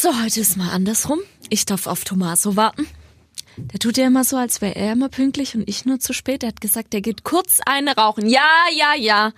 So, 0.00 0.10
heute 0.22 0.40
ist 0.40 0.56
mal 0.56 0.70
andersrum. 0.70 1.18
Ich 1.50 1.66
darf 1.66 1.86
auf 1.86 2.04
Tomaso 2.04 2.54
warten. 2.56 2.86
Der 3.56 3.80
tut 3.80 3.96
ja 3.96 4.06
immer 4.06 4.22
so, 4.22 4.36
als 4.36 4.60
wäre 4.60 4.76
er 4.76 4.92
immer 4.92 5.08
pünktlich 5.08 5.56
und 5.56 5.68
ich 5.68 5.84
nur 5.84 5.98
zu 5.98 6.12
spät. 6.12 6.44
Er 6.44 6.50
hat 6.50 6.60
gesagt, 6.60 6.94
er 6.94 7.00
geht 7.00 7.24
kurz 7.24 7.58
eine 7.66 7.96
rauchen. 7.96 8.28
Ja, 8.28 8.48
ja, 8.76 8.94
ja. 8.96 9.32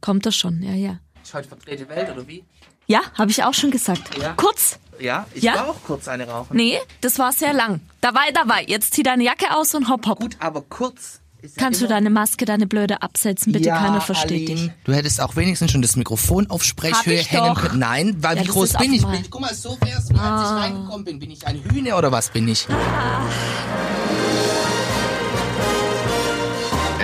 Kommt 0.00 0.26
er 0.26 0.32
schon, 0.32 0.62
ja, 0.62 0.72
ja. 0.72 0.98
Ich 1.24 1.32
heute 1.32 1.46
vertrete 1.48 1.88
Welt, 1.88 2.10
oder 2.10 2.26
wie? 2.26 2.44
Ja, 2.86 3.02
habe 3.16 3.30
ich 3.30 3.44
auch 3.44 3.54
schon 3.54 3.70
gesagt. 3.70 4.18
Ja. 4.20 4.32
Kurz. 4.32 4.80
Ja, 4.98 5.26
ich 5.32 5.44
Ja? 5.44 5.54
war 5.54 5.68
auch 5.70 5.82
kurz 5.84 6.08
eine 6.08 6.26
rauchen. 6.26 6.56
Nee, 6.56 6.78
das 7.02 7.18
war 7.20 7.32
sehr 7.32 7.52
lang. 7.52 7.80
Dabei, 8.00 8.32
dabei. 8.34 8.64
Jetzt 8.66 8.94
zieh 8.94 9.04
deine 9.04 9.22
Jacke 9.22 9.56
aus 9.56 9.74
und 9.76 9.88
hopp, 9.88 10.06
hopp. 10.06 10.18
Gut, 10.20 10.36
aber 10.40 10.62
kurz. 10.62 11.19
Kannst 11.56 11.80
du 11.80 11.86
deine 11.86 12.10
Maske, 12.10 12.44
deine 12.44 12.66
blöde 12.66 13.02
absetzen? 13.02 13.52
Bitte, 13.52 13.68
ja, 13.68 13.78
keiner 13.78 14.00
versteht 14.00 14.48
Aline, 14.48 14.60
dich. 14.60 14.70
Du 14.84 14.92
hättest 14.92 15.20
auch 15.20 15.36
wenigstens 15.36 15.70
schon 15.70 15.82
das 15.82 15.96
Mikrofon 15.96 16.48
auf 16.50 16.62
Sprechhöhe 16.64 17.18
hängen 17.18 17.54
können. 17.54 17.78
Nein, 17.78 18.16
weil 18.20 18.36
Ja, 18.38 18.44
wie 18.44 18.48
groß 18.48 18.74
bin 18.74 18.92
ich? 18.92 19.02
mal- 19.02 19.12
Bin, 19.16 19.26
guck 19.30 19.40
mal, 19.40 19.54
so 19.54 19.76
wär's, 19.80 20.08
wie 20.10 20.14
als 20.18 20.42
ich 20.42 20.56
reingekommen 20.56 21.04
bin. 21.04 21.18
Bin 21.18 21.30
ich 21.30 21.46
ein 21.46 21.62
Hühner 21.64 21.96
oder 21.98 22.10
was 22.12 22.30
bin 22.30 22.48
ich? 22.48 22.66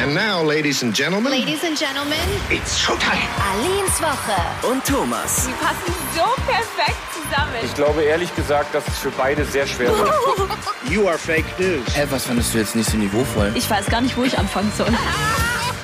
And 0.07 0.15
now, 0.15 0.41
ladies 0.41 0.85
and 0.85 0.95
gentlemen, 0.95 1.33
Ladies 1.33 1.65
and 1.65 1.77
Gentlemen, 1.77 2.17
it's 2.49 2.79
showtime. 2.79 3.27
Alins 3.41 4.01
Woche. 4.01 4.71
Und 4.71 4.85
Thomas. 4.85 5.47
Die 5.47 5.53
passen 5.55 5.93
so 6.15 6.23
perfekt 6.47 6.97
zusammen. 7.13 7.55
Ich 7.65 7.75
glaube 7.75 8.03
ehrlich 8.05 8.33
gesagt, 8.37 8.73
dass 8.73 8.87
es 8.87 8.99
für 8.99 9.11
beide 9.11 9.45
sehr 9.45 9.67
schwer 9.67 9.89
wird. 9.99 10.09
You 10.91 11.09
are 11.09 11.19
fake 11.19 11.45
news. 11.59 11.83
Hä, 11.97 12.07
was 12.11 12.25
fandest 12.25 12.55
du 12.55 12.59
jetzt 12.59 12.77
nicht 12.77 12.89
so 12.89 12.97
niveauvoll? 12.97 13.51
Ich 13.57 13.69
weiß 13.69 13.87
gar 13.87 14.01
nicht, 14.01 14.17
wo 14.17 14.23
ich 14.23 14.39
anfangen 14.39 14.71
soll. 14.77 14.87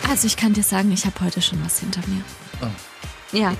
Also 0.08 0.26
ich 0.26 0.36
kann 0.36 0.52
dir 0.52 0.62
sagen, 0.62 0.92
ich 0.92 1.06
habe 1.06 1.18
heute 1.24 1.40
schon 1.40 1.64
was 1.64 1.78
hinter 1.78 2.00
mir. 2.06 2.22
Oh. 2.60 2.66
Ja, 3.36 3.54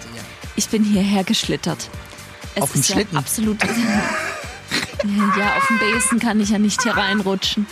ich 0.55 0.69
bin 0.69 0.85
hierher 0.85 1.25
geschlittert. 1.25 1.89
Es 2.55 2.63
Auf 2.63 2.73
dem 2.73 2.81
ist 2.83 2.89
ja 2.91 2.97
Schlitten? 2.97 3.17
absolut. 3.17 3.63
ja, 5.39 5.57
auf 5.57 5.67
dem 5.69 5.79
Besen 5.79 6.19
kann 6.19 6.41
ich 6.41 6.51
ja 6.51 6.59
nicht 6.59 6.83
hier 6.83 6.95
reinrutschen. 6.95 7.67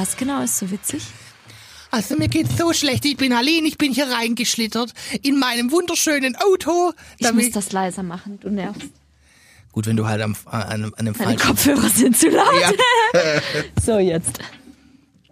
Was 0.00 0.16
genau 0.16 0.40
ist 0.42 0.56
so 0.56 0.70
witzig? 0.70 1.02
Also 1.90 2.16
mir 2.16 2.28
geht's 2.28 2.56
so 2.56 2.72
schlecht. 2.72 3.04
Ich 3.04 3.18
bin 3.18 3.34
Aline, 3.34 3.68
ich 3.68 3.76
bin 3.76 3.92
hier 3.92 4.06
reingeschlittert 4.10 4.94
in 5.20 5.38
meinem 5.38 5.70
wunderschönen 5.72 6.36
Auto. 6.36 6.92
Ich 7.18 7.30
muss 7.30 7.50
das 7.50 7.70
leiser 7.72 8.02
machen, 8.02 8.40
du 8.40 8.48
nervst. 8.48 8.88
Gut, 9.72 9.84
wenn 9.86 9.98
du 9.98 10.06
halt 10.06 10.22
am, 10.22 10.34
an, 10.46 10.62
einem- 10.62 10.94
an 10.94 11.06
einem 11.06 11.14
Meine 11.18 11.38
falschen... 11.38 11.46
Kopfhörer 11.48 11.90
sind 11.90 12.16
zu 12.16 12.30
laut. 12.30 12.46
Ja. 12.62 12.70
so, 13.84 13.98
jetzt. 13.98 14.38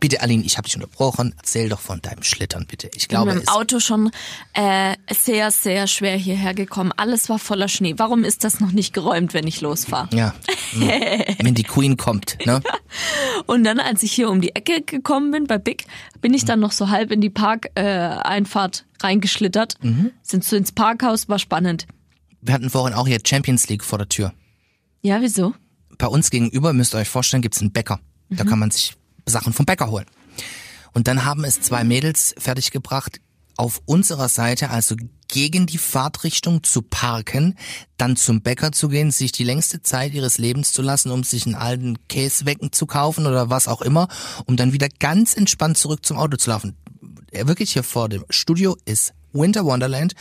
Bitte, 0.00 0.20
Aline, 0.22 0.44
ich 0.44 0.56
habe 0.56 0.66
dich 0.66 0.76
unterbrochen. 0.76 1.34
Erzähl 1.36 1.68
doch 1.68 1.80
von 1.80 2.00
deinem 2.00 2.22
Schlittern, 2.22 2.66
bitte. 2.66 2.88
Ich 2.88 3.02
Ich 3.02 3.08
glaube, 3.08 3.30
bin 3.30 3.38
mit 3.38 3.48
dem 3.48 3.54
Auto 3.54 3.80
schon 3.80 4.10
äh, 4.52 4.94
sehr, 5.12 5.50
sehr 5.50 5.86
schwer 5.86 6.16
hierher 6.16 6.54
gekommen. 6.54 6.92
Alles 6.96 7.28
war 7.28 7.38
voller 7.38 7.68
Schnee. 7.68 7.94
Warum 7.96 8.24
ist 8.24 8.44
das 8.44 8.60
noch 8.60 8.72
nicht 8.72 8.92
geräumt, 8.92 9.34
wenn 9.34 9.46
ich 9.46 9.60
losfahre? 9.60 10.08
ja, 10.14 10.34
hm. 10.72 11.36
wenn 11.42 11.54
die 11.54 11.64
Queen 11.64 11.96
kommt, 11.96 12.38
ne? 12.46 12.62
Und 13.46 13.64
dann, 13.64 13.80
als 13.80 14.02
ich 14.02 14.12
hier 14.12 14.30
um 14.30 14.40
die 14.40 14.54
Ecke 14.54 14.82
gekommen 14.82 15.30
bin 15.30 15.46
bei 15.46 15.58
Big, 15.58 15.86
bin 16.20 16.34
ich 16.34 16.44
dann 16.44 16.60
noch 16.60 16.72
so 16.72 16.90
halb 16.90 17.10
in 17.10 17.20
die 17.20 17.30
Parkeinfahrt 17.30 18.84
äh, 19.00 19.06
reingeschlittert. 19.06 19.74
Mhm. 19.82 20.12
Sind 20.22 20.44
so 20.44 20.56
ins 20.56 20.72
Parkhaus, 20.72 21.28
war 21.28 21.38
spannend. 21.38 21.86
Wir 22.40 22.54
hatten 22.54 22.70
vorhin 22.70 22.96
auch 22.96 23.06
hier 23.06 23.18
Champions 23.24 23.68
League 23.68 23.84
vor 23.84 23.98
der 23.98 24.08
Tür. 24.08 24.32
Ja, 25.02 25.20
wieso? 25.20 25.54
Bei 25.98 26.06
uns 26.06 26.30
gegenüber, 26.30 26.72
müsst 26.72 26.94
ihr 26.94 26.98
euch 26.98 27.08
vorstellen, 27.08 27.42
gibt's 27.42 27.60
einen 27.60 27.72
Bäcker. 27.72 28.00
Da 28.30 28.44
kann 28.44 28.58
man 28.58 28.70
sich 28.70 28.94
Sachen 29.28 29.52
vom 29.52 29.66
Bäcker 29.66 29.90
holen. 29.90 30.06
Und 30.92 31.08
dann 31.08 31.24
haben 31.24 31.44
es 31.44 31.60
zwei 31.60 31.84
Mädels 31.84 32.34
fertiggebracht, 32.38 33.20
auf 33.58 33.82
unserer 33.86 34.28
Seite, 34.28 34.70
also 34.70 34.94
gegen 35.26 35.66
die 35.66 35.78
Fahrtrichtung 35.78 36.62
zu 36.62 36.80
parken, 36.80 37.56
dann 37.96 38.16
zum 38.16 38.40
Bäcker 38.40 38.70
zu 38.70 38.88
gehen, 38.88 39.10
sich 39.10 39.32
die 39.32 39.44
längste 39.44 39.82
Zeit 39.82 40.14
ihres 40.14 40.38
Lebens 40.38 40.72
zu 40.72 40.80
lassen, 40.80 41.10
um 41.10 41.24
sich 41.24 41.44
einen 41.44 41.56
alten 41.56 41.96
Käsewecken 42.08 42.72
zu 42.72 42.86
kaufen 42.86 43.26
oder 43.26 43.50
was 43.50 43.66
auch 43.68 43.82
immer, 43.82 44.08
um 44.46 44.56
dann 44.56 44.72
wieder 44.72 44.88
ganz 45.00 45.36
entspannt 45.36 45.76
zurück 45.76 46.06
zum 46.06 46.16
Auto 46.16 46.36
zu 46.36 46.50
laufen. 46.50 46.76
Ja, 47.32 47.48
wirklich 47.48 47.72
hier 47.72 47.82
vor 47.82 48.08
dem 48.08 48.24
Studio 48.30 48.76
ist 48.84 49.12
Winter 49.32 49.64
Wonderland 49.64 50.14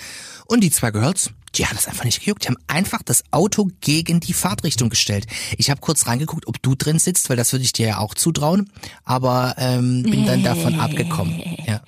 und 0.47 0.61
die 0.61 0.71
zwei 0.71 0.91
Girls, 0.91 1.29
die 1.57 1.65
hat 1.65 1.77
es 1.77 1.87
einfach 1.87 2.05
nicht 2.05 2.21
gejuckt. 2.21 2.43
Die 2.43 2.47
haben 2.49 2.57
einfach 2.67 3.01
das 3.03 3.23
Auto 3.31 3.69
gegen 3.81 4.19
die 4.19 4.33
Fahrtrichtung 4.33 4.89
gestellt. 4.89 5.25
Ich 5.57 5.69
habe 5.69 5.81
kurz 5.81 6.07
reingeguckt, 6.07 6.47
ob 6.47 6.61
du 6.61 6.75
drin 6.75 6.99
sitzt, 6.99 7.29
weil 7.29 7.37
das 7.37 7.51
würde 7.51 7.63
ich 7.63 7.73
dir 7.73 7.87
ja 7.87 7.97
auch 7.97 8.13
zutrauen, 8.13 8.69
aber 9.03 9.55
ähm, 9.57 10.03
bin 10.03 10.25
dann 10.25 10.43
davon 10.43 10.79
abgekommen. 10.79 11.41
Ja. 11.65 11.81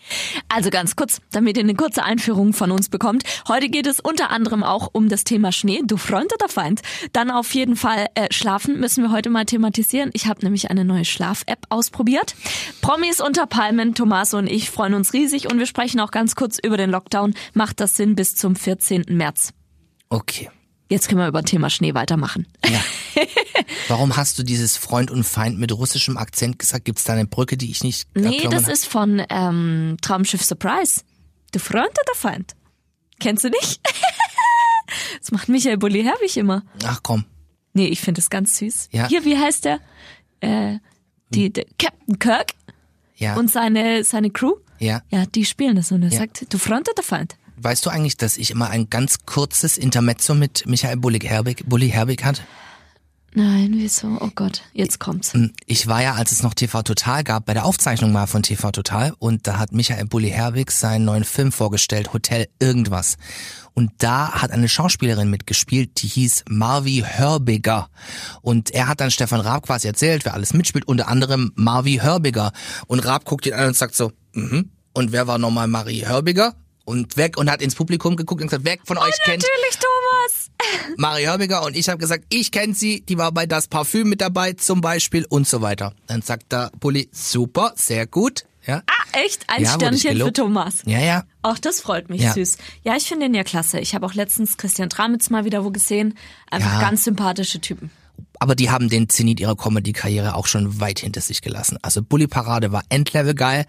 Also 0.48 0.70
ganz 0.70 0.96
kurz, 0.96 1.22
damit 1.32 1.58
ihr 1.58 1.64
eine 1.64 1.76
kurze 1.76 2.04
Einführung 2.04 2.54
von 2.54 2.72
uns 2.72 2.90
bekommt. 2.90 3.24
Heute 3.48 3.70
geht 3.70 3.88
es 3.88 4.00
unter 4.00 4.30
anderem 4.32 4.64
auch 4.64 4.90
um 4.92 5.10
das 5.10 5.24
Thema 5.24 5.52
Schnee. 5.52 5.82
Du 5.86 5.98
Freund 5.98 6.34
oder 6.34 6.50
Feind? 6.50 6.82
Dann 7.14 7.32
auf 7.32 7.54
jeden 7.54 7.76
Fall 7.76 8.08
äh, 8.16 8.28
schlafen 8.32 8.80
müssen 8.80 9.04
wir 9.04 9.12
heute 9.12 9.30
mal 9.30 9.46
thematisieren. 9.46 10.10
Ich 10.14 10.28
habe 10.28 10.42
nämlich 10.44 10.70
eine 10.70 10.86
neue 10.86 11.06
Schlaf-App 11.06 11.66
ausprobiert. 11.70 12.36
Promis 12.82 13.22
unter 13.22 13.46
Palmen, 13.46 13.94
Thomas 13.94 14.34
und 14.34 14.48
ich 14.48 14.70
freuen 14.70 14.94
uns 14.94 15.14
riesig 15.14 15.52
und 15.52 15.60
wir 15.60 15.66
sprechen 15.66 16.00
auch 16.00 16.12
ganz 16.12 16.36
kurz 16.36 16.58
über 16.60 16.78
den 16.78 16.90
Lockdown. 16.90 17.34
Macht 17.54 17.80
das 17.80 17.96
Sinn 17.96 18.16
bis 18.16 18.36
zum 18.36 18.56
14. 18.56 19.06
März? 19.10 19.54
Okay. 20.10 20.50
Jetzt 20.90 21.08
können 21.08 21.22
wir 21.22 21.28
über 21.28 21.44
Thema 21.44 21.70
Schnee 21.70 21.94
weitermachen. 21.94 22.48
Ja. 22.68 22.82
Warum 23.90 24.18
hast 24.18 24.40
du 24.40 24.44
dieses 24.44 24.76
Freund 24.76 25.12
und 25.12 25.24
Feind 25.24 25.60
mit 25.60 25.72
russischem 25.72 26.18
Akzent 26.18 26.58
gesagt? 26.58 26.86
Gibt 26.86 26.98
es 26.98 27.06
da 27.06 27.14
eine 27.14 27.28
Brücke, 27.28 27.58
die 27.58 27.70
ich 27.70 27.84
nicht 27.84 28.08
Nee, 28.16 28.48
das 28.50 28.64
habe? 28.64 28.72
ist 28.74 28.86
von 28.88 29.22
ähm, 29.30 29.98
Traumschiff 30.02 30.44
Surprise. 30.44 31.02
Du 31.52 31.60
Freund 31.60 31.92
oder 31.92 32.16
Feind? 32.16 32.56
Kennst 33.20 33.44
du 33.44 33.50
nicht? 33.50 33.80
das 35.20 35.32
macht 35.32 35.48
Michael 35.50 35.78
Bulli 35.78 36.04
Herbig 36.04 36.36
immer. 36.38 36.64
Ach 36.84 37.02
komm. 37.04 37.26
Nee, 37.74 37.88
ich 37.88 38.00
finde 38.02 38.22
es 38.22 38.30
ganz 38.32 38.58
süß. 38.58 38.90
Ja. 38.92 39.08
Hier, 39.08 39.26
wie 39.26 39.38
heißt 39.38 39.66
der? 39.66 39.80
Äh, 40.40 40.80
die, 41.30 41.54
der 41.54 41.66
Captain 41.78 42.18
Kirk 42.18 42.54
Ja. 43.16 43.36
und 43.36 43.52
seine, 43.52 44.04
seine 44.04 44.32
Crew. 44.32 44.54
ja. 44.80 45.04
Ja, 45.10 45.26
die 45.28 45.46
spielen 45.46 45.76
das 45.76 45.92
und 45.92 46.02
er 46.02 46.10
Ja. 46.10 46.20
sagt, 46.20 46.52
du 46.52 46.58
Freund 46.58 46.90
oder 46.90 47.04
Feind? 47.04 47.36
Weißt 47.62 47.86
du 47.86 47.90
eigentlich, 47.90 48.18
dass 48.18 48.38
ich 48.38 48.52
immer 48.52 48.70
ein 48.70 48.90
ganz 48.90 49.26
kurzes 49.26 49.78
Intermezzo 49.78 50.34
mit 50.34 50.66
Michael 50.66 50.98
Bulli 50.98 51.20
Herbig, 51.20 51.66
Bulli 51.68 51.90
Herbig 51.90 52.24
hatte? 52.24 52.42
Nein, 53.34 53.74
wieso? 53.76 54.18
Oh 54.20 54.30
Gott, 54.34 54.64
jetzt 54.74 55.00
kommt's. 55.00 55.34
Ich 55.68 55.86
war 55.86 56.02
ja, 56.02 56.14
als 56.14 56.32
es 56.32 56.42
noch 56.42 56.56
TV 56.56 56.82
Total 56.82 57.24
gab, 57.24 57.46
bei 57.46 57.54
der 57.54 57.66
Aufzeichnung 57.66 58.12
mal 58.12 58.26
von 58.26 58.42
TV 58.42 58.72
Total 58.72 59.14
und 59.20 59.46
da 59.46 59.60
hat 59.60 59.72
Michael 59.72 60.06
Bulli 60.06 60.30
Herbig 60.30 60.72
seinen 60.72 61.06
neuen 61.06 61.24
Film 61.24 61.52
vorgestellt, 61.52 62.12
Hotel 62.14 62.48
irgendwas. 62.60 63.18
Und 63.76 63.92
da 64.00 64.32
hat 64.32 64.52
eine 64.52 64.68
Schauspielerin 64.68 65.30
mitgespielt, 65.30 66.02
die 66.02 66.08
hieß 66.08 66.46
Marvi 66.50 67.06
Hörbiger. 67.06 67.90
Und 68.42 68.72
er 68.72 68.88
hat 68.88 69.00
dann 69.00 69.12
Stefan 69.12 69.42
Raab 69.42 69.68
quasi 69.68 69.88
erzählt, 69.88 70.26
wer 70.26 70.34
alles 70.34 70.54
mitspielt, 70.54 70.88
unter 70.88 71.08
anderem 71.08 71.52
Marvi 71.56 72.00
Hörbiger. 72.02 72.52
Und 72.88 73.06
Raab 73.06 73.26
guckt 73.26 73.46
ihn 73.46 73.54
an 73.54 73.68
und 73.68 73.78
sagt 73.78 73.96
so, 73.96 74.12
mhm. 74.34 74.72
Und 74.94 75.12
wer 75.12 75.28
war 75.28 75.38
nochmal 75.38 75.68
Marie 75.68 76.06
Hörbiger? 76.06 76.56
Und 76.90 77.18
weg 77.18 77.38
und 77.38 77.50
hat 77.52 77.62
ins 77.62 77.76
Publikum 77.76 78.16
geguckt 78.16 78.42
und 78.42 78.48
gesagt, 78.48 78.66
wer 78.66 78.78
von 78.84 78.98
euch 78.98 79.14
kennt 79.24 79.44
Natürlich, 79.44 79.78
Thomas! 79.78 80.50
Marie 80.98 81.28
Hörbiger 81.28 81.64
und 81.64 81.76
ich 81.76 81.88
habe 81.88 82.00
gesagt, 82.00 82.26
ich 82.30 82.52
kenne 82.52 82.74
sie, 82.74 83.02
die 83.02 83.18
war 83.18 83.32
bei 83.32 83.46
Das 83.46 83.68
Parfüm 83.68 84.10
mit 84.10 84.22
dabei 84.22 84.54
zum 84.54 84.82
Beispiel 84.82 85.26
und 85.30 85.48
so 85.48 85.62
weiter. 85.62 85.94
Dann 86.08 86.22
sagt 86.22 86.52
der 86.52 86.72
Bulli, 86.80 87.08
super, 87.12 87.74
sehr 87.76 88.08
gut. 88.08 88.44
Ja, 88.66 88.82
Ah, 88.88 89.20
echt? 89.24 89.46
Ein 89.48 89.64
Ja, 89.64 89.74
Sternchen 89.76 90.18
für. 90.18 90.34
Thomas. 90.34 90.82
ja, 90.86 91.00
ja. 91.00 91.24
Auch 91.44 91.58
das 91.60 91.80
freut 91.80 92.10
mich 92.10 92.22
Ja. 92.22 92.34
süß. 92.34 92.58
Ja, 92.84 92.96
ich 92.98 93.04
finde 93.08 93.28
ihn 93.28 93.34
ja 93.34 93.44
klasse. 93.44 93.80
Ich 93.80 93.96
habe 93.96 94.06
auch 94.06 94.14
letztens 94.14 94.58
Christian 94.58 94.90
Tramitz 94.90 95.30
mal 95.30 95.46
wieder 95.46 95.64
wo 95.64 95.72
gesehen. 95.72 96.18
Einfach 96.52 96.74
Ja. 96.74 96.82
ganz 96.82 97.04
sympathische 97.06 97.62
Typen. 97.62 97.90
Aber 98.38 98.56
die 98.56 98.70
haben 98.70 98.90
den 98.90 99.10
Zenit 99.10 99.40
ihrer 99.40 99.56
Comedy-Karriere 99.56 100.36
auch 100.36 100.46
schon 100.48 100.80
weit 100.80 101.00
hinter 101.00 101.22
sich 101.22 101.42
gelassen. 101.42 101.78
Also 101.82 102.02
Bully 102.04 102.28
Parade 102.28 102.72
war 102.72 102.84
Endlevel 102.90 103.34
geil. 103.34 103.66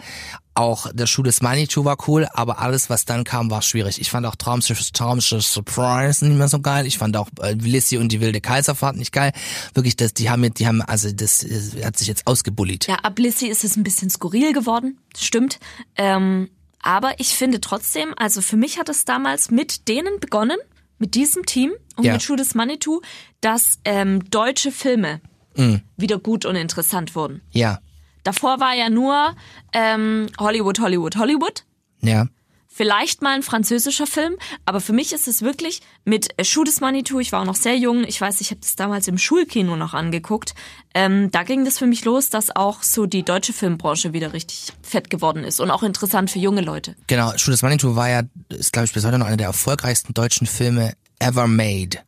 Auch 0.61 0.93
der 0.93 1.07
Schuh 1.07 1.23
des 1.23 1.41
Manitou 1.41 1.87
war 1.87 1.97
cool, 2.07 2.29
aber 2.35 2.59
alles, 2.59 2.91
was 2.91 3.07
dann 3.07 3.25
kam, 3.25 3.51
war 3.51 3.63
schwierig. 3.63 3.99
Ich 3.99 4.11
fand 4.11 4.27
auch 4.27 4.35
Traumschiff, 4.37 4.91
Traumschiff 4.93 5.43
Surprise 5.43 6.23
nicht 6.27 6.37
mehr 6.37 6.49
so 6.49 6.61
geil. 6.61 6.87
Ich 6.87 6.99
fand 6.99 7.17
auch 7.17 7.29
äh, 7.41 7.53
Lissy 7.55 7.97
und 7.97 8.13
die 8.13 8.21
wilde 8.21 8.43
Kaiserfahrt 8.43 8.97
nicht 8.97 9.11
geil. 9.13 9.33
Wirklich, 9.73 9.97
das, 9.97 10.13
die 10.13 10.29
haben, 10.29 10.53
die 10.53 10.67
haben, 10.67 10.83
also 10.83 11.11
das 11.13 11.43
äh, 11.45 11.83
hat 11.83 11.97
sich 11.97 12.09
jetzt 12.09 12.27
ausgebullied. 12.27 12.87
Ja, 12.89 12.97
ab 12.97 13.19
Lissy 13.19 13.47
ist 13.47 13.65
es 13.65 13.77
ein 13.77 13.85
bisschen 13.85 14.11
skurril 14.11 14.53
geworden, 14.53 14.99
stimmt. 15.17 15.59
Ähm, 15.97 16.51
aber 16.83 17.19
ich 17.21 17.29
finde 17.35 17.61
trotzdem, 17.63 18.13
also 18.19 18.43
für 18.43 18.57
mich 18.59 18.79
hat 18.79 18.91
es 18.91 19.07
damals 19.07 19.51
mit 19.51 19.89
denen 19.89 20.21
begonnen, 20.21 20.59
mit 20.99 21.15
diesem 21.15 21.47
Team 21.47 21.73
und 21.97 22.05
Ja. 22.05 22.13
mit 22.13 22.23
Schuh 22.23 22.37
des 22.37 22.55
Manitou, 22.55 23.01
dass 23.41 23.79
ähm, 23.87 24.29
deutsche 24.31 24.73
Filme 24.73 25.23
Mhm. 25.57 25.81
wieder 25.97 26.19
gut 26.19 26.45
und 26.45 26.55
interessant 26.57 27.15
wurden. 27.17 27.41
Ja, 27.51 27.81
Davor 28.25 28.61
war 28.61 28.75
ja 28.75 28.91
nur 28.91 29.35
ähm, 29.73 30.27
Hollywood, 30.39 30.81
Hollywood, 30.81 31.17
Hollywood. 31.17 31.65
ja. 32.01 32.27
Vielleicht 32.73 33.21
mal 33.21 33.35
ein 33.35 33.43
französischer 33.43 34.07
Film, 34.07 34.37
aber 34.65 34.81
für 34.81 34.93
mich 34.93 35.13
ist 35.13 35.27
es 35.27 35.43
wirklich 35.43 35.83
mit 36.05 36.29
äh, 36.39 36.45
Schuh 36.45 36.63
des 36.63 36.81
Manitou, 36.81 37.19
ich 37.19 37.33
war 37.33 37.41
auch 37.43 37.45
noch 37.45 37.57
sehr 37.57 37.77
jung, 37.77 38.05
ich 38.05 38.21
weiß, 38.21 38.41
ich 38.41 38.53
habe 38.53 38.61
das 38.61 38.77
damals 38.77 39.09
im 39.09 39.19
Schulkino 39.19 39.75
noch 39.75 39.93
angeguckt, 39.93 40.55
ähm, 40.95 41.33
da 41.33 41.43
ging 41.43 41.65
das 41.65 41.79
für 41.79 41.89
mich 41.89 42.05
los, 42.05 42.31
dass 42.31 42.55
auch 42.55 42.85
so 42.85 43.07
die 43.07 43.25
deutsche 43.25 43.53
Filmbranche 43.53 44.13
wieder 44.13 44.33
richtig 44.33 44.73
fett 44.83 45.11
geworden 45.11 45.43
ist 45.43 45.61
und 45.61 45.71
auch 45.73 45.83
interessant 45.83 46.31
für 46.31 46.39
junge 46.39 46.61
Leute. 46.61 46.95
Genau, 47.09 47.37
Schuh 47.37 47.51
des 47.51 47.63
Manitou 47.63 47.97
war 47.97 48.09
ja, 48.09 48.23
ist 48.49 48.73
glaube 48.73 48.87
ich 48.87 48.93
bis 48.93 49.05
heute 49.05 49.19
noch 49.19 49.27
einer 49.27 49.37
der 49.37 49.49
erfolgreichsten 49.49 50.15
deutschen 50.15 50.47
Filme 50.47 50.95
ever 51.19 51.49
made. 51.49 51.99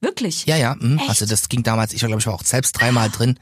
Wirklich? 0.00 0.46
Ja, 0.46 0.56
ja. 0.56 0.76
Mh. 0.78 1.02
Also 1.08 1.26
das 1.26 1.50
ging 1.50 1.62
damals, 1.62 1.92
ich 1.92 2.02
war 2.02 2.08
glaube 2.08 2.20
ich 2.20 2.26
war 2.26 2.34
auch 2.34 2.42
selbst 2.42 2.72
dreimal 2.72 3.10
drin 3.10 3.38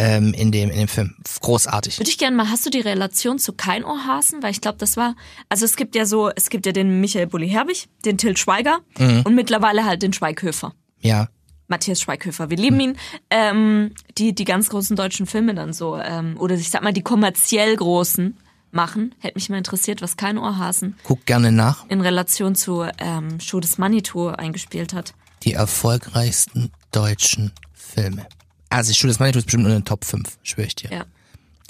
ähm, 0.00 0.32
in 0.34 0.50
dem 0.50 0.70
in 0.70 0.78
dem 0.78 0.88
Film. 0.88 1.14
Großartig. 1.40 1.98
Würde 1.98 2.10
ich 2.10 2.18
gerne 2.18 2.36
mal, 2.36 2.48
hast 2.50 2.64
du 2.64 2.70
die 2.70 2.80
Relation 2.80 3.38
zu 3.38 3.52
Keinohrhasen? 3.52 4.42
Weil 4.42 4.50
ich 4.52 4.60
glaube, 4.60 4.78
das 4.78 4.96
war, 4.96 5.14
also 5.48 5.64
es 5.64 5.76
gibt 5.76 5.94
ja 5.94 6.06
so, 6.06 6.30
es 6.34 6.48
gibt 6.50 6.64
ja 6.66 6.72
den 6.72 7.00
Michael 7.00 7.26
Bulli-Herbig, 7.26 7.88
den 8.04 8.16
Till 8.18 8.36
Schweiger 8.36 8.78
Mhm. 8.98 9.22
und 9.24 9.34
mittlerweile 9.34 9.84
halt 9.84 10.02
den 10.02 10.12
Schweighöfer. 10.12 10.72
Ja. 11.00 11.28
Matthias 11.68 12.00
Schweighöfer, 12.00 12.50
wir 12.50 12.56
lieben 12.56 12.80
ihn. 12.80 12.96
Ähm, 13.30 13.94
die, 14.18 14.34
die 14.34 14.44
ganz 14.44 14.70
großen 14.70 14.96
deutschen 14.96 15.26
Filme 15.26 15.54
dann 15.54 15.72
so, 15.72 15.96
ähm, 15.98 16.36
oder 16.38 16.54
ich 16.56 16.70
sag 16.70 16.82
mal, 16.82 16.92
die 16.92 17.02
kommerziell 17.02 17.76
großen 17.76 18.36
machen. 18.72 19.14
Hätte 19.20 19.34
mich 19.36 19.48
mal 19.50 19.58
interessiert, 19.58 20.00
was 20.02 20.16
Keinohrhasen 20.16 20.96
Guck 21.04 21.26
gerne 21.26 21.52
nach. 21.52 21.84
in 21.88 22.00
Relation 22.00 22.54
zu 22.54 22.86
ähm, 22.98 23.38
Show 23.40 23.60
des 23.60 23.78
Manitou 23.78 24.28
eingespielt 24.28 24.94
hat. 24.94 25.14
Die 25.44 25.52
erfolgreichsten 25.54 26.70
deutschen 26.92 27.52
Filme. 27.72 28.26
Also 28.70 28.92
Studio 28.92 29.08
des 29.10 29.18
Manitou 29.18 29.38
ist 29.38 29.44
bestimmt 29.46 29.66
in 29.66 29.72
den 29.72 29.84
Top 29.84 30.04
5, 30.04 30.38
schwöre 30.42 30.66
ich 30.68 30.74
dir. 30.76 30.90
Ja. 30.90 31.04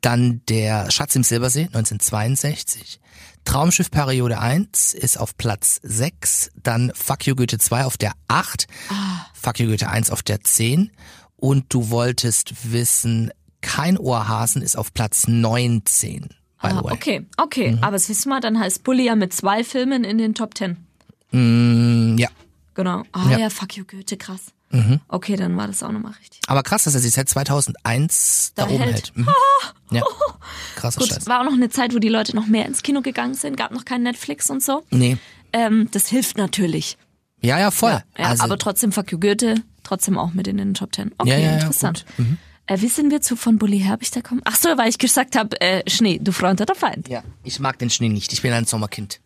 Dann 0.00 0.40
der 0.48 0.90
Schatz 0.90 1.14
im 1.16 1.22
Silbersee, 1.22 1.64
1962. 1.64 3.00
Traumschiff 3.44 3.90
Periode 3.90 4.38
1 4.38 4.94
ist 4.94 5.18
auf 5.18 5.36
Platz 5.36 5.80
6. 5.82 6.50
Dann 6.62 6.92
Fuck 6.94 7.26
You 7.26 7.34
Goethe 7.34 7.58
2 7.58 7.84
auf 7.84 7.98
der 7.98 8.12
8. 8.28 8.66
Ah. 8.88 9.26
Fuck 9.34 9.60
You 9.60 9.66
Goethe 9.68 9.88
1 9.88 10.10
auf 10.10 10.22
der 10.22 10.42
10. 10.42 10.90
Und 11.36 11.66
du 11.74 11.90
wolltest 11.90 12.72
wissen, 12.72 13.30
kein 13.60 13.98
Ohrhasen 13.98 14.62
ist 14.62 14.76
auf 14.76 14.94
Platz 14.94 15.28
19. 15.28 16.28
By 16.62 16.68
Ah, 16.70 16.80
okay, 16.84 17.26
okay. 17.36 17.72
Mhm. 17.72 17.84
Aber 17.84 17.96
es 17.96 18.08
wissen 18.08 18.30
wir, 18.30 18.40
dann 18.40 18.58
heißt 18.58 18.84
Bully 18.84 19.04
ja 19.04 19.16
mit 19.16 19.34
zwei 19.34 19.62
Filmen 19.62 20.04
in 20.04 20.16
den 20.16 20.34
Top 20.34 20.54
Ten. 20.54 20.78
Mm, 21.30 22.16
ja. 22.16 22.28
Genau. 22.74 23.02
Ah 23.12 23.30
ja, 23.30 23.38
Ja. 23.38 23.50
fuck 23.50 23.76
you, 23.76 23.84
Goethe, 23.84 24.16
krass. 24.16 24.40
Mhm. 24.70 25.00
Okay, 25.08 25.36
dann 25.36 25.56
war 25.56 25.68
das 25.68 25.82
auch 25.84 25.92
nochmal 25.92 26.12
richtig. 26.18 26.40
Aber 26.48 26.62
krass, 26.64 26.84
dass 26.84 26.94
er 26.94 27.00
sich 27.00 27.12
seit 27.14 27.28
2001 27.28 28.52
da, 28.56 28.64
Da 28.64 28.70
oben 28.70 28.82
hält. 28.82 28.94
hält. 28.94 29.16
Mhm. 29.16 29.28
Ja. 29.90 30.02
Krasser 30.74 30.98
Gut, 31.00 31.10
Scheiß. 31.10 31.26
war 31.28 31.40
auch 31.40 31.44
noch 31.44 31.52
eine 31.52 31.68
Zeit, 31.70 31.94
wo 31.94 31.98
die 32.00 32.08
Leute 32.08 32.34
noch 32.34 32.46
mehr 32.46 32.66
ins 32.66 32.82
Kino 32.82 33.00
gegangen 33.00 33.34
sind, 33.34 33.56
gab 33.56 33.70
noch 33.70 33.84
kein 33.84 34.02
Netflix 34.02 34.50
und 34.50 34.60
so. 34.60 34.82
Nee. 34.90 35.18
Ähm, 35.52 35.88
das 35.92 36.08
hilft 36.08 36.36
natürlich. 36.36 36.96
Ja, 37.40 37.60
ja, 37.60 37.70
voll. 37.70 38.02
Ja, 38.18 38.24
also, 38.30 38.42
aber 38.42 38.58
trotzdem 38.58 38.90
fuck 38.90 39.12
you, 39.12 39.20
Goethe, 39.20 39.62
trotzdem 39.84 40.18
auch 40.18 40.32
mit 40.32 40.48
in 40.48 40.56
den 40.56 40.74
Top 40.74 40.90
Ten. 40.90 41.12
Okay, 41.18 41.30
Ja, 41.30 41.36
ja, 41.38 41.44
ja, 41.50 41.54
interessant. 41.58 42.04
Äh, 42.66 42.80
wie 42.80 42.88
sind 42.88 43.12
wir 43.12 43.20
zu 43.20 43.36
von 43.36 43.58
Bully 43.58 43.78
Herbig 43.78 44.10
da 44.10 44.20
kommen? 44.22 44.40
Ach 44.46 44.56
so, 44.56 44.70
weil 44.76 44.88
ich 44.88 44.98
gesagt 44.98 45.36
habe, 45.36 45.60
äh, 45.60 45.88
Schnee, 45.88 46.18
du 46.20 46.32
Freund 46.32 46.60
oder 46.60 46.74
Feind. 46.74 47.06
ja, 47.08 47.22
ich 47.44 47.60
mag 47.60 47.78
den 47.78 47.90
Schnee 47.90 48.08
nicht. 48.08 48.32
Ich 48.32 48.42
bin 48.42 48.52
ein 48.52 48.64
Sommerkind. 48.64 49.20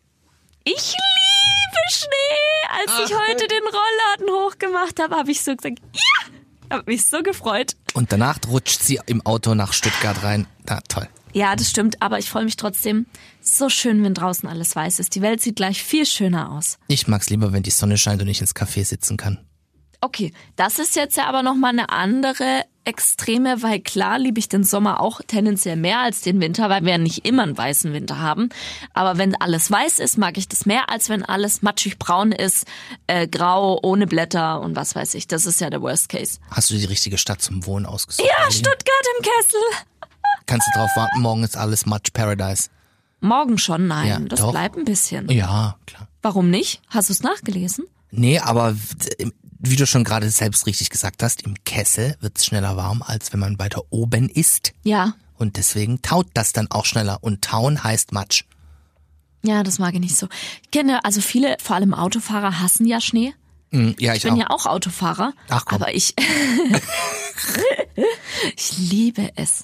Ich 0.65 0.73
liebe 0.93 1.81
Schnee. 1.89 2.58
Als 2.71 3.09
ich 3.09 3.15
heute 3.15 3.47
den 3.47 3.63
Rollladen 3.63 4.45
hochgemacht 4.45 4.99
habe, 5.01 5.15
habe 5.15 5.31
ich 5.31 5.41
so 5.41 5.55
gesagt, 5.55 5.79
ja, 5.93 6.75
habe 6.77 6.83
mich 6.91 7.05
so 7.05 7.23
gefreut. 7.23 7.75
Und 7.93 8.11
danach 8.11 8.37
rutscht 8.47 8.81
sie 8.81 8.99
im 9.07 9.25
Auto 9.25 9.55
nach 9.55 9.73
Stuttgart 9.73 10.23
rein. 10.23 10.47
Na, 10.67 10.79
toll. 10.87 11.07
Ja, 11.33 11.55
das 11.55 11.69
stimmt, 11.69 12.01
aber 12.01 12.17
ich 12.17 12.29
freue 12.29 12.45
mich 12.45 12.55
trotzdem. 12.55 13.05
So 13.41 13.69
schön, 13.69 14.03
wenn 14.03 14.13
draußen 14.13 14.49
alles 14.49 14.75
weiß 14.75 14.99
ist. 14.99 15.15
Die 15.15 15.21
Welt 15.21 15.41
sieht 15.41 15.55
gleich 15.55 15.83
viel 15.83 16.05
schöner 16.05 16.51
aus. 16.51 16.77
Ich 16.87 17.07
mag's 17.07 17.29
lieber, 17.29 17.53
wenn 17.53 17.63
die 17.63 17.69
Sonne 17.71 17.97
scheint 17.97 18.21
und 18.21 18.27
ich 18.27 18.41
ins 18.41 18.55
Café 18.55 18.83
sitzen 18.83 19.17
kann. 19.17 19.45
Okay, 20.01 20.33
das 20.55 20.79
ist 20.79 20.95
jetzt 20.95 21.17
ja 21.17 21.25
aber 21.25 21.43
nochmal 21.43 21.71
eine 21.71 21.89
andere 21.89 22.63
Extreme, 22.89 23.61
weil 23.61 23.79
klar 23.81 24.17
liebe 24.17 24.39
ich 24.39 24.49
den 24.49 24.63
Sommer 24.63 24.99
auch 24.99 25.21
tendenziell 25.27 25.75
mehr 25.75 25.99
als 25.99 26.21
den 26.21 26.41
Winter, 26.41 26.69
weil 26.71 26.83
wir 26.83 26.93
ja 26.93 26.97
nicht 26.97 27.23
immer 27.25 27.43
einen 27.43 27.55
weißen 27.55 27.93
Winter 27.93 28.17
haben. 28.17 28.49
Aber 28.95 29.19
wenn 29.19 29.39
alles 29.39 29.69
weiß 29.69 29.99
ist, 29.99 30.17
mag 30.17 30.37
ich 30.39 30.47
das 30.47 30.65
mehr, 30.65 30.89
als 30.89 31.07
wenn 31.07 31.23
alles 31.23 31.61
matschig 31.61 31.99
braun 31.99 32.31
ist, 32.31 32.65
äh, 33.05 33.27
grau, 33.27 33.79
ohne 33.83 34.07
Blätter 34.07 34.59
und 34.61 34.75
was 34.75 34.95
weiß 34.95 35.13
ich. 35.13 35.27
Das 35.27 35.45
ist 35.45 35.61
ja 35.61 35.69
der 35.69 35.81
Worst 35.83 36.09
Case. 36.09 36.39
Hast 36.49 36.71
du 36.71 36.75
die 36.77 36.85
richtige 36.85 37.19
Stadt 37.19 37.41
zum 37.43 37.63
Wohnen 37.67 37.85
ausgesucht? 37.85 38.27
Ja, 38.27 38.37
Aline? 38.45 38.51
Stuttgart 38.53 39.05
im 39.17 39.23
Kessel. 39.23 39.85
Kannst 40.47 40.67
du 40.73 40.79
drauf 40.79 40.89
warten, 40.95 41.21
morgen 41.21 41.43
ist 41.43 41.55
alles 41.55 41.85
Match 41.85 42.09
Paradise. 42.11 42.69
Morgen 43.21 43.57
schon, 43.59 43.85
nein, 43.87 44.07
Ja, 44.07 44.19
das 44.19 44.39
doch. 44.39 44.49
bleibt 44.51 44.77
ein 44.77 44.85
bisschen. 44.85 45.29
Ja, 45.29 45.75
klar. 45.85 46.07
Warum 46.23 46.49
nicht? 46.49 46.81
Hast 46.89 47.09
du 47.09 47.13
es 47.13 47.21
nachgelesen? 47.21 47.85
Nee, 48.11 48.39
aber 48.39 48.75
wie 49.59 49.75
du 49.75 49.85
schon 49.85 50.03
gerade 50.03 50.29
selbst 50.29 50.65
richtig 50.65 50.89
gesagt 50.89 51.21
hast, 51.21 51.43
im 51.43 51.55
Kessel 51.65 52.15
wird's 52.21 52.45
schneller 52.45 52.77
warm, 52.77 53.01
als 53.01 53.31
wenn 53.33 53.39
man 53.39 53.59
weiter 53.59 53.83
oben 53.89 54.29
ist. 54.29 54.73
Ja. 54.83 55.13
Und 55.37 55.57
deswegen 55.57 56.01
taut 56.01 56.27
das 56.33 56.51
dann 56.53 56.69
auch 56.71 56.85
schneller. 56.85 57.19
Und 57.21 57.43
tauen 57.43 57.83
heißt 57.83 58.11
Matsch. 58.11 58.43
Ja, 59.43 59.63
das 59.63 59.79
mag 59.79 59.93
ich 59.93 59.99
nicht 60.01 60.17
so. 60.17 60.27
Ich 60.63 60.71
kenne, 60.71 61.03
also 61.05 61.21
viele, 61.21 61.55
vor 61.61 61.75
allem 61.77 61.93
Autofahrer, 61.93 62.59
hassen 62.59 62.85
ja 62.85 62.99
Schnee. 62.99 63.33
Hm, 63.71 63.95
ja, 63.99 64.13
ich, 64.13 64.17
Ich 64.17 64.23
bin 64.23 64.33
auch. 64.33 64.37
ja 64.37 64.49
auch 64.49 64.65
Autofahrer, 64.65 65.33
Ach 65.49 65.63
komm. 65.65 65.81
aber 65.81 65.93
ich 65.93 66.13
ich 68.55 68.77
liebe 68.77 69.31
es. 69.35 69.61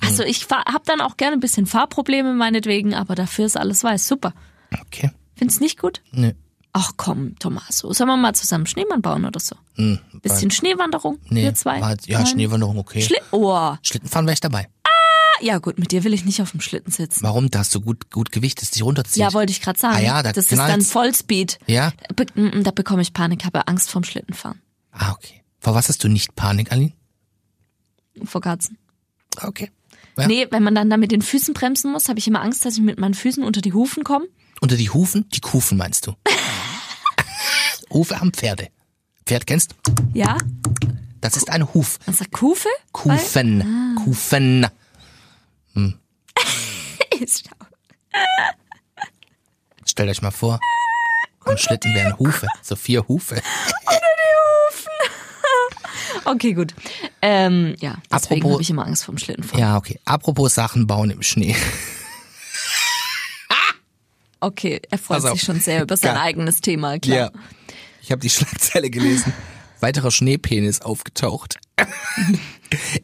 Hm. 0.00 0.08
Also 0.08 0.22
ich 0.24 0.46
habe 0.50 0.84
dann 0.86 1.00
auch 1.00 1.16
gerne 1.16 1.34
ein 1.36 1.40
bisschen 1.40 1.66
Fahrprobleme 1.66 2.32
meinetwegen, 2.34 2.94
aber 2.94 3.14
dafür 3.14 3.46
ist 3.46 3.56
alles 3.56 3.84
weiß. 3.84 4.06
Super. 4.06 4.32
Okay. 4.86 5.10
Findest 5.36 5.60
nicht 5.60 5.78
gut? 5.78 6.02
Nee. 6.12 6.34
Ach 6.74 6.92
komm, 6.96 7.38
Tommaso, 7.38 7.92
sollen 7.92 8.08
wir 8.08 8.16
mal 8.16 8.34
zusammen 8.34 8.66
Schneemann 8.66 9.02
bauen 9.02 9.26
oder 9.26 9.40
so? 9.40 9.56
Hm, 9.74 9.98
Bisschen 10.22 10.50
Schneewanderung, 10.50 11.18
nee. 11.28 11.42
wir 11.42 11.54
zwei. 11.54 11.80
war- 11.82 11.96
Ja, 12.06 12.18
Nein. 12.20 12.26
Schneewanderung, 12.26 12.78
okay. 12.78 13.02
Schli 13.02 13.18
oh, 13.30 13.74
Schlittenfahren 13.82 14.26
wäre 14.26 14.32
ich 14.34 14.40
dabei. 14.40 14.68
ja 15.42 15.58
gut, 15.58 15.78
mit 15.78 15.92
dir 15.92 16.02
will 16.04 16.14
ich 16.14 16.24
nicht 16.24 16.40
auf 16.40 16.52
dem 16.52 16.60
Schlitten 16.62 16.90
sitzen. 16.90 17.22
Warum? 17.24 17.50
Da 17.50 17.58
hast 17.58 17.74
du 17.74 17.80
gut, 17.82 18.10
gut 18.10 18.32
Gewicht, 18.32 18.62
das 18.62 18.70
dich 18.70 18.82
runterzieht. 18.82 19.16
Ja, 19.18 19.34
wollte 19.34 19.50
ich 19.52 19.60
gerade 19.60 19.78
sagen. 19.78 19.96
Ah 19.96 20.00
ja, 20.00 20.22
da 20.22 20.32
das 20.32 20.50
ist 20.50 20.56
dann. 20.58 20.80
Vollspeed. 20.80 21.58
Ja? 21.66 21.92
Be 22.16 22.24
mm, 22.34 22.62
da 22.62 22.70
bekomme 22.70 23.02
ich 23.02 23.12
Panik, 23.12 23.44
habe 23.44 23.68
Angst 23.68 23.90
vorm 23.90 24.04
Schlittenfahren. 24.04 24.62
Ah, 24.92 25.12
okay. 25.12 25.42
Vor 25.60 25.74
was 25.74 25.88
hast 25.90 26.02
du 26.04 26.08
nicht 26.08 26.34
Panik, 26.36 26.72
Aline? 26.72 26.92
Vor 28.24 28.40
Katzen. 28.40 28.78
Okay. 29.42 29.70
Ja. 30.18 30.26
Nee, 30.26 30.46
wenn 30.50 30.62
man 30.62 30.74
dann 30.74 30.88
da 30.90 30.96
mit 30.96 31.12
den 31.12 31.22
Füßen 31.22 31.52
bremsen 31.54 31.92
muss, 31.92 32.08
habe 32.08 32.18
ich 32.18 32.26
immer 32.28 32.40
Angst, 32.42 32.64
dass 32.64 32.74
ich 32.76 32.82
mit 32.82 32.98
meinen 32.98 33.14
Füßen 33.14 33.42
unter 33.44 33.60
die 33.60 33.72
Hufen 33.72 34.04
komme. 34.04 34.26
Unter 34.60 34.76
die 34.76 34.90
Hufen? 34.90 35.28
Die 35.34 35.40
Kufen 35.40 35.76
meinst 35.78 36.06
du? 36.06 36.14
Hufe 37.92 38.18
haben 38.20 38.32
Pferde. 38.32 38.68
Pferd 39.26 39.46
kennst 39.46 39.72
du? 39.84 39.92
Ja? 40.14 40.36
Das 41.20 41.36
ist 41.36 41.50
ein 41.50 41.72
Huf. 41.74 41.98
Man 42.06 42.14
sagt 42.16 42.32
Kufe? 42.32 42.68
Kufen. 42.92 43.62
Ah. 43.62 44.02
Kufen. 44.04 44.66
Ist 47.20 47.48
Stellt 49.86 50.08
euch 50.10 50.22
mal 50.22 50.30
vor, 50.30 50.58
am 51.44 51.56
Schlitten 51.56 51.94
wären 51.94 52.18
Hufe. 52.18 52.46
So 52.62 52.76
vier 52.76 53.06
Hufe. 53.08 53.40
Okay, 56.24 56.52
gut. 56.52 56.72
Ähm, 57.20 57.74
ja, 57.80 57.96
deswegen 58.12 58.42
Apropos- 58.42 58.52
habe 58.52 58.62
ich 58.62 58.70
immer 58.70 58.86
Angst 58.86 59.04
vorm 59.04 59.18
Schlittenfahren. 59.18 59.58
Ja, 59.58 59.76
okay. 59.76 59.98
Apropos 60.04 60.54
Sachen 60.54 60.86
bauen 60.86 61.10
im 61.10 61.22
Schnee. 61.22 61.56
Okay, 64.44 64.80
er 64.90 64.98
freut 64.98 65.22
sich 65.22 65.40
schon 65.42 65.60
sehr 65.60 65.82
über 65.82 65.96
sein 65.96 66.16
Ja. 66.16 66.22
eigenes 66.22 66.60
Thema, 66.60 66.98
klar. 66.98 67.30
Ich 68.02 68.10
habe 68.10 68.20
die 68.20 68.30
Schlagzeile 68.30 68.90
gelesen. 68.90 69.32
Weiterer 69.80 70.10
Schneepenis 70.12 70.80
aufgetaucht. 70.80 71.58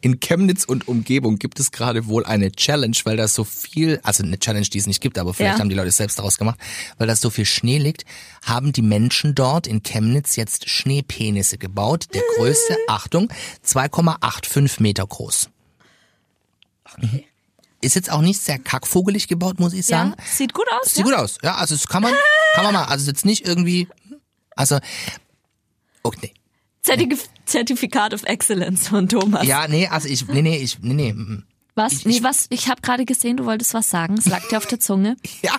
In 0.01 0.19
Chemnitz 0.19 0.63
und 0.63 0.87
Umgebung 0.87 1.37
gibt 1.37 1.59
es 1.59 1.71
gerade 1.71 2.07
wohl 2.07 2.25
eine 2.25 2.51
Challenge, 2.51 2.95
weil 3.03 3.17
da 3.17 3.27
so 3.27 3.43
viel, 3.43 3.99
also 4.03 4.23
eine 4.23 4.39
Challenge, 4.39 4.65
die 4.65 4.77
es 4.77 4.87
nicht 4.87 5.01
gibt, 5.01 5.17
aber 5.17 5.33
vielleicht 5.33 5.55
Ja. 5.55 5.59
haben 5.59 5.69
die 5.69 5.75
Leute 5.75 5.89
es 5.89 5.97
selbst 5.97 6.17
daraus 6.17 6.37
gemacht, 6.37 6.57
weil 6.97 7.07
da 7.07 7.15
so 7.15 7.29
viel 7.29 7.45
Schnee 7.45 7.77
liegt, 7.77 8.05
haben 8.45 8.71
die 8.71 8.81
Menschen 8.81 9.35
dort 9.35 9.67
in 9.67 9.83
Chemnitz 9.83 10.37
jetzt 10.37 10.69
Schneepenisse 10.69 11.57
gebaut. 11.57 12.07
Der 12.13 12.23
Größe, 12.37 12.77
Achtung, 12.87 13.29
2,85 13.65 14.81
Meter 14.81 15.05
groß. 15.05 15.49
Mhm. 16.97 17.23
Ist 17.81 17.95
jetzt 17.95 18.11
auch 18.11 18.21
nicht 18.21 18.41
sehr 18.41 18.57
kackvogelig 18.59 19.27
gebaut, 19.27 19.59
muss 19.59 19.73
ich 19.73 19.85
sagen. 19.85 20.13
Ja, 20.17 20.23
sieht 20.25 20.53
gut 20.53 20.65
aus. 20.79 20.89
Sieht 20.89 20.99
ja? 20.99 21.03
gut 21.03 21.13
aus. 21.13 21.37
Ja, 21.43 21.55
also 21.55 21.75
das 21.75 21.87
kann 21.87 22.03
man, 22.03 22.13
kann 22.55 22.63
man 22.63 22.73
mal. 22.73 22.85
Also 22.85 23.07
jetzt 23.07 23.25
nicht 23.25 23.47
irgendwie, 23.47 23.87
also, 24.59 24.77
okay. 26.03 26.33
Zertif 26.81 27.29
Zertifikat 27.45 28.13
of 28.13 28.23
Excellence 28.23 28.87
von 28.87 29.07
Thomas. 29.07 29.45
Ja, 29.47 29.67
nee, 29.67 29.87
also 29.87 30.07
ich, 30.07 30.27
nee, 30.27 30.41
nee, 30.41 30.57
ich, 30.57 30.79
nee, 30.81 30.93
nee. 30.93 31.13
mm, 31.13 31.17
mm. 31.33 31.43
Was? 31.75 31.93
Ich- 31.93 32.05
nee, 32.05 32.23
was? 32.23 32.47
Ich 32.49 32.67
habe 32.67 32.81
gerade 32.81 33.05
gesehen, 33.05 33.37
du 33.37 33.45
wolltest 33.45 33.73
was 33.73 33.89
sagen. 33.89 34.15
Es 34.17 34.25
lag 34.25 34.45
dir 34.49 34.57
auf 34.57 34.65
der 34.65 34.79
Zunge. 34.79 35.15
Ja, 35.41 35.55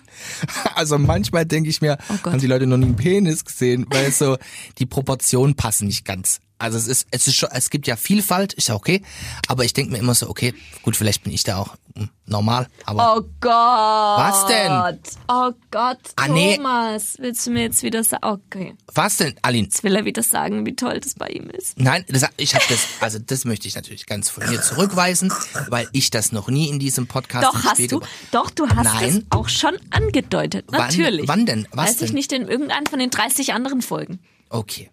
also 0.75 0.99
manchmal 0.99 1.47
denke 1.47 1.71
ich 1.71 1.81
mir, 1.81 1.97
Oh 2.11 2.31
haben 2.31 2.39
die 2.41 2.47
Leute 2.47 2.67
noch 2.67 2.77
nie 2.77 2.87
einen 2.87 2.97
Penis 2.97 3.45
gesehen, 3.45 3.87
weil 3.91 4.13
so 4.13 4.37
die 4.79 4.87
Proportionen 4.87 5.55
passen 5.55 5.87
nicht 5.87 6.05
ganz. 6.05 6.41
Also 6.61 6.77
es 6.79 6.87
ist, 6.87 7.07
es 7.11 7.27
ist 7.27 7.37
schon, 7.37 7.49
es 7.53 7.71
gibt 7.71 7.87
ja 7.87 7.97
Vielfalt, 7.97 8.53
ist 8.53 8.69
ja 8.69 8.75
okay, 8.75 9.03
aber 9.49 9.65
ich 9.65 9.73
denke 9.73 9.93
mir 9.93 9.99
immer 9.99 10.15
so, 10.15 10.29
okay, 10.29 10.55
gut, 10.83 10.95
vielleicht 10.97 11.25
bin 11.25 11.33
ich 11.33 11.43
da 11.43 11.57
auch 11.57 11.75
hm, 11.97 12.09
normal, 12.27 12.69
aber 12.85 13.17
Oh 13.17 13.23
Gott. 13.41 13.51
Was 13.53 14.47
denn? 14.47 15.01
Oh 15.29 15.53
Gott, 15.71 15.99
Ah, 16.17 16.29
nee. 16.29 16.57
Thomas. 16.57 17.15
Willst 17.19 17.47
du 17.47 17.51
mir 17.51 17.63
jetzt 17.63 17.83
wieder 17.83 18.05
sagen? 18.05 18.23
Okay. 18.23 18.75
was 18.95 19.17
denn, 19.17 19.35
Aline? 19.43 19.65
Jetzt 19.69 19.83
will 19.83 19.97
er 19.97 20.05
wieder 20.05 20.23
sagen, 20.23 20.67
wie 20.67 20.77
toll 20.77 21.01
das 21.01 21.15
bei 21.15 21.29
ihm 21.29 21.49
ist. 21.51 21.79
Nein, 21.81 22.05
das, 22.09 22.25
ich 22.37 22.55
habe 22.55 22.65
das, 22.69 22.87
also 23.01 23.19
das 23.19 23.45
möchte 23.47 23.67
ich 23.67 23.75
natürlich 23.75 24.05
ganz 24.07 24.29
von 24.29 24.47
mir 24.49 24.61
zurückweisen, 24.61 25.33
weil 25.69 25.89
ich 25.93 26.11
das 26.11 26.31
noch 26.33 26.49
nie 26.49 26.69
in 26.69 26.79
diesem 26.79 27.07
Podcast 27.07 27.47
Doch, 27.47 27.55
hast 27.65 27.73
Spiel 27.75 27.89
du. 27.89 28.01
Doch, 28.33 28.51
du 28.51 28.69
hast 28.69 28.85
Nein. 28.85 29.09
es 29.31 29.37
auch 29.37 29.49
schon 29.49 29.77
angedeutet. 29.91 30.67
Wann- 30.69 30.81
Natürlich. 30.83 31.27
wann 31.27 31.47
denn? 31.47 31.67
Was 31.73 31.87
Weiß 31.91 32.03
ich 32.03 32.09
denn? 32.09 32.15
nicht 32.17 32.33
in 32.33 32.47
irgendeinem 32.49 32.87
von 32.87 32.99
den 32.99 33.11
30 33.11 33.55
anderen 33.55 33.81
Folgen. 33.83 34.21
Okay. 34.51 34.91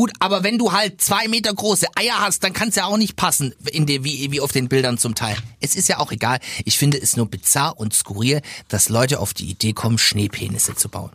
Gut, 0.00 0.12
aber 0.18 0.42
wenn 0.42 0.56
du 0.56 0.72
halt 0.72 1.02
zwei 1.02 1.28
Meter 1.28 1.52
große 1.52 1.86
Eier 1.94 2.20
hast, 2.20 2.42
dann 2.42 2.54
kann 2.54 2.70
es 2.70 2.76
ja 2.76 2.86
auch 2.86 2.96
nicht 2.96 3.16
passen, 3.16 3.54
in 3.70 3.84
der, 3.84 4.02
wie, 4.02 4.32
wie 4.32 4.40
auf 4.40 4.50
den 4.50 4.70
Bildern 4.70 4.96
zum 4.96 5.14
Teil. 5.14 5.36
Es 5.60 5.76
ist 5.76 5.90
ja 5.90 5.98
auch 5.98 6.10
egal. 6.10 6.40
Ich 6.64 6.78
finde 6.78 6.96
es 6.96 7.18
nur 7.18 7.26
bizarr 7.26 7.78
und 7.78 7.92
skurril, 7.92 8.40
dass 8.68 8.88
Leute 8.88 9.20
auf 9.20 9.34
die 9.34 9.50
Idee 9.50 9.74
kommen, 9.74 9.98
Schneepenisse 9.98 10.74
zu 10.74 10.88
bauen. 10.88 11.10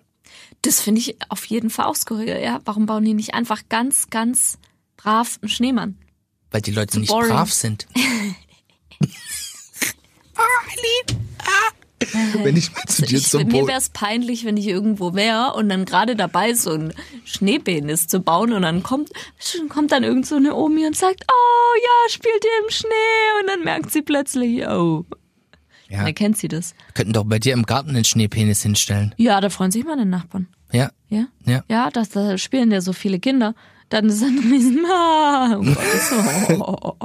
Das 0.62 0.82
finde 0.82 1.02
ich 1.02 1.18
auf 1.30 1.46
jeden 1.46 1.72
Fall 1.72 1.86
auch 1.86 1.96
skurril. 1.96 2.40
Ja? 2.40 2.62
Warum 2.66 2.86
bauen 2.86 3.04
die 3.04 3.16
nicht 3.16 3.34
einfach 3.34 3.64
ganz, 3.70 4.12
ganz 4.12 4.60
brav 4.98 5.40
einen 5.42 5.50
Schneemann? 5.50 5.98
Weil 6.52 6.62
die 6.62 6.70
Leute 6.70 7.00
nicht 7.00 7.10
boring. 7.10 7.30
brav 7.32 7.52
sind. 7.52 7.88
ah, 10.36 10.44
Aline, 10.68 11.26
ah. 11.40 11.72
Wenn 12.44 12.56
ich 12.58 12.72
mal 12.74 12.84
zu 12.88 13.02
dir 13.04 13.18
Ich, 13.18 13.28
zum 13.30 13.44
mir 13.48 13.68
wäre 13.68 13.78
es 13.78 13.90
peinlich, 13.90 14.46
wenn 14.46 14.58
ich 14.58 14.68
irgendwo 14.68 15.14
wäre 15.14 15.54
und 15.54 15.70
dann 15.70 15.86
gerade 15.86 16.16
dabei 16.16 16.50
ist, 16.52 16.64
so 16.64 16.72
ein 16.72 16.94
Schneepenis 17.24 18.08
zu 18.08 18.20
bauen 18.20 18.54
und 18.54 18.62
dann 18.64 18.84
kommt, 18.84 19.10
kommt 19.70 19.92
dann 19.92 20.04
irgend 20.04 20.26
so 20.26 20.36
eine 20.36 20.56
Omi 20.56 20.86
und 20.86 20.96
sagt, 20.96 21.24
oh 21.30 21.76
ja, 21.84 22.10
spielt 22.10 22.44
ihr 22.44 22.66
im 22.66 22.72
Schnee 22.72 23.42
und 23.42 23.48
dann 23.50 23.64
merkt 23.64 23.92
sie 23.92 24.02
plötzlich, 24.02 24.68
oh. 24.68 25.06
Ja, 25.88 26.04
Dann 26.04 26.16
kennt 26.16 26.36
sie 26.38 26.48
das. 26.48 26.74
könnten 26.96 27.14
doch 27.14 27.26
bei 27.26 27.38
dir 27.38 27.54
im 27.54 27.64
Garten 27.64 27.94
den 27.94 28.04
Schneepenis 28.06 28.64
hinstellen. 28.64 29.14
Ja, 29.18 29.40
da 29.40 29.50
freuen 29.52 29.70
sich 29.72 29.84
meine 29.86 30.06
Nachbarn. 30.06 30.48
Ja, 30.72 30.90
Ja? 31.10 31.28
ja. 31.46 31.64
Ja, 31.70 31.92
das, 31.92 32.10
da 32.10 32.40
spielen 32.40 32.72
ja 32.72 32.82
so 32.82 32.92
viele 32.92 33.20
Kinder. 33.20 33.54
Dann 33.90 34.06
ist 34.10 34.24
ein 34.24 34.40
riesen, 34.52 34.84
ah, 34.92 35.58
oh 35.60 35.62
Gott, 35.64 35.78
das, 35.78 36.12
oh. 36.60 36.96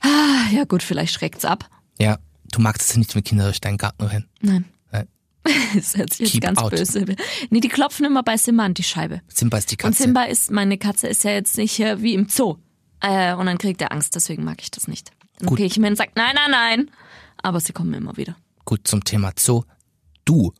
Ah, 0.00 0.50
Ja 0.52 0.64
gut, 0.64 0.82
vielleicht 0.82 1.14
schreckt's 1.14 1.44
ab. 1.44 1.68
Ja, 1.98 2.18
du 2.52 2.60
magst 2.60 2.90
es 2.90 2.96
nicht, 2.96 3.14
wenn 3.14 3.24
Kinder 3.24 3.44
durch 3.44 3.60
deinen 3.60 3.78
Garten 3.78 4.04
rennen. 4.04 4.28
Nein. 4.40 4.64
Nein. 4.92 5.08
Das 5.74 5.96
hört 5.96 6.10
sich 6.10 6.20
jetzt 6.20 6.32
Keep 6.32 6.42
ganz 6.42 6.58
out. 6.58 6.70
böse. 6.70 7.04
Nee, 7.50 7.60
die 7.60 7.68
klopfen 7.68 8.04
immer 8.04 8.22
bei 8.22 8.36
Simba 8.36 8.64
an 8.64 8.74
die 8.74 8.82
Scheibe. 8.82 9.22
Simba 9.28 9.58
ist 9.58 9.70
die 9.70 9.74
Und 9.76 9.78
Katze. 9.80 10.02
Simba 10.02 10.24
ist, 10.24 10.50
meine 10.50 10.78
Katze 10.78 11.06
ist 11.08 11.24
ja 11.24 11.30
jetzt 11.32 11.56
nicht 11.56 11.72
hier 11.72 12.02
wie 12.02 12.14
im 12.14 12.28
Zoo. 12.28 12.56
Äh, 13.00 13.34
und 13.34 13.46
dann 13.46 13.56
kriegt 13.58 13.80
er 13.80 13.92
Angst, 13.92 14.14
deswegen 14.14 14.44
mag 14.44 14.60
ich 14.62 14.70
das 14.70 14.86
nicht. 14.88 15.10
Dann 15.38 15.48
Gut. 15.48 15.58
gehe 15.58 15.66
ich 15.66 15.74
hin 15.74 15.84
und 15.84 15.96
sage, 15.96 16.10
nein, 16.14 16.34
nein, 16.34 16.50
nein. 16.50 16.90
Aber 17.42 17.60
sie 17.60 17.72
kommen 17.72 17.94
immer 17.94 18.16
wieder. 18.16 18.36
Gut, 18.66 18.86
zum 18.86 19.02
Thema 19.04 19.32
Zoo. 19.38 19.62
Du 20.26 20.52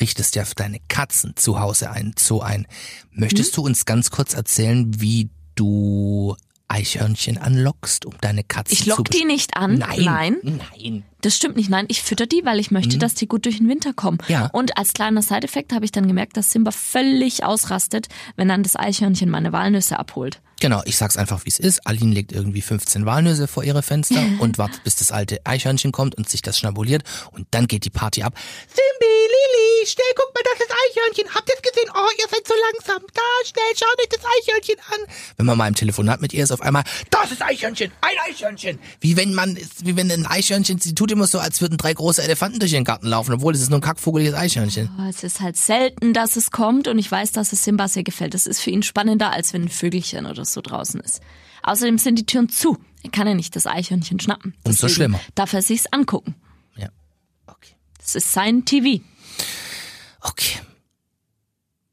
richtest 0.00 0.36
ja 0.36 0.44
für 0.44 0.54
deine 0.54 0.78
Katzen 0.88 1.34
zu 1.36 1.58
Hause 1.58 1.90
einen 1.90 2.14
Zoo 2.16 2.40
ein. 2.40 2.66
Möchtest 3.10 3.56
du 3.56 3.62
uns 3.62 3.84
ganz 3.84 4.10
kurz 4.10 4.34
erzählen, 4.34 5.00
wie 5.00 5.30
du 5.56 6.36
Eichhörnchen 6.68 7.38
anlockst, 7.38 8.04
um 8.06 8.12
deine 8.20 8.44
Katzen 8.44 8.74
Ich 8.74 8.84
zu 8.84 8.90
lock 8.90 9.10
die 9.10 9.18
besch- 9.22 9.26
nicht 9.26 9.56
an. 9.56 9.74
Nein. 9.78 10.04
Nein. 10.04 10.36
Nein. 10.42 11.04
Das 11.22 11.34
stimmt 11.36 11.56
nicht. 11.56 11.68
Nein, 11.70 11.86
ich 11.88 12.02
fütter 12.02 12.26
die, 12.26 12.44
weil 12.44 12.60
ich 12.60 12.70
möchte, 12.70 12.96
dass 12.98 13.14
die 13.14 13.26
gut 13.26 13.44
durch 13.46 13.56
den 13.58 13.68
Winter 13.68 13.92
kommen. 13.92 14.18
Ja. 14.28 14.46
Und 14.52 14.76
als 14.78 14.92
kleiner 14.92 15.22
Side-Effekt 15.22 15.72
habe 15.72 15.84
ich 15.84 15.90
dann 15.92 16.06
gemerkt, 16.06 16.36
dass 16.36 16.50
Simba 16.52 16.70
völlig 16.70 17.42
ausrastet, 17.44 18.06
wenn 18.36 18.48
dann 18.48 18.62
das 18.62 18.76
Eichhörnchen 18.76 19.28
meine 19.28 19.52
Walnüsse 19.52 19.98
abholt. 19.98 20.40
Genau, 20.60 20.82
ich 20.86 20.96
sag's 20.96 21.16
einfach, 21.16 21.44
wie 21.44 21.50
es 21.50 21.58
ist. 21.58 21.86
Aline 21.86 22.12
legt 22.12 22.32
irgendwie 22.32 22.62
15 22.62 23.06
Walnüsse 23.06 23.46
vor 23.46 23.62
ihre 23.62 23.82
Fenster 23.82 24.20
und 24.40 24.58
wartet, 24.58 24.82
bis 24.82 24.96
das 24.96 25.12
alte 25.12 25.40
Eichhörnchen 25.44 25.92
kommt 25.92 26.16
und 26.16 26.28
sich 26.28 26.42
das 26.42 26.58
schnabuliert. 26.58 27.04
Und 27.30 27.46
dann 27.52 27.68
geht 27.68 27.84
die 27.84 27.90
Party 27.90 28.22
ab. 28.22 28.34
Simbi, 28.66 29.06
Lili, 29.06 29.86
schnell, 29.86 30.06
guck 30.16 30.34
mal, 30.34 30.42
das 30.44 30.66
ist 30.66 30.74
Eichhörnchen. 30.74 31.34
Habt 31.34 31.48
ihr 31.48 31.54
es 31.54 31.62
gesehen? 31.62 31.90
Oh, 31.94 32.08
ihr 32.18 32.28
seid 32.28 32.46
so 32.46 32.54
langsam. 32.72 33.06
Da, 33.14 33.22
schnell, 33.44 33.76
schaut 33.76 34.00
euch 34.00 34.08
das 34.08 34.20
Eichhörnchen 34.24 34.76
an. 34.80 35.14
Wenn 35.36 35.46
man 35.46 35.58
mal 35.58 35.68
im 35.68 35.74
Telefonat 35.76 36.20
mit 36.20 36.32
ihr 36.32 36.42
ist, 36.42 36.50
auf 36.50 36.60
einmal, 36.60 36.82
das 37.10 37.30
ist 37.30 37.42
Eichhörnchen, 37.42 37.92
ein 38.00 38.16
Eichhörnchen. 38.28 38.80
Wie 39.00 39.16
wenn 39.16 39.34
man, 39.34 39.56
wie 39.82 39.96
wenn 39.96 40.10
ein 40.10 40.26
Eichhörnchen, 40.26 40.80
sie 40.80 40.94
tut 40.94 41.12
immer 41.12 41.28
so, 41.28 41.38
als 41.38 41.60
würden 41.60 41.78
drei 41.78 41.94
große 41.94 42.22
Elefanten 42.22 42.58
durch 42.58 42.72
ihren 42.72 42.84
Garten 42.84 43.06
laufen, 43.06 43.32
obwohl 43.32 43.54
es 43.54 43.60
ist 43.60 43.70
nur 43.70 43.78
ein 43.78 43.82
kackvogeliges 43.82 44.34
Eichhörnchen. 44.34 44.90
Aber 44.98 45.08
es 45.08 45.22
ist 45.22 45.40
halt 45.40 45.56
selten, 45.56 46.12
dass 46.14 46.34
es 46.34 46.50
kommt 46.50 46.88
und 46.88 46.98
ich 46.98 47.10
weiß, 47.10 47.30
dass 47.30 47.52
es 47.52 47.62
Simba 47.62 47.86
sehr 47.86 48.02
gefällt. 48.02 48.34
Das 48.34 48.46
ist 48.46 48.60
für 48.60 48.70
ihn 48.70 48.82
spannender, 48.82 49.30
als 49.30 49.52
wenn 49.52 49.62
ein 49.62 49.68
Vögelchen 49.68 50.26
oder 50.26 50.44
so 50.44 50.47
draußen 50.56 51.00
ist. 51.00 51.20
Außerdem 51.62 51.98
sind 51.98 52.18
die 52.18 52.26
Türen 52.26 52.48
zu. 52.48 52.78
Er 53.02 53.10
kann 53.10 53.26
ja 53.26 53.34
nicht 53.34 53.54
das 53.56 53.66
Eichhörnchen 53.66 54.20
schnappen. 54.20 54.54
Umso 54.64 54.86
Deswegen 54.86 54.94
schlimmer. 54.94 55.20
Darf 55.34 55.52
er 55.52 55.62
sich's 55.62 55.86
angucken. 55.86 56.34
Ja. 56.76 56.88
Okay. 57.46 57.74
Das 57.98 58.14
ist 58.14 58.32
sein 58.32 58.64
TV. 58.64 59.02
Okay. 60.20 60.58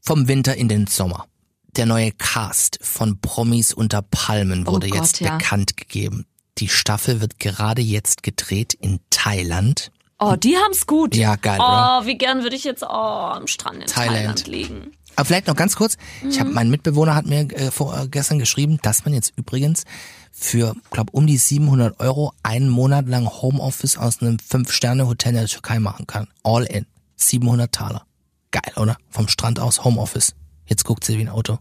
Vom 0.01 0.27
Winter 0.27 0.55
in 0.55 0.67
den 0.69 0.87
Sommer. 0.87 1.27
Der 1.75 1.85
neue 1.85 2.11
Cast 2.11 2.79
von 2.81 3.19
Promis 3.19 3.73
unter 3.73 4.01
Palmen 4.01 4.65
wurde 4.65 4.87
Oh 4.87 4.89
Gott, 4.91 5.01
jetzt 5.01 5.19
ja. 5.19 5.37
bekannt 5.37 5.75
gegeben. 5.77 6.25
Die 6.57 6.69
Staffel 6.69 7.19
wird 7.19 7.39
gerade 7.39 7.81
jetzt 7.81 8.23
gedreht 8.23 8.73
in 8.73 8.99
Thailand. 9.09 9.91
Oh, 10.19 10.35
die 10.37 10.55
haben's 10.55 10.87
gut. 10.87 11.13
Ja, 11.15 11.35
geil, 11.35 11.57
Oh, 11.59 11.63
oder? 11.63 12.03
wie 12.05 12.17
gern 12.17 12.43
würde 12.43 12.55
ich 12.55 12.63
jetzt 12.63 12.83
oh, 12.83 12.87
am 12.87 13.47
Strand 13.47 13.81
in 13.81 13.87
Thailand. 13.87 14.15
Thailand, 14.15 14.47
liegen. 14.47 14.91
Aber 15.15 15.25
vielleicht 15.25 15.47
noch 15.47 15.55
ganz 15.55 15.75
kurz. 15.75 15.97
Ich 16.27 16.35
Mhm. 16.35 16.39
habe 16.41 16.49
mein 16.51 16.69
Mitbewohner 16.69 17.15
hat 17.15 17.25
mir 17.25 17.41
äh, 17.51 17.71
vor, 17.71 17.97
äh, 17.97 18.07
gestern 18.07 18.39
geschrieben, 18.39 18.79
dass 18.81 19.05
man 19.05 19.13
jetzt 19.13 19.33
übrigens 19.37 19.83
für, 20.31 20.75
glaub, 20.91 21.13
um 21.13 21.25
die 21.27 21.37
700 21.37 21.99
Euro 21.99 22.33
einen 22.43 22.69
Monat 22.69 23.07
lang 23.07 23.25
Homeoffice 23.27 23.97
aus 23.97 24.21
einem 24.21 24.39
Fünf-Sterne-Hotel 24.39 25.29
in 25.31 25.35
der 25.39 25.47
Türkei 25.47 25.79
machen 25.79 26.05
kann. 26.07 26.27
All 26.43 26.63
in. 26.65 26.85
700 27.15 27.71
Taler. 27.71 28.05
Geil, 28.51 28.73
oder? 28.75 28.97
Vom 29.09 29.27
Strand 29.29 29.59
aus 29.59 29.83
Homeoffice. 29.85 30.35
Jetzt 30.65 30.83
guckt 30.83 31.05
sie 31.05 31.17
wie 31.17 31.21
ein 31.21 31.29
Auto. 31.29 31.59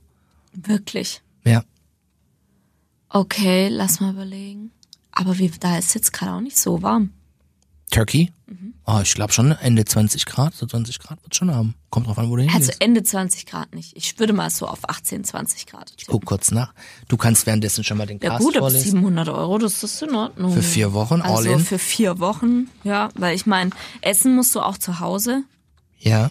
Wirklich. 0.52 1.22
Ja. 1.44 1.62
Okay, 3.08 3.68
lass 3.68 4.00
mal 4.00 4.12
überlegen. 4.12 4.72
Aber 5.12 5.38
wie, 5.38 5.48
da 5.60 5.78
ist 5.78 5.94
jetzt 5.94 6.12
gerade 6.12 6.32
auch 6.32 6.40
nicht 6.40 6.56
so 6.58 6.82
warm. 6.82 7.10
Turkey? 7.90 8.32
Mhm. 8.46 8.74
Oh, 8.86 9.00
ich 9.02 9.14
glaube 9.14 9.32
schon 9.32 9.52
Ende 9.52 9.84
20 9.84 10.26
Grad, 10.26 10.54
so 10.54 10.66
20 10.66 10.98
Grad 10.98 11.22
wird 11.22 11.34
schon 11.34 11.50
haben. 11.54 11.74
Kommt 11.90 12.06
drauf 12.06 12.18
an, 12.18 12.28
wo 12.28 12.36
du 12.36 12.42
Also 12.42 12.52
hingehst. 12.52 12.80
Ende 12.80 13.02
20 13.02 13.46
Grad 13.46 13.74
nicht. 13.74 13.96
Ich 13.96 14.18
würde 14.18 14.32
mal 14.32 14.50
so 14.50 14.66
auf 14.66 14.88
18, 14.88 15.24
20 15.24 15.66
Grad. 15.66 15.92
Ich 15.96 16.06
guck 16.06 16.24
kurz 16.26 16.50
nach. 16.50 16.74
Du 17.08 17.16
kannst 17.16 17.46
währenddessen 17.46 17.84
schon 17.84 17.96
mal 17.96 18.06
den 18.06 18.18
Ja 18.20 18.30
Cast 18.30 18.42
gut, 18.44 18.56
ab 18.56 18.60
vorlesen. 18.60 18.90
700 18.92 19.28
Euro, 19.28 19.58
das 19.58 19.82
ist 19.82 20.02
in 20.02 20.14
Ordnung. 20.14 20.52
Für 20.52 20.62
vier 20.62 20.92
Wochen, 20.92 21.22
all 21.22 21.36
also 21.36 21.50
in? 21.52 21.60
für 21.60 21.78
vier 21.78 22.18
Wochen, 22.18 22.68
ja, 22.82 23.08
weil 23.14 23.34
ich 23.34 23.46
meine, 23.46 23.70
essen 24.02 24.34
musst 24.34 24.54
du 24.54 24.60
auch 24.60 24.76
zu 24.76 25.00
Hause. 25.00 25.44
Ja. 25.98 26.30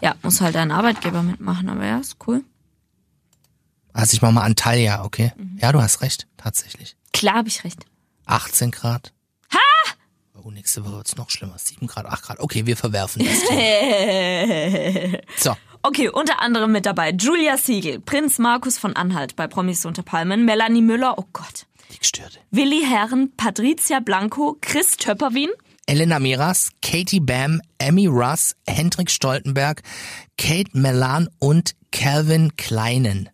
Ja, 0.00 0.14
muss 0.22 0.40
halt 0.40 0.54
dein 0.54 0.70
Arbeitgeber 0.70 1.22
mitmachen, 1.22 1.68
aber 1.68 1.84
ja, 1.84 1.98
ist 1.98 2.16
cool. 2.26 2.42
Also 3.92 4.14
ich 4.14 4.22
mach 4.22 4.32
mal 4.32 4.42
Antalya, 4.42 5.04
okay? 5.04 5.32
Mhm. 5.36 5.58
Ja, 5.60 5.70
du 5.72 5.80
hast 5.80 6.00
recht, 6.02 6.26
tatsächlich. 6.36 6.96
Klar 7.12 7.36
hab 7.36 7.46
ich 7.46 7.62
recht. 7.64 7.86
18 8.26 8.70
Grad. 8.70 9.12
Oh, 10.46 10.50
nächste 10.50 10.84
Woche 10.84 10.96
wird's 10.96 11.16
noch 11.16 11.30
schlimmer. 11.30 11.56
7 11.56 11.86
Grad, 11.86 12.04
8 12.04 12.22
Grad. 12.22 12.40
Okay, 12.40 12.66
wir 12.66 12.76
verwerfen 12.76 13.24
das. 13.24 13.38
So. 15.38 15.56
Okay, 15.82 16.08
unter 16.08 16.40
anderem 16.42 16.72
mit 16.72 16.84
dabei 16.86 17.12
Julia 17.12 17.56
Siegel, 17.56 18.00
Prinz 18.00 18.38
Markus 18.38 18.76
von 18.78 18.94
Anhalt 18.96 19.36
bei 19.36 19.46
Promis 19.46 19.84
unter 19.84 20.02
Palmen, 20.02 20.44
Melanie 20.44 20.80
Müller, 20.82 21.18
oh 21.18 21.24
Gott, 21.32 21.66
Die 21.92 21.98
Gestörte. 21.98 22.38
Willi 22.50 22.82
Herren, 22.86 23.32
Patricia 23.36 24.00
Blanco, 24.00 24.56
Chris 24.60 24.96
Töpperwien, 24.96 25.50
Elena 25.86 26.18
Miras, 26.18 26.70
Katie 26.82 27.20
Bam, 27.20 27.60
Emmy 27.78 28.06
Russ, 28.06 28.54
Hendrik 28.66 29.10
Stoltenberg, 29.10 29.82
Kate 30.38 30.70
Melan 30.72 31.28
und 31.38 31.74
Calvin 31.90 32.56
Kleinen. 32.56 33.28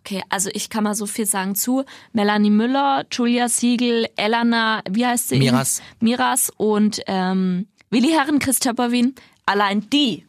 Okay, 0.00 0.22
also 0.28 0.50
ich 0.52 0.70
kann 0.70 0.84
mal 0.84 0.94
so 0.94 1.06
viel 1.06 1.26
sagen 1.26 1.54
zu 1.54 1.84
Melanie 2.12 2.50
Müller, 2.50 3.04
Julia 3.10 3.48
Siegel, 3.48 4.08
Elena, 4.16 4.82
wie 4.90 5.06
heißt 5.06 5.28
sie? 5.28 5.38
Miras. 5.38 5.82
Miras 6.00 6.50
und 6.56 7.02
ähm, 7.06 7.66
Willi 7.90 8.08
Herren, 8.08 8.38
Chris 8.38 8.60
Töpperwien. 8.60 9.14
Allein 9.46 9.88
die, 9.90 10.26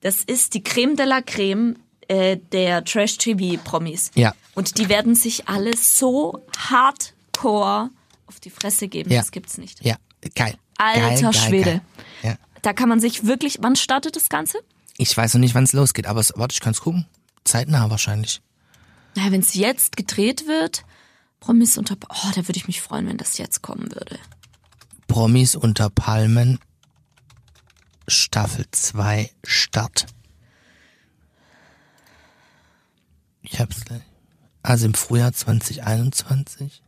das 0.00 0.22
ist 0.22 0.54
die 0.54 0.62
Creme 0.62 0.96
de 0.96 1.06
la 1.06 1.20
Creme 1.20 1.76
äh, 2.08 2.36
der 2.36 2.84
Trash-TV-Promis. 2.84 4.12
Ja. 4.14 4.34
Und 4.54 4.78
die 4.78 4.88
werden 4.88 5.14
sich 5.14 5.48
alle 5.48 5.76
so 5.76 6.44
hardcore 6.58 7.90
auf 8.26 8.40
die 8.40 8.50
Fresse 8.50 8.88
geben. 8.88 9.10
Ja. 9.10 9.20
Das 9.20 9.30
gibt's 9.32 9.58
nicht. 9.58 9.84
Ja, 9.84 9.96
geil. 10.34 10.56
Alter 10.78 11.00
geil, 11.00 11.20
geil, 11.20 11.32
Schwede. 11.32 11.70
Geil. 11.70 11.82
Ja. 12.22 12.34
Da 12.62 12.72
kann 12.72 12.88
man 12.88 13.00
sich 13.00 13.26
wirklich, 13.26 13.58
wann 13.60 13.76
startet 13.76 14.16
das 14.16 14.28
Ganze? 14.28 14.58
Ich 14.96 15.16
weiß 15.16 15.34
noch 15.34 15.40
nicht, 15.40 15.54
wann 15.54 15.64
es 15.64 15.72
losgeht, 15.72 16.06
aber 16.06 16.20
es, 16.20 16.32
warte, 16.36 16.52
ich 16.52 16.60
kann's 16.60 16.80
gucken. 16.80 17.06
Zeitnah 17.44 17.90
wahrscheinlich. 17.90 18.40
Naja, 19.14 19.32
wenn 19.32 19.40
es 19.40 19.54
jetzt 19.54 19.96
gedreht 19.96 20.46
wird, 20.46 20.84
Promis 21.40 21.78
unter, 21.78 21.96
oh, 22.08 22.30
da 22.34 22.46
würde 22.48 22.56
ich 22.58 22.66
mich 22.66 22.80
freuen, 22.80 23.08
wenn 23.08 23.16
das 23.16 23.38
jetzt 23.38 23.62
kommen 23.62 23.90
würde. 23.92 24.18
Promis 25.08 25.56
unter 25.56 25.90
Palmen, 25.90 26.58
Staffel 28.06 28.66
2, 28.70 29.30
Start. 29.44 30.06
Ich 33.42 33.58
hab's 33.58 33.84
gleich. 33.84 34.02
Also 34.62 34.86
im 34.86 34.94
Frühjahr 34.94 35.32
2021 35.32 36.82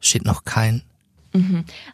steht 0.00 0.24
noch 0.24 0.44
kein. 0.44 0.82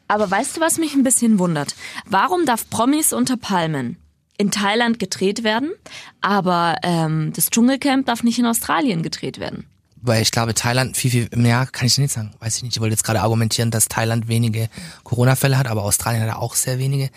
Aber 0.08 0.30
weißt 0.30 0.56
du, 0.56 0.60
was 0.60 0.78
mich 0.78 0.94
ein 0.94 1.02
bisschen 1.02 1.38
wundert? 1.38 1.74
Warum 2.06 2.46
darf 2.46 2.68
Promis 2.70 3.12
unter 3.12 3.36
Palmen 3.36 3.98
in 4.36 4.50
Thailand 4.50 4.98
gedreht 4.98 5.44
werden, 5.44 5.72
aber 6.20 6.76
ähm, 6.82 7.32
das 7.34 7.50
Dschungelcamp 7.50 8.06
darf 8.06 8.22
nicht 8.22 8.38
in 8.38 8.46
Australien 8.46 9.02
gedreht 9.02 9.38
werden? 9.38 9.66
Weil 10.06 10.20
ich 10.20 10.32
glaube, 10.32 10.52
Thailand 10.52 10.98
viel, 10.98 11.10
viel 11.10 11.28
mehr 11.34 11.66
kann 11.66 11.86
ich 11.86 11.96
nicht 11.96 12.12
sagen. 12.12 12.34
Weiß 12.38 12.58
ich 12.58 12.62
nicht. 12.62 12.76
Ich 12.76 12.80
wollte 12.80 12.92
jetzt 12.92 13.04
gerade 13.04 13.22
argumentieren, 13.22 13.70
dass 13.70 13.88
Thailand 13.88 14.28
wenige 14.28 14.68
Corona-Fälle 15.02 15.56
hat, 15.56 15.66
aber 15.66 15.82
Australien 15.82 16.22
hat 16.22 16.36
auch 16.36 16.56
sehr 16.56 16.78
wenige. 16.78 17.08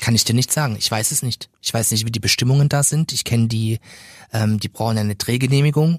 Kann 0.00 0.14
ich 0.14 0.24
dir 0.24 0.34
nicht 0.34 0.52
sagen. 0.52 0.76
Ich 0.78 0.88
weiß 0.88 1.10
es 1.10 1.24
nicht. 1.24 1.48
Ich 1.60 1.74
weiß 1.74 1.90
nicht, 1.90 2.06
wie 2.06 2.12
die 2.12 2.20
Bestimmungen 2.20 2.68
da 2.68 2.84
sind. 2.84 3.12
Ich 3.12 3.24
kenne 3.24 3.48
die, 3.48 3.80
ähm, 4.32 4.60
die 4.60 4.68
brauchen 4.68 4.96
eine 4.96 5.16
Drehgenehmigung. 5.16 5.98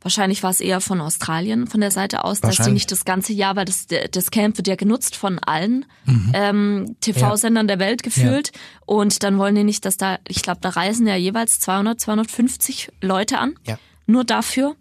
Wahrscheinlich 0.00 0.42
war 0.42 0.50
es 0.50 0.60
eher 0.60 0.80
von 0.80 1.00
Australien, 1.00 1.66
von 1.66 1.80
der 1.80 1.90
Seite 1.90 2.24
aus, 2.24 2.40
dass 2.40 2.56
die 2.56 2.70
nicht 2.72 2.90
das 2.92 3.04
ganze 3.04 3.32
Jahr, 3.32 3.56
weil 3.56 3.64
das, 3.64 3.86
das 4.10 4.30
Camp 4.30 4.56
wird 4.56 4.68
ja 4.68 4.76
genutzt 4.76 5.16
von 5.16 5.38
allen 5.38 5.84
Mhm. 6.04 6.32
ähm, 6.34 6.96
TV-Sendern 7.00 7.66
der 7.68 7.78
Welt 7.78 8.02
gefühlt. 8.02 8.52
Und 8.86 9.22
dann 9.22 9.38
wollen 9.38 9.54
die 9.54 9.64
nicht, 9.64 9.84
dass 9.84 9.96
da, 9.96 10.18
ich 10.28 10.42
glaube, 10.42 10.60
da 10.60 10.68
reisen 10.70 11.06
ja 11.06 11.16
jeweils 11.16 11.58
200, 11.60 11.98
250 12.00 12.90
Leute 13.00 13.38
an. 13.38 13.54
Ja. 13.66 13.78
Nur 14.06 14.24
dafür. 14.24 14.76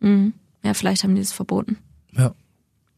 Mhm. 0.00 0.32
Ja, 0.62 0.74
vielleicht 0.74 1.04
haben 1.04 1.14
die 1.14 1.20
es 1.20 1.32
verboten. 1.32 1.78
Ja. 2.12 2.34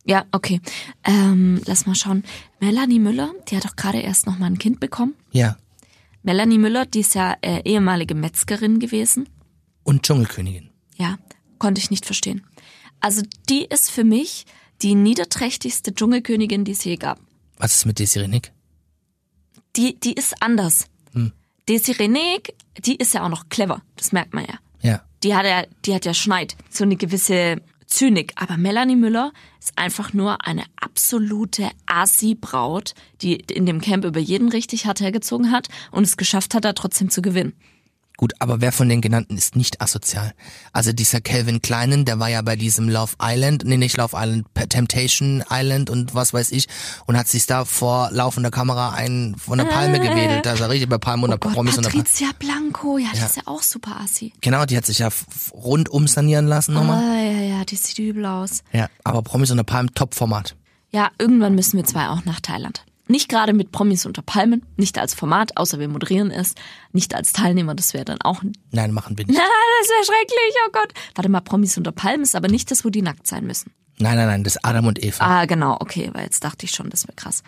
Ja, 0.04 0.24
okay. 0.32 0.60
Ähm, 1.04 1.60
lass 1.66 1.84
mal 1.84 1.94
schauen. 1.94 2.22
Melanie 2.60 2.98
Müller, 2.98 3.30
die 3.48 3.56
hat 3.56 3.64
doch 3.66 3.76
gerade 3.76 3.98
erst 4.00 4.26
noch 4.26 4.38
mal 4.38 4.46
ein 4.46 4.58
Kind 4.58 4.80
bekommen. 4.80 5.14
Ja. 5.32 5.56
Melanie 6.22 6.58
Müller, 6.58 6.86
die 6.86 7.00
ist 7.00 7.14
ja 7.14 7.36
äh, 7.42 7.60
ehemalige 7.64 8.14
Metzgerin 8.14 8.78
gewesen. 8.78 9.28
Und 9.82 10.02
Dschungelkönigin. 10.04 10.70
Ja, 10.98 11.18
konnte 11.58 11.80
ich 11.80 11.90
nicht 11.90 12.04
verstehen. 12.04 12.46
Also 13.00 13.22
die 13.48 13.64
ist 13.64 13.90
für 13.90 14.04
mich 14.04 14.44
die 14.82 14.94
niederträchtigste 14.94 15.94
Dschungelkönigin, 15.94 16.64
die 16.64 16.72
es 16.72 16.84
je 16.84 16.96
gab. 16.96 17.18
Was 17.56 17.76
ist 17.76 17.86
mit 17.86 17.98
Desiree 17.98 18.28
Nick? 18.28 18.52
Die, 19.76 19.98
die 19.98 20.12
ist 20.12 20.42
anders. 20.42 20.86
Desiree 21.68 22.08
Nick, 22.08 22.54
die 22.78 22.96
ist 22.96 23.14
ja 23.14 23.24
auch 23.24 23.28
noch 23.28 23.48
clever. 23.50 23.82
Das 23.96 24.12
merkt 24.12 24.32
man 24.32 24.46
ja. 24.46 24.54
Ja. 24.80 25.02
Die 25.22 25.34
hat 25.34 25.44
ja, 25.44 25.64
die 25.84 25.94
hat 25.94 26.04
ja 26.06 26.14
Schneid. 26.14 26.56
So 26.70 26.84
eine 26.84 26.96
gewisse 26.96 27.60
Zynik. 27.86 28.32
Aber 28.36 28.56
Melanie 28.56 28.96
Müller 28.96 29.32
ist 29.60 29.76
einfach 29.76 30.14
nur 30.14 30.46
eine 30.46 30.64
absolute 30.76 31.70
Assi-Braut, 31.86 32.94
die 33.20 33.34
in 33.34 33.66
dem 33.66 33.80
Camp 33.80 34.04
über 34.04 34.20
jeden 34.20 34.48
richtig 34.48 34.86
hart 34.86 35.00
hergezogen 35.00 35.52
hat 35.52 35.68
und 35.90 36.04
es 36.04 36.16
geschafft 36.16 36.54
hat, 36.54 36.64
da 36.64 36.72
trotzdem 36.72 37.10
zu 37.10 37.20
gewinnen. 37.20 37.54
Gut, 38.18 38.32
aber 38.40 38.60
wer 38.60 38.72
von 38.72 38.88
den 38.88 39.00
genannten 39.00 39.38
ist 39.38 39.54
nicht 39.54 39.80
asozial? 39.80 40.34
Also 40.72 40.92
dieser 40.92 41.20
Calvin 41.20 41.62
Kleinen, 41.62 42.04
der 42.04 42.18
war 42.18 42.28
ja 42.28 42.42
bei 42.42 42.56
diesem 42.56 42.88
Love 42.88 43.12
Island, 43.22 43.62
nee, 43.64 43.76
nicht 43.76 43.96
Love 43.96 44.16
Island, 44.18 44.44
Temptation 44.68 45.44
Island 45.48 45.88
und 45.88 46.16
was 46.16 46.34
weiß 46.34 46.50
ich 46.50 46.66
und 47.06 47.16
hat 47.16 47.28
sich 47.28 47.46
da 47.46 47.64
vor 47.64 48.10
laufender 48.10 48.50
Kamera 48.50 48.90
einen 48.90 49.36
von 49.36 49.58
der 49.58 49.66
Palme 49.66 50.00
gewedelt. 50.00 50.44
Da 50.44 50.54
ist 50.54 50.60
er 50.60 50.68
richtig 50.68 50.88
bei 50.88 50.98
Palme 50.98 51.26
und 51.26 51.32
Oh 51.32 51.38
Gott, 51.38 51.52
Promis 51.52 51.76
und 51.76 51.84
der 51.84 51.90
Palme. 51.90 52.02
Patricia 52.02 52.30
Blanco, 52.36 52.98
ja, 52.98 53.08
die 53.14 53.18
Ja. 53.20 53.26
ist 53.26 53.36
ja 53.36 53.42
auch 53.46 53.62
super 53.62 54.00
Assi. 54.00 54.32
Genau, 54.40 54.64
die 54.66 54.76
hat 54.76 54.84
sich 54.84 54.98
ja 54.98 55.10
rundum 55.52 56.08
sanieren 56.08 56.48
lassen 56.48 56.74
nochmal. 56.74 57.00
Ah, 57.00 57.22
ja, 57.22 57.58
ja, 57.58 57.64
die 57.64 57.76
sieht 57.76 58.00
übel 58.00 58.26
aus. 58.26 58.64
Ja, 58.72 58.88
aber 59.04 59.22
Promis 59.22 59.52
und 59.52 59.58
der 59.58 59.64
Palme, 59.64 59.92
Top-Format. 59.94 60.56
Ja, 60.90 61.10
irgendwann 61.18 61.54
müssen 61.54 61.76
wir 61.76 61.84
zwei 61.84 62.08
auch 62.08 62.24
nach 62.24 62.40
Thailand. 62.40 62.84
Nicht 63.08 63.28
gerade 63.28 63.52
mit 63.54 63.72
Promis 63.72 64.06
unter 64.06 64.22
Palmen, 64.22 64.64
nicht 64.76 64.98
als 64.98 65.14
Format, 65.14 65.56
außer 65.56 65.80
wir 65.80 65.88
moderieren 65.88 66.30
es, 66.30 66.54
nicht 66.92 67.14
als 67.14 67.32
Teilnehmer, 67.32 67.74
das 67.74 67.94
wäre 67.94 68.04
dann 68.04 68.20
auch. 68.20 68.42
Nein, 68.70 68.92
machen 68.92 69.16
wir 69.18 69.26
nicht. 69.26 69.36
Na, 69.36 69.44
das 69.80 69.88
wäre 69.88 70.04
schrecklich, 70.04 70.54
oh 70.66 70.70
Gott. 70.72 70.92
Warte 71.14 71.28
mal, 71.28 71.40
Promis 71.40 71.76
unter 71.78 71.92
Palmen 71.92 72.22
ist 72.22 72.36
aber 72.36 72.48
nicht 72.48 72.70
das, 72.70 72.84
wo 72.84 72.90
die 72.90 73.02
nackt 73.02 73.26
sein 73.26 73.46
müssen. 73.46 73.72
Nein, 73.98 74.16
nein, 74.16 74.26
nein, 74.26 74.44
das 74.44 74.56
ist 74.56 74.64
Adam 74.64 74.86
und 74.86 75.02
Eva. 75.02 75.24
Ah, 75.24 75.44
genau, 75.46 75.76
okay, 75.80 76.10
weil 76.12 76.24
jetzt 76.24 76.44
dachte 76.44 76.66
ich 76.66 76.70
schon, 76.70 76.90
das 76.90 77.08
wäre 77.08 77.16
krass. 77.16 77.42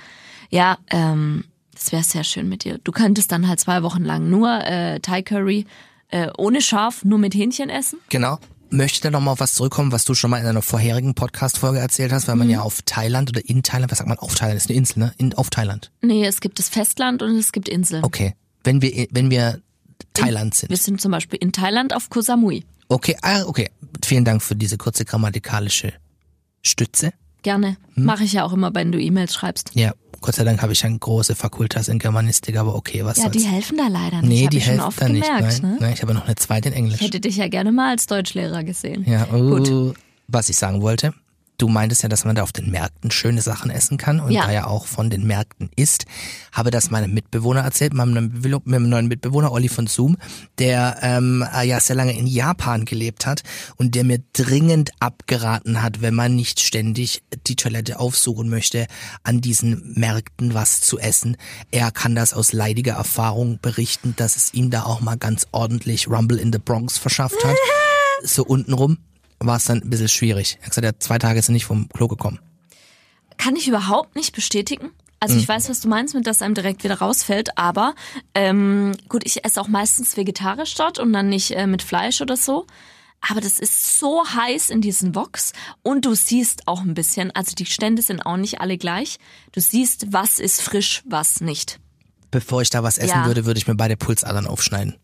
Ja, 0.49 0.79
ähm, 0.91 1.45
das 1.75 1.93
wäre 1.93 2.03
sehr 2.03 2.25
schön 2.25 2.49
mit 2.49 2.65
dir. 2.65 2.79
Du 2.83 2.91
könntest 2.91 3.31
dann 3.31 3.47
halt 3.47 3.61
zwei 3.61 3.83
Wochen 3.83 4.03
lang 4.03 4.29
nur 4.29 4.65
äh, 4.65 4.99
Thai 5.01 5.23
Curry 5.23 5.67
äh, 6.09 6.29
ohne 6.37 6.61
Schaf, 6.61 7.05
nur 7.05 7.19
mit 7.19 7.35
Hähnchen 7.35 7.71
essen. 7.71 8.01
Genau. 8.09 8.39
Möchte 8.71 9.03
da 9.03 9.11
noch 9.11 9.21
mal 9.21 9.33
auf 9.33 9.41
was 9.41 9.55
zurückkommen, 9.55 9.93
was 9.93 10.05
du 10.05 10.15
schon 10.15 10.31
mal 10.31 10.39
in 10.39 10.47
einer 10.47 10.63
vorherigen 10.63 11.15
Podcast-Folge 11.15 11.79
erzählt 11.79 12.13
hast, 12.13 12.29
weil 12.29 12.37
man 12.37 12.49
ja 12.49 12.61
auf 12.61 12.83
Thailand 12.83 13.31
oder 13.31 13.47
in 13.49 13.63
Thailand, 13.63 13.91
was 13.91 13.99
sagt 13.99 14.09
man 14.09 14.19
auf 14.19 14.35
Thailand, 14.35 14.57
ist 14.57 14.69
eine 14.69 14.79
Insel, 14.79 14.99
ne? 15.01 15.15
In, 15.19 15.35
auf 15.35 15.51
Thailand. 15.51 15.91
Nee, 16.03 16.25
es 16.25 16.41
gibt 16.41 16.59
das 16.59 16.69
Festland 16.69 17.23
und 17.23 17.37
es 17.37 17.53
gibt 17.53 17.69
Inseln. 17.69 18.05
Okay. 18.05 18.35
Wenn 18.63 18.81
wir, 18.81 19.09
wenn 19.11 19.31
wir 19.31 19.61
Thailand 20.15 20.55
sind. 20.55 20.71
Wir 20.71 20.77
sind 20.77 21.01
zum 21.01 21.13
Beispiel 21.13 21.39
in 21.41 21.53
Thailand 21.53 21.95
auf 21.95 22.11
Koh 22.11 22.21
Samui. 22.21 22.65
Okay, 22.89 23.17
ah, 23.23 23.45
okay. 23.47 23.71
Vielen 24.05 24.25
Dank 24.25 24.43
für 24.43 24.57
diese 24.57 24.77
kurze 24.77 25.05
grammatikalische 25.05 25.93
Stütze. 26.63 27.13
Gerne. 27.43 27.77
Mache 27.95 28.25
ich 28.25 28.35
ja 28.35 28.45
auch 28.45 28.53
immer, 28.53 28.75
wenn 28.75 28.93
du 28.93 29.01
E-Mails 29.01 29.35
schreibst. 29.35 29.71
Ja, 29.75 29.95
Gott 30.21 30.35
sei 30.35 30.45
Dank 30.45 30.61
habe 30.63 30.73
ich 30.73 30.85
eine 30.85 30.99
große 30.99 31.35
Fakultas 31.35 31.89
in 31.89 31.99
Germanistik, 31.99 32.57
aber 32.59 32.75
okay, 32.75 33.05
was 33.05 33.17
Ja, 33.17 33.25
soll's. 33.25 33.37
die 33.37 33.45
helfen 33.45 33.79
da 33.79 33.89
leider 33.89 34.21
nicht. 34.21 34.29
nee, 34.29 34.45
hab 34.45 34.51
die 34.51 34.61
helfen 34.61 34.81
oft 34.83 35.01
da 35.01 35.09
nicht. 35.09 35.25
gemerkt, 35.27 35.63
Nein, 35.63 35.73
ne? 35.73 35.79
nein, 35.81 35.93
ich 35.95 36.03
habe 36.03 36.13
noch 36.15 36.27
eine 36.27 36.35
zweite 36.37 36.69
in 36.69 36.75
Englisch. 36.75 37.01
Ich 37.01 37.07
hätte 37.07 37.21
dich 37.21 37.37
ja 37.37 37.49
gerne 37.49 37.73
mal 37.73 37.91
als 37.91 38.07
Deutschlehrer 38.07 38.63
gesehen. 38.65 39.05
Ja, 39.09 39.25
Gut. 39.25 39.69
uh, 39.71 39.95
was 40.29 40.49
ich 40.51 40.57
sagen 40.57 40.83
wollte. 40.83 41.15
Du 41.61 41.69
meintest 41.69 42.03
ja, 42.03 42.09
dass 42.09 42.25
man 42.25 42.35
da 42.35 42.43
auf 42.43 42.53
den 42.53 42.71
Märkten 42.71 43.11
schöne 43.11 43.43
Sachen 43.43 43.71
essen 43.71 43.99
kann 43.99 44.19
und 44.19 44.31
Ja. 44.31 44.47
da 44.47 44.51
ja 44.51 44.67
auch 44.67 44.87
von 44.87 45.11
den 45.11 45.27
Märkten 45.27 45.69
isst. 45.77 46.07
Habe 46.53 46.71
das 46.71 46.91
meinem 46.91 47.13
Mitbewohner 47.13 47.61
erzählt, 47.61 47.93
meinem 47.93 48.33
meinem 48.65 48.89
neuen 48.89 49.09
Mitbewohner 49.09 49.53
Olli 49.53 49.69
von 49.69 49.87
Zoom, 49.87 50.17
der 50.59 50.97
ähm, 51.03 51.45
äh, 51.55 51.67
ja 51.69 51.79
sehr 51.79 51.97
lange 51.97 52.17
in 52.17 52.27
Japan 52.27 52.87
gelebt 52.87 53.27
hat 53.27 53.43
und 53.77 53.95
der 53.95 54.05
mir 54.05 54.23
dringend 54.33 54.93
abgeraten 55.01 55.83
hat, 55.83 56.01
wenn 56.01 56.15
man 56.15 56.35
nicht 56.35 56.61
ständig 56.61 57.23
die 57.47 57.57
Toilette 57.57 58.01
aufsuchen 58.01 58.49
möchte, 58.49 58.87
an 59.23 59.43
diesen 59.43 59.93
Märkten 59.97 60.55
was 60.55 60.81
zu 60.81 60.99
essen. 60.99 61.37
Er 61.71 61.91
kann 61.91 62.15
das 62.15 62.33
aus 62.33 62.55
leidiger 62.55 62.95
Erfahrung 62.95 63.59
berichten, 63.61 64.15
dass 64.17 64.37
es 64.37 64.55
ihm 64.55 64.71
da 64.71 64.85
auch 64.85 65.03
mal 65.03 65.19
ganz 65.19 65.47
ordentlich 65.53 66.09
Rumble 66.09 66.39
in 66.39 66.55
the 66.55 66.59
Bronx 66.59 66.97
verschafft 66.97 67.45
hat. 67.45 67.57
so 68.23 68.45
untenrum 68.45 68.97
war 69.41 69.57
es 69.57 69.65
dann 69.65 69.79
ein 69.79 69.91
bisschen 69.91 70.09
schwierig. 70.09 70.57
Er 70.61 70.67
hat 70.67 70.71
gesagt, 70.71 70.85
er 70.85 71.01
zwei 71.01 71.19
Tage 71.19 71.39
ist 71.39 71.49
nicht 71.49 71.65
vom 71.65 71.89
Klo 71.89 72.09
gekommen. 72.09 72.39
Kann 73.39 73.57
ich 73.57 73.67
überhaupt 73.69 74.17
nicht 74.17 74.35
bestätigen. 74.35 74.91
Also 75.19 75.35
Hm. 75.35 75.41
ich 75.41 75.49
weiß, 75.49 75.69
was 75.69 75.81
du 75.81 75.89
meinst, 75.89 76.15
mit 76.15 76.27
dass 76.27 76.43
einem 76.43 76.55
direkt 76.55 76.85
wieder 76.85 76.99
rausfällt, 76.99 77.57
aber 77.59 77.95
ähm, 78.35 78.93
gut, 79.09 79.23
ich 79.27 79.45
esse 79.45 79.61
auch 79.61 79.69
meistens 79.69 80.17
vegetarisch 80.17 80.75
dort 80.75 80.99
und 80.99 81.13
dann 81.13 81.29
nicht 81.29 81.51
äh, 81.53 81.67
mit 81.67 81.83
Fleisch 81.83 82.21
oder 82.23 82.37
so. 82.37 82.67
Aber 83.29 83.43
das 83.43 83.59
ist 83.59 83.99
so 83.99 84.25
heiß 84.27 84.71
in 84.71 84.81
diesen 84.81 85.15
Woks 85.15 85.53
und 85.83 86.07
du 86.07 86.15
siehst 86.15 86.67
auch 86.67 86.81
ein 86.81 86.95
bisschen, 86.95 87.31
also 87.33 87.55
die 87.55 87.67
Stände 87.67 88.01
sind 88.01 88.23
auch 88.25 88.39
nicht 88.39 88.63
alle 88.63 88.79
gleich. 88.79 89.19
Du 89.53 89.61
siehst, 89.61 90.11
was 90.11 90.39
ist 90.39 90.63
frisch, 90.63 91.03
was 91.07 91.43
nicht. 91.43 91.81
Bevor 92.31 92.63
ich 92.63 92.71
da 92.71 92.83
was 92.83 92.97
essen 92.97 93.11
Ja. 93.19 93.27
würde, 93.27 93.45
würde 93.45 93.59
ich 93.59 93.67
mir 93.67 93.75
beide 93.75 93.99
Pulsadern 93.99 94.47
aufschneiden. 94.47 94.97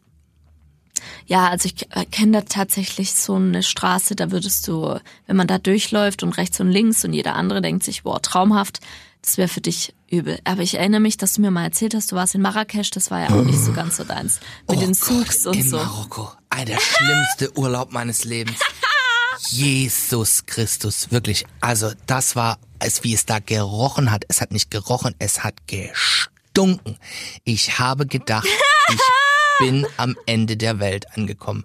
Ja, 1.27 1.49
also 1.49 1.67
ich 1.67 1.89
äh, 1.95 2.05
kenne 2.05 2.33
da 2.33 2.41
tatsächlich 2.43 3.15
so 3.15 3.35
eine 3.35 3.63
Straße, 3.63 4.17
da 4.17 4.31
würdest 4.31 4.67
du, 4.69 4.99
wenn 5.27 5.37
man 5.37 5.47
da 5.47 5.59
durchläuft 5.59 6.23
und 6.23 6.37
rechts 6.37 6.61
und 6.61 6.71
links 6.71 7.05
und 7.05 7.13
jeder 7.13 7.35
andere 7.35 7.63
denkt 7.63 7.85
sich, 7.85 8.03
boah, 8.05 8.21
traumhaft, 8.23 8.81
das 9.23 9.39
wäre 9.39 9.49
für 9.49 9.61
dich 9.61 9.93
übel. 10.09 10.39
Aber 10.45 10.63
ich 10.63 10.75
erinnere 10.75 11.01
mich, 11.01 11.17
dass 11.17 11.35
du 11.35 11.41
mir 11.41 11.51
mal 11.51 11.65
erzählt 11.65 11.95
hast, 11.95 12.13
du 12.13 12.17
warst 12.17 12.35
in 12.35 12.43
Marrakesch, 12.43 12.91
das 12.91 13.11
war 13.11 13.21
ja 13.21 13.31
auch 13.31 13.43
nicht 13.45 13.59
so 13.59 13.73
ganz 13.73 13.97
so 13.97 14.05
deins. 14.05 14.39
Mit 14.69 14.81
den 14.81 14.95
Souks 14.95 15.47
Oh 15.47 15.51
Gott, 15.51 15.57
und 15.57 15.61
in 15.61 15.69
so. 15.69 15.77
Marokko. 15.79 16.33
Ein 16.51 16.67
der 16.67 16.79
schlimmste 16.79 17.59
Urlaub 17.59 17.93
meines 17.93 18.25
Lebens. 18.25 18.59
Jesus 19.51 20.47
Christus, 20.47 21.11
wirklich. 21.11 21.45
Also 21.61 21.93
das 22.07 22.37
war, 22.37 22.59
als 22.79 23.05
wie 23.05 23.15
es 23.15 23.27
da 23.27 23.39
gerochen 23.39 24.11
hat. 24.11 24.25
Es 24.29 24.41
hat 24.41 24.53
nicht 24.53 24.71
gerochen, 24.71 25.15
es 25.19 25.45
hat 25.45 25.55
gestunken. 25.67 26.97
Ich 27.45 27.79
habe 27.79 28.07
gedacht, 28.07 28.47
ich 28.47 28.99
bin 29.61 29.87
am 29.97 30.17
Ende 30.27 30.57
der 30.57 30.79
Welt 30.79 31.07
angekommen. 31.17 31.65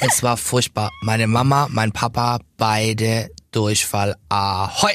Es 0.00 0.22
war 0.22 0.36
furchtbar. 0.36 0.90
Meine 1.02 1.26
Mama, 1.26 1.68
mein 1.70 1.92
Papa, 1.92 2.40
beide 2.56 3.30
Durchfall. 3.52 4.16
Ahoi! 4.28 4.92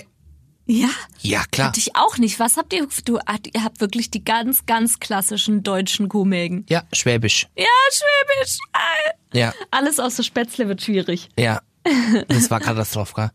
Ja, 0.67 0.87
Ja, 1.21 1.43
klar. 1.51 1.67
hatte 1.67 1.79
ich 1.79 1.95
auch 1.95 2.17
nicht. 2.17 2.39
Was 2.39 2.57
habt 2.57 2.73
ihr? 2.73 2.87
Du, 3.05 3.19
ihr 3.53 3.63
habt 3.63 3.81
wirklich 3.81 4.09
die 4.09 4.23
ganz, 4.25 4.65
ganz 4.65 4.99
klassischen 4.99 5.61
deutschen 5.61 6.09
Kuhmägen. 6.09 6.65
Ja, 6.69 6.81
Schwäbisch. 6.91 7.47
Ja, 7.55 7.65
Schwäbisch. 7.91 8.57
Ja. 9.31 9.53
Alles 9.69 9.99
außer 9.99 10.23
Spätzle 10.23 10.67
wird 10.67 10.81
schwierig. 10.81 11.29
Ja. 11.37 11.59
Das 12.29 12.49
war 12.49 12.59
Katastrophe. 12.61 13.29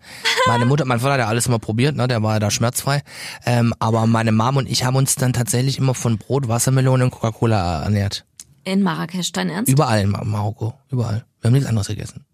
Meine 0.49 0.67
Mutter, 0.67 0.85
mein 0.85 0.99
Vater 0.99 1.13
hat 1.13 1.21
ja 1.21 1.29
alles 1.29 1.47
immer 1.47 1.61
probiert, 1.61 1.95
ne? 1.95 2.09
Der 2.09 2.21
war 2.25 2.33
ja 2.35 2.39
da 2.41 2.51
schmerzfrei. 2.51 3.03
Ähm, 3.47 3.73
aber 3.79 4.07
meine 4.09 4.33
Mom 4.33 4.57
und 4.57 4.69
ich 4.69 4.83
haben 4.85 4.97
uns 4.97 5.15
dann 5.15 5.33
tatsächlich 5.33 5.79
immer 5.79 5.95
von 5.95 6.19
Brot, 6.19 6.49
Wassermelone 6.49 7.05
und 7.05 7.11
Coca-Cola 7.13 7.85
ernährt. 7.85 8.25
In 8.71 8.83
Marrakesch, 8.83 9.33
dein 9.33 9.49
Ernst? 9.51 9.71
Überall 9.73 10.03
in 10.03 10.11
Mar- 10.11 10.25
Marokko. 10.25 10.75
Überall. 10.91 11.25
Wir 11.41 11.49
haben 11.49 11.53
nichts 11.55 11.69
anderes 11.69 11.89
gegessen. 11.89 12.25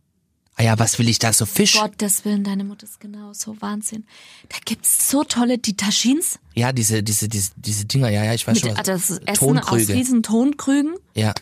Ah 0.59 0.63
ja, 0.63 0.79
was 0.79 0.99
will 0.99 1.09
ich 1.09 1.19
da 1.19 1.33
so 1.35 1.45
Fisch? 1.45 1.79
Gottes 1.79 2.25
Willen, 2.25 2.43
deine 2.43 2.65
Mutter 2.65 2.85
ist 2.85 2.99
genauso 2.99 3.61
Wahnsinn. 3.61 4.05
Da 4.49 4.57
gibt's 4.65 5.11
so 5.11 5.23
tolle, 5.23 5.59
die 5.59 5.77
Taschins. 5.77 6.39
Ja, 6.55 6.73
diese, 6.73 7.03
diese, 7.03 7.29
diese, 7.29 7.51
diese 7.57 7.85
Dinger, 7.85 8.09
ja, 8.09 8.25
ja, 8.25 8.33
ich 8.33 8.47
weiß 8.47 8.55
Mit, 8.55 8.63
schon. 8.63 8.71
ah, 8.73 8.79
Was. 8.79 8.87
das 8.87 9.11
ist 9.11 9.23
Essen 9.29 9.59
aus 9.59 9.67
Tonkrüge. 9.67 9.93
riesen 9.95 10.23
Tonkrügen. 10.23 10.95
Ja. 11.15 11.35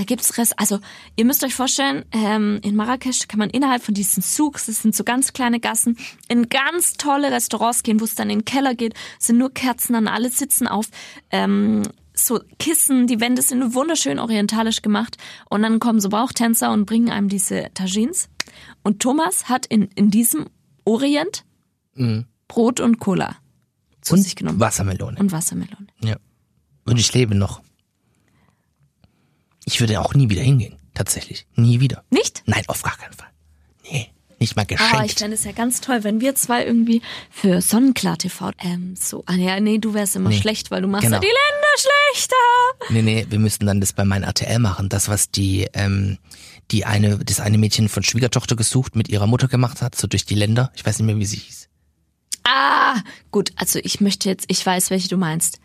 Da 0.00 0.04
gibt's 0.04 0.38
Rest, 0.38 0.58
also 0.58 0.78
ihr 1.16 1.26
müsst 1.26 1.44
euch 1.44 1.54
vorstellen, 1.54 2.06
ähm, 2.12 2.58
in 2.62 2.74
Marrakesch 2.74 3.28
kann 3.28 3.38
man 3.38 3.50
innerhalb 3.50 3.82
von 3.82 3.92
diesen 3.92 4.22
Souks, 4.22 4.64
das 4.64 4.80
sind 4.80 4.96
so 4.96 5.04
ganz 5.04 5.34
kleine 5.34 5.60
Gassen, 5.60 5.98
in 6.26 6.48
ganz 6.48 6.94
tolle 6.94 7.30
Restaurants 7.30 7.82
gehen, 7.82 8.00
wo 8.00 8.04
es 8.04 8.14
dann 8.14 8.30
in 8.30 8.38
den 8.38 8.44
Keller 8.46 8.74
geht, 8.74 8.94
Es 9.18 9.26
sind 9.26 9.36
nur 9.36 9.52
Kerzen 9.52 9.94
an, 9.94 10.08
alle 10.08 10.30
sitzen 10.30 10.66
auf 10.66 10.86
ähm, 11.30 11.82
so 12.14 12.40
Kissen, 12.58 13.08
die 13.08 13.20
Wände 13.20 13.42
sind 13.42 13.74
wunderschön 13.74 14.18
orientalisch 14.18 14.80
gemacht 14.80 15.18
und 15.50 15.60
dann 15.60 15.80
kommen 15.80 16.00
so 16.00 16.08
Bauchtänzer 16.08 16.72
und 16.72 16.86
bringen 16.86 17.10
einem 17.10 17.28
diese 17.28 17.68
Tagines. 17.74 18.30
Und 18.82 19.02
Thomas 19.02 19.50
hat 19.50 19.66
in, 19.66 19.82
in 19.96 20.10
diesem 20.10 20.46
Orient 20.86 21.44
Brot 22.48 22.80
und 22.80 23.00
Cola 23.00 23.36
zu 24.00 24.14
Mhm. 24.14 24.18
Und 24.18 24.24
sich 24.24 24.34
genommen. 24.34 24.60
Wassermelone. 24.60 25.18
Und 25.20 25.30
Wassermelone. 25.30 25.88
Ja. 26.02 26.16
Und 26.86 26.98
ich 26.98 27.12
lebe 27.12 27.34
noch. 27.34 27.60
Ich 29.64 29.80
würde 29.80 30.00
auch 30.00 30.14
nie 30.14 30.28
wieder 30.30 30.42
hingehen. 30.42 30.76
Tatsächlich. 30.94 31.46
Nie 31.54 31.80
wieder. 31.80 32.04
Nicht? 32.10 32.42
Nein, 32.46 32.62
auf 32.66 32.82
gar 32.82 32.96
keinen 32.96 33.12
Fall. 33.14 33.28
Nee. 33.90 34.08
Nicht 34.38 34.56
mal 34.56 34.62
ich 34.62 34.68
geschenkt. 34.68 35.18
fände 35.18 35.34
es 35.34 35.44
ja 35.44 35.52
ganz 35.52 35.82
toll, 35.82 36.02
wenn 36.02 36.22
wir 36.22 36.34
zwei 36.34 36.64
irgendwie 36.64 37.02
für 37.30 37.60
Sonnenklar 37.60 38.16
TV 38.16 38.52
ähm, 38.58 38.94
so. 38.98 39.22
Ah 39.26 39.34
ja, 39.34 39.60
nee, 39.60 39.76
du 39.78 39.92
wärst 39.92 40.16
immer 40.16 40.30
Nee. 40.30 40.40
schlecht, 40.40 40.70
weil 40.70 40.80
du 40.80 40.88
machst 40.88 41.04
Genau. 41.04 41.16
ja 41.16 41.20
die 41.20 41.26
Länder 41.26 41.76
schlechter. 42.14 42.36
Nee, 42.88 43.02
nee, 43.02 43.26
wir 43.28 43.38
müssten 43.38 43.66
dann 43.66 43.80
das 43.80 43.92
bei 43.92 44.04
meinem 44.06 44.22
RTL 44.24 44.58
machen. 44.58 44.88
Das, 44.88 45.08
was 45.10 45.30
die, 45.30 45.68
ähm, 45.74 46.16
die 46.70 46.86
eine, 46.86 47.18
das 47.18 47.38
eine 47.40 47.58
Mädchen 47.58 47.90
von 47.90 48.02
Schwiegertochter 48.02 48.56
gesucht 48.56 48.96
mit 48.96 49.10
ihrer 49.10 49.26
Mutter 49.26 49.46
gemacht 49.46 49.82
hat, 49.82 49.94
so 49.94 50.06
durch 50.06 50.24
die 50.24 50.34
Länder. 50.36 50.72
Ich 50.74 50.86
weiß 50.86 50.98
nicht 50.98 51.06
mehr, 51.06 51.18
wie 51.18 51.26
sie 51.26 51.36
hieß. 51.36 51.68
Ah, 52.44 52.96
gut, 53.30 53.52
also 53.56 53.78
ich 53.82 54.00
möchte 54.00 54.28
jetzt, 54.30 54.46
ich 54.48 54.64
weiß, 54.64 54.88
welche 54.90 55.08
du 55.08 55.18
meinst. 55.18 55.60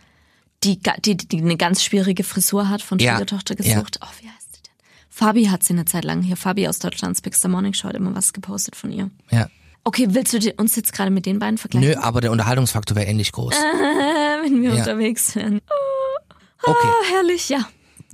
Die, 0.65 0.79
die, 1.01 1.15
die 1.15 1.37
eine 1.41 1.57
ganz 1.57 1.83
schwierige 1.83 2.23
Frisur 2.23 2.67
hat, 2.69 2.81
von 2.81 2.97
Ja, 2.99 3.13
Schwiegertochter 3.13 3.55
ja. 3.61 3.75
gesucht. 3.75 3.99
Oh, 4.01 4.07
wie 4.21 4.27
heißt 4.27 4.57
die 4.57 4.61
denn? 4.63 4.73
Fabi 5.09 5.45
hat 5.45 5.63
sie 5.63 5.73
eine 5.73 5.85
Zeit 5.85 6.03
lang 6.03 6.21
hier. 6.23 6.35
Fabi 6.37 6.67
aus 6.67 6.79
Deutschlands 6.79 7.21
Big 7.21 7.35
Star 7.35 7.49
Morning 7.51 7.73
Show 7.73 7.87
hat 7.87 7.95
immer 7.95 8.15
was 8.15 8.33
gepostet 8.33 8.75
von 8.75 8.91
ihr. 8.91 9.11
Ja. 9.31 9.47
Okay, 9.83 10.07
willst 10.09 10.33
du 10.33 10.51
uns 10.57 10.75
jetzt 10.75 10.91
gerade 10.93 11.11
mit 11.11 11.27
den 11.27 11.37
beiden 11.37 11.59
vergleichen? 11.59 11.87
Nö, 11.91 11.95
aber 11.97 12.19
der 12.19 12.31
Unterhaltungsfaktor 12.31 12.97
wäre 12.97 13.05
ähnlich 13.07 13.31
groß. 13.31 13.53
Äh, 13.53 13.57
wenn 14.43 14.61
wir 14.63 14.71
Ja. 14.73 14.77
unterwegs 14.77 15.35
wären. 15.35 15.61
Okay. 16.63 16.87
Ah, 16.87 17.13
herrlich, 17.13 17.49
ja. 17.49 17.67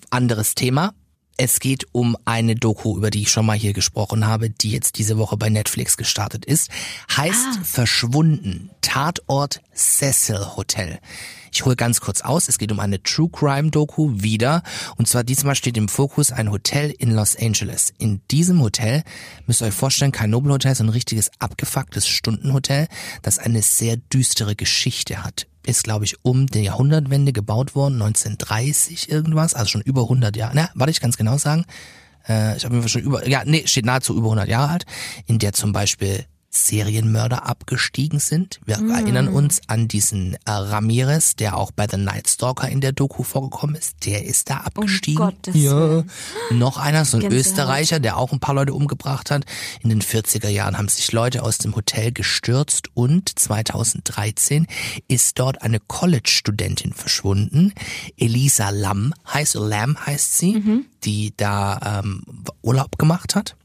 anderes 0.10 0.54
Thema. 0.56 0.94
Es 1.44 1.60
geht 1.60 1.88
um 1.92 2.16
eine 2.24 2.54
Doku, 2.54 2.96
über 2.96 3.10
die 3.10 3.24
ich 3.24 3.32
schon 3.32 3.48
mal 3.48 3.58
hier 3.58 3.74
gesprochen 3.74 4.28
habe, 4.28 4.52
die 4.52 4.70
jetzt 4.70 5.00
diese 5.00 5.18
Woche 5.18 5.38
bei 5.38 5.50
Netflix 5.50 5.98
gestartet 5.98 6.46
ist. 6.46 6.70
Heißt 7.18 7.62
Verschwunden. 7.64 8.70
Tatort 8.82 9.60
Cecil 9.74 10.56
Hotel. 10.56 11.00
Ich 11.52 11.66
hole 11.66 11.76
ganz 11.76 12.00
kurz 12.00 12.22
aus. 12.22 12.48
Es 12.48 12.60
geht 12.60 12.72
um 12.72 12.80
eine 12.80 13.02
True 13.02 13.32
Crime 13.32 13.72
Doku 13.72 14.22
wieder. 14.22 14.62
Und 14.98 15.08
zwar 15.08 15.24
diesmal 15.24 15.56
steht 15.56 15.78
im 15.78 15.88
Fokus 15.88 16.32
ein 16.32 16.52
Hotel 16.52 16.94
in 16.96 17.10
Los 17.10 17.36
Angeles. 17.36 17.92
In 17.98 18.22
diesem 18.30 18.62
Hotel 18.62 19.02
müsst 19.48 19.64
ihr 19.64 19.66
euch 19.70 19.74
vorstellen, 19.74 20.12
kein 20.12 20.30
Nobelhotel, 20.30 20.76
sondern 20.76 20.92
ein 20.92 20.94
richtiges 20.94 21.32
abgefucktes 21.40 22.08
Stundenhotel, 22.08 22.88
das 23.24 23.40
eine 23.40 23.64
sehr 23.64 23.98
düstere 23.98 24.56
Geschichte 24.56 25.24
hat. 25.24 25.48
Ist, 25.66 25.84
glaube 25.84 26.06
ich, 26.06 26.16
um 26.24 26.48
die 26.48 26.62
Jahrhundertwende 26.62 27.34
gebaut 27.34 27.76
worden, 27.76 28.02
1930 28.02 29.10
irgendwas, 29.12 29.54
also 29.54 29.68
schon 29.68 29.82
über 29.82 30.04
100 30.04 30.36
Jahre. 30.36 30.56
Na, 30.56 30.70
warte, 30.74 30.92
ich 30.92 31.00
kann 31.00 31.12
es 31.12 31.18
genau 31.18 31.38
sagen. 31.38 31.66
Äh, 32.28 32.58
ich 32.58 32.66
habe 32.66 32.76
mir 32.76 32.88
schon 32.88 33.02
über, 33.02 33.28
ja, 33.28 33.44
nee, 33.46 33.64
steht 33.66 33.86
nahezu 33.86 34.16
über 34.16 34.28
100 34.28 34.48
Jahre 34.48 34.72
alt, 34.72 34.86
in 35.28 35.40
der 35.40 35.54
zum 35.54 35.72
Beispiel 35.72 36.26
Serienmörder 36.54 37.48
abgestiegen 37.48 38.20
sind. 38.20 38.60
Wir 38.66 38.76
erinnern 38.76 39.30
uns 39.30 39.62
an 39.68 39.88
diesen 39.88 40.34
äh, 40.46 40.52
Ramirez, 40.52 41.38
der 41.38 41.56
auch 41.56 41.72
bei 41.72 41.88
The 41.90 41.96
Night 41.96 42.28
Stalker 42.28 42.68
in 42.68 42.82
der 42.82 42.92
Doku 42.92 43.24
vorgekommen 43.24 43.76
ist. 43.78 44.06
Der 44.06 44.26
ist 44.26 44.50
da 44.50 44.58
abgestiegen. 44.58 45.16
Gottes 45.16 45.56
ja. 45.56 45.72
Willen. 45.72 46.12
Noch 46.52 46.78
einer, 46.78 47.06
so 47.06 47.18
ein 47.18 47.22
Gänsehaut. 47.22 47.40
Österreicher, 47.40 48.00
der 48.02 48.18
auch 48.18 48.34
ein 48.34 48.42
paar 48.42 48.54
Leute 48.54 48.74
umgebracht 48.74 49.32
hat. 49.32 49.46
In 49.80 49.90
den 49.90 50.02
40er 50.02 50.50
Jahren 50.50 50.78
haben 50.78 50.90
sich 50.90 51.14
Leute 51.14 51.42
aus 51.42 51.58
dem 51.58 51.74
Hotel 51.74 52.12
gestürzt 52.12 52.90
und 52.96 53.40
2013 53.40 54.68
ist 55.08 55.40
dort 55.40 55.62
eine 55.62 55.80
College-Studentin 55.80 56.92
verschwunden. 56.92 57.74
Elisa 58.18 58.72
Lam 58.72 59.14
heißt, 59.34 59.56
Lam 59.56 60.06
heißt 60.06 60.38
sie, 60.38 60.84
die 61.06 61.34
da 61.38 62.02
ähm, 62.04 62.24
Urlaub 62.62 62.98
gemacht 62.98 63.36
hat 63.36 63.56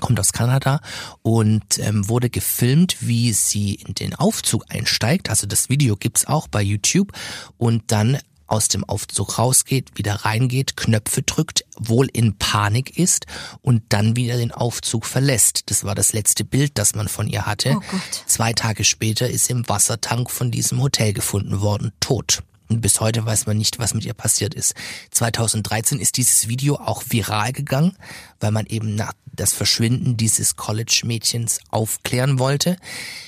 kommt 0.00 0.18
aus 0.20 0.32
Kanada 0.32 0.80
und 1.22 1.78
ähm, 1.78 2.08
wurde 2.08 2.30
gefilmt, 2.30 2.96
wie 3.00 3.32
sie 3.32 3.74
in 3.74 3.94
den 3.94 4.14
Aufzug 4.14 4.64
einsteigt. 4.68 5.30
Also 5.30 5.46
das 5.46 5.68
Video 5.68 5.96
gibt's 5.96 6.26
auch 6.26 6.48
bei 6.48 6.62
YouTube 6.62 7.12
und 7.56 7.84
dann 7.88 8.18
aus 8.48 8.68
dem 8.68 8.82
Aufzug 8.82 9.38
rausgeht, 9.38 9.90
wieder 9.96 10.24
reingeht, 10.24 10.76
Knöpfe 10.76 11.22
drückt, 11.22 11.64
wohl 11.76 12.08
in 12.12 12.36
Panik 12.38 12.98
ist 12.98 13.26
und 13.60 13.82
dann 13.90 14.16
wieder 14.16 14.36
den 14.36 14.52
Aufzug 14.52 15.04
verlässt. 15.04 15.70
Das 15.70 15.84
war 15.84 15.94
das 15.94 16.12
letzte 16.12 16.44
Bild, 16.44 16.78
das 16.78 16.94
man 16.94 17.08
von 17.08 17.28
ihr 17.28 17.46
hatte. 17.46 17.76
Oh. 17.76 17.82
Zwei 18.26 18.54
Tage 18.54 18.84
später 18.84 19.28
ist 19.28 19.46
sie 19.46 19.52
im 19.52 19.68
Wassertank 19.68 20.30
von 20.30 20.50
diesem 20.50 20.80
Hotel 20.80 21.12
gefunden 21.12 21.60
worden, 21.60 21.92
tot. 22.00 22.42
Und 22.68 22.80
bis 22.80 23.00
heute 23.00 23.24
weiß 23.24 23.46
man 23.46 23.56
nicht, 23.56 23.78
was 23.78 23.94
mit 23.94 24.04
ihr 24.04 24.14
passiert 24.14 24.54
ist. 24.54 24.74
2013 25.10 26.00
ist 26.00 26.16
dieses 26.16 26.48
Video 26.48 26.76
auch 26.76 27.02
viral 27.08 27.52
gegangen, 27.52 27.96
weil 28.40 28.50
man 28.50 28.66
eben 28.66 28.94
nach 28.94 29.12
das 29.38 29.52
Verschwinden 29.52 30.16
dieses 30.16 30.56
College-Mädchens 30.56 31.60
aufklären 31.70 32.38
wollte. 32.38 32.76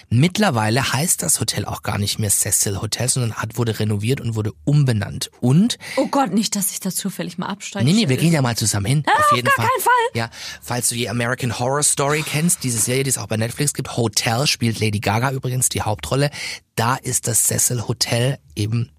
Mittlerweile 0.08 0.92
heißt 0.92 1.22
das 1.22 1.38
Hotel 1.38 1.64
auch 1.64 1.82
gar 1.82 1.98
nicht 1.98 2.18
mehr 2.18 2.30
Cecil 2.30 2.80
Hotel, 2.80 3.08
sondern 3.08 3.34
hat, 3.34 3.56
wurde 3.56 3.78
renoviert 3.78 4.20
und 4.20 4.34
wurde 4.34 4.52
umbenannt. 4.64 5.30
Und 5.40 5.78
Oh 5.96 6.08
Gott, 6.08 6.32
nicht, 6.32 6.56
dass 6.56 6.72
ich 6.72 6.80
da 6.80 6.90
zufällig 6.90 7.38
mal 7.38 7.46
absteige. 7.46 7.84
Nee, 7.84 7.92
nee, 7.92 8.08
wir 8.08 8.16
gehen 8.16 8.32
ja 8.32 8.42
mal 8.42 8.56
zusammen 8.56 8.86
hin. 8.86 9.04
auf 9.06 9.36
jeden 9.36 9.46
gar 9.46 9.54
Fall. 9.54 9.66
keinen 9.66 9.82
Fall. 9.82 9.92
Ja, 10.14 10.30
falls 10.60 10.88
du 10.88 10.96
die 10.96 11.08
American 11.08 11.58
Horror 11.58 11.84
Story 11.84 12.24
kennst, 12.26 12.64
diese 12.64 12.78
Serie, 12.78 13.04
die 13.04 13.10
es 13.10 13.18
auch 13.18 13.28
bei 13.28 13.36
Netflix 13.36 13.72
gibt, 13.72 13.96
Hotel 13.96 14.48
spielt 14.48 14.80
Lady 14.80 14.98
Gaga 14.98 15.30
übrigens 15.30 15.68
die 15.68 15.82
Hauptrolle. 15.82 16.30
Da 16.74 16.96
ist 16.96 17.28
das 17.28 17.44
Cecil 17.44 17.86
Hotel 17.86 18.38
eben 18.56 18.90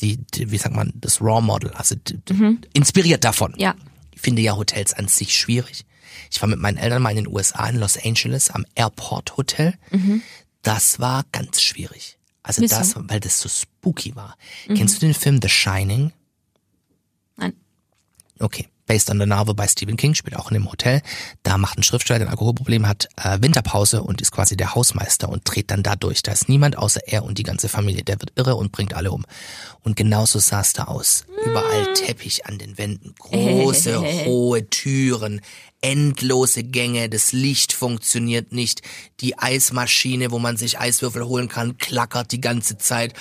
die, 0.00 0.18
die 0.34 0.52
wie 0.52 0.58
sagt 0.58 0.76
man, 0.76 0.92
das 0.94 1.20
Raw 1.20 1.40
Model, 1.40 1.70
also 1.72 1.96
die, 1.96 2.18
die, 2.18 2.58
inspiriert 2.72 3.24
davon. 3.24 3.54
Ja. 3.58 3.74
Ich 4.14 4.20
finde 4.20 4.42
ja 4.42 4.56
Hotels 4.56 4.94
an 4.94 5.08
sich 5.08 5.36
schwierig. 5.36 5.84
Ich 6.30 6.40
war 6.40 6.48
mit 6.48 6.58
meinen 6.58 6.76
Eltern 6.76 7.02
mal 7.02 7.10
in 7.10 7.24
den 7.24 7.28
USA 7.28 7.68
in 7.68 7.76
Los 7.76 7.98
Angeles 8.02 8.50
am 8.50 8.64
Airport 8.74 9.36
Hotel. 9.36 9.74
Das 10.62 11.00
war 11.00 11.24
ganz 11.32 11.60
schwierig. 11.60 12.18
Also 12.42 12.62
Wieso? 12.62 12.76
das, 12.76 12.94
weil 12.96 13.20
das 13.20 13.40
so 13.40 13.48
spooky 13.48 14.16
war. 14.16 14.36
Kennst 14.66 14.96
du 14.96 15.06
den 15.06 15.14
Film 15.14 15.40
The 15.42 15.48
Shining? 15.48 16.12
Nein. 17.36 17.54
Okay. 18.38 18.68
Based 18.86 19.08
on 19.08 19.20
the 19.20 19.26
novel 19.26 19.54
by 19.54 19.68
Stephen 19.68 19.96
King, 19.96 20.14
spielt 20.14 20.34
auch 20.36 20.50
in 20.50 20.54
dem 20.54 20.68
Hotel. 20.68 21.00
Da 21.44 21.58
macht 21.58 21.78
ein 21.78 21.84
Schriftsteller, 21.84 22.18
der 22.18 22.26
ein 22.26 22.32
Alkoholproblem 22.32 22.88
hat, 22.88 23.08
äh, 23.22 23.38
Winterpause 23.40 24.02
und 24.02 24.20
ist 24.20 24.32
quasi 24.32 24.56
der 24.56 24.74
Hausmeister 24.74 25.28
und 25.28 25.42
dreht 25.44 25.70
dann 25.70 25.84
da 25.84 25.94
durch. 25.94 26.22
Da 26.22 26.32
ist 26.32 26.48
niemand 26.48 26.76
außer 26.76 27.00
er 27.06 27.22
und 27.22 27.38
die 27.38 27.44
ganze 27.44 27.68
Familie. 27.68 28.02
Der 28.02 28.20
wird 28.20 28.32
irre 28.34 28.56
und 28.56 28.72
bringt 28.72 28.94
alle 28.94 29.12
um. 29.12 29.24
Und 29.82 29.94
genauso 29.94 30.40
sah 30.40 30.62
es 30.62 30.72
da 30.72 30.84
aus. 30.84 31.24
Überall 31.46 31.94
Teppich 31.94 32.46
an 32.46 32.58
den 32.58 32.78
Wänden, 32.78 33.14
große, 33.16 34.00
hohe 34.24 34.68
Türen, 34.68 35.40
endlose 35.82 36.62
Gänge, 36.62 37.08
das 37.08 37.32
Licht 37.32 37.72
funktioniert 37.72 38.52
nicht, 38.52 38.82
die 39.20 39.38
Eismaschine, 39.38 40.30
wo 40.30 40.38
man 40.38 40.56
sich 40.56 40.78
Eiswürfel 40.78 41.24
holen 41.24 41.48
kann, 41.48 41.78
klackert 41.78 42.32
die 42.32 42.40
ganze 42.40 42.76
Zeit. 42.76 43.14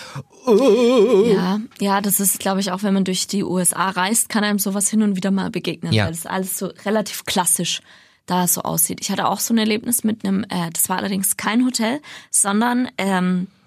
Ja, 0.48 1.60
ja, 1.80 2.02
das 2.02 2.20
ist, 2.20 2.40
glaube 2.40 2.60
ich, 2.60 2.72
auch 2.72 2.84
wenn 2.84 2.94
man 2.94 3.06
durch 3.06 3.28
die 3.28 3.44
USA 3.44 3.90
reist, 3.90 4.30
kann 4.30 4.44
einem 4.44 4.60
sowas 4.60 4.90
hin 4.90 5.02
und 5.04 5.16
wieder 5.16 5.32
mal 5.32 5.50
begegnen, 5.52 5.94
Ja. 5.94 6.06
weil 6.06 6.12
das 6.14 6.26
alles 6.26 6.58
so 6.58 6.68
relativ 6.86 7.26
klassisch 7.26 7.82
da 8.26 8.48
so 8.48 8.62
aussieht. 8.62 9.00
Ich 9.02 9.10
hatte 9.10 9.28
auch 9.28 9.40
so 9.40 9.54
ein 9.54 9.58
Erlebnis 9.58 10.04
mit 10.04 10.24
einem, 10.24 10.44
äh, 10.50 10.70
das 10.72 10.88
war 10.90 10.98
allerdings 10.98 11.36
kein 11.38 11.66
Hotel, 11.66 12.00
sondern 12.30 12.88
ähm, 12.98 13.48
äh, 13.48 13.59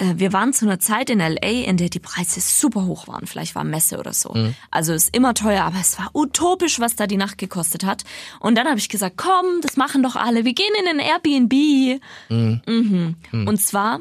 wir 0.00 0.32
waren 0.32 0.52
zu 0.52 0.64
einer 0.64 0.78
Zeit 0.78 1.10
in 1.10 1.18
LA, 1.18 1.66
in 1.66 1.76
der 1.76 1.90
die 1.90 2.00
Preise 2.00 2.40
super 2.40 2.86
hoch 2.86 3.06
waren. 3.06 3.26
Vielleicht 3.26 3.54
war 3.54 3.64
Messe 3.64 3.98
oder 3.98 4.12
so. 4.12 4.34
Also 4.70 4.94
ist 4.94 5.14
immer 5.14 5.34
teuer, 5.34 5.64
aber 5.64 5.78
es 5.80 5.98
war 5.98 6.10
utopisch, 6.14 6.80
was 6.80 6.96
da 6.96 7.06
die 7.06 7.16
Nacht 7.16 7.38
gekostet 7.38 7.84
hat. 7.84 8.04
Und 8.40 8.56
dann 8.56 8.66
habe 8.66 8.78
ich 8.78 8.88
gesagt, 8.88 9.16
komm, 9.16 9.60
das 9.62 9.76
machen 9.76 10.02
doch 10.02 10.16
alle. 10.16 10.44
Wir 10.44 10.54
gehen 10.54 10.72
in 10.78 10.86
den 10.86 10.98
Airbnb. 10.98 12.00
Mhm. 12.28 13.16
Und 13.46 13.60
zwar 13.60 14.00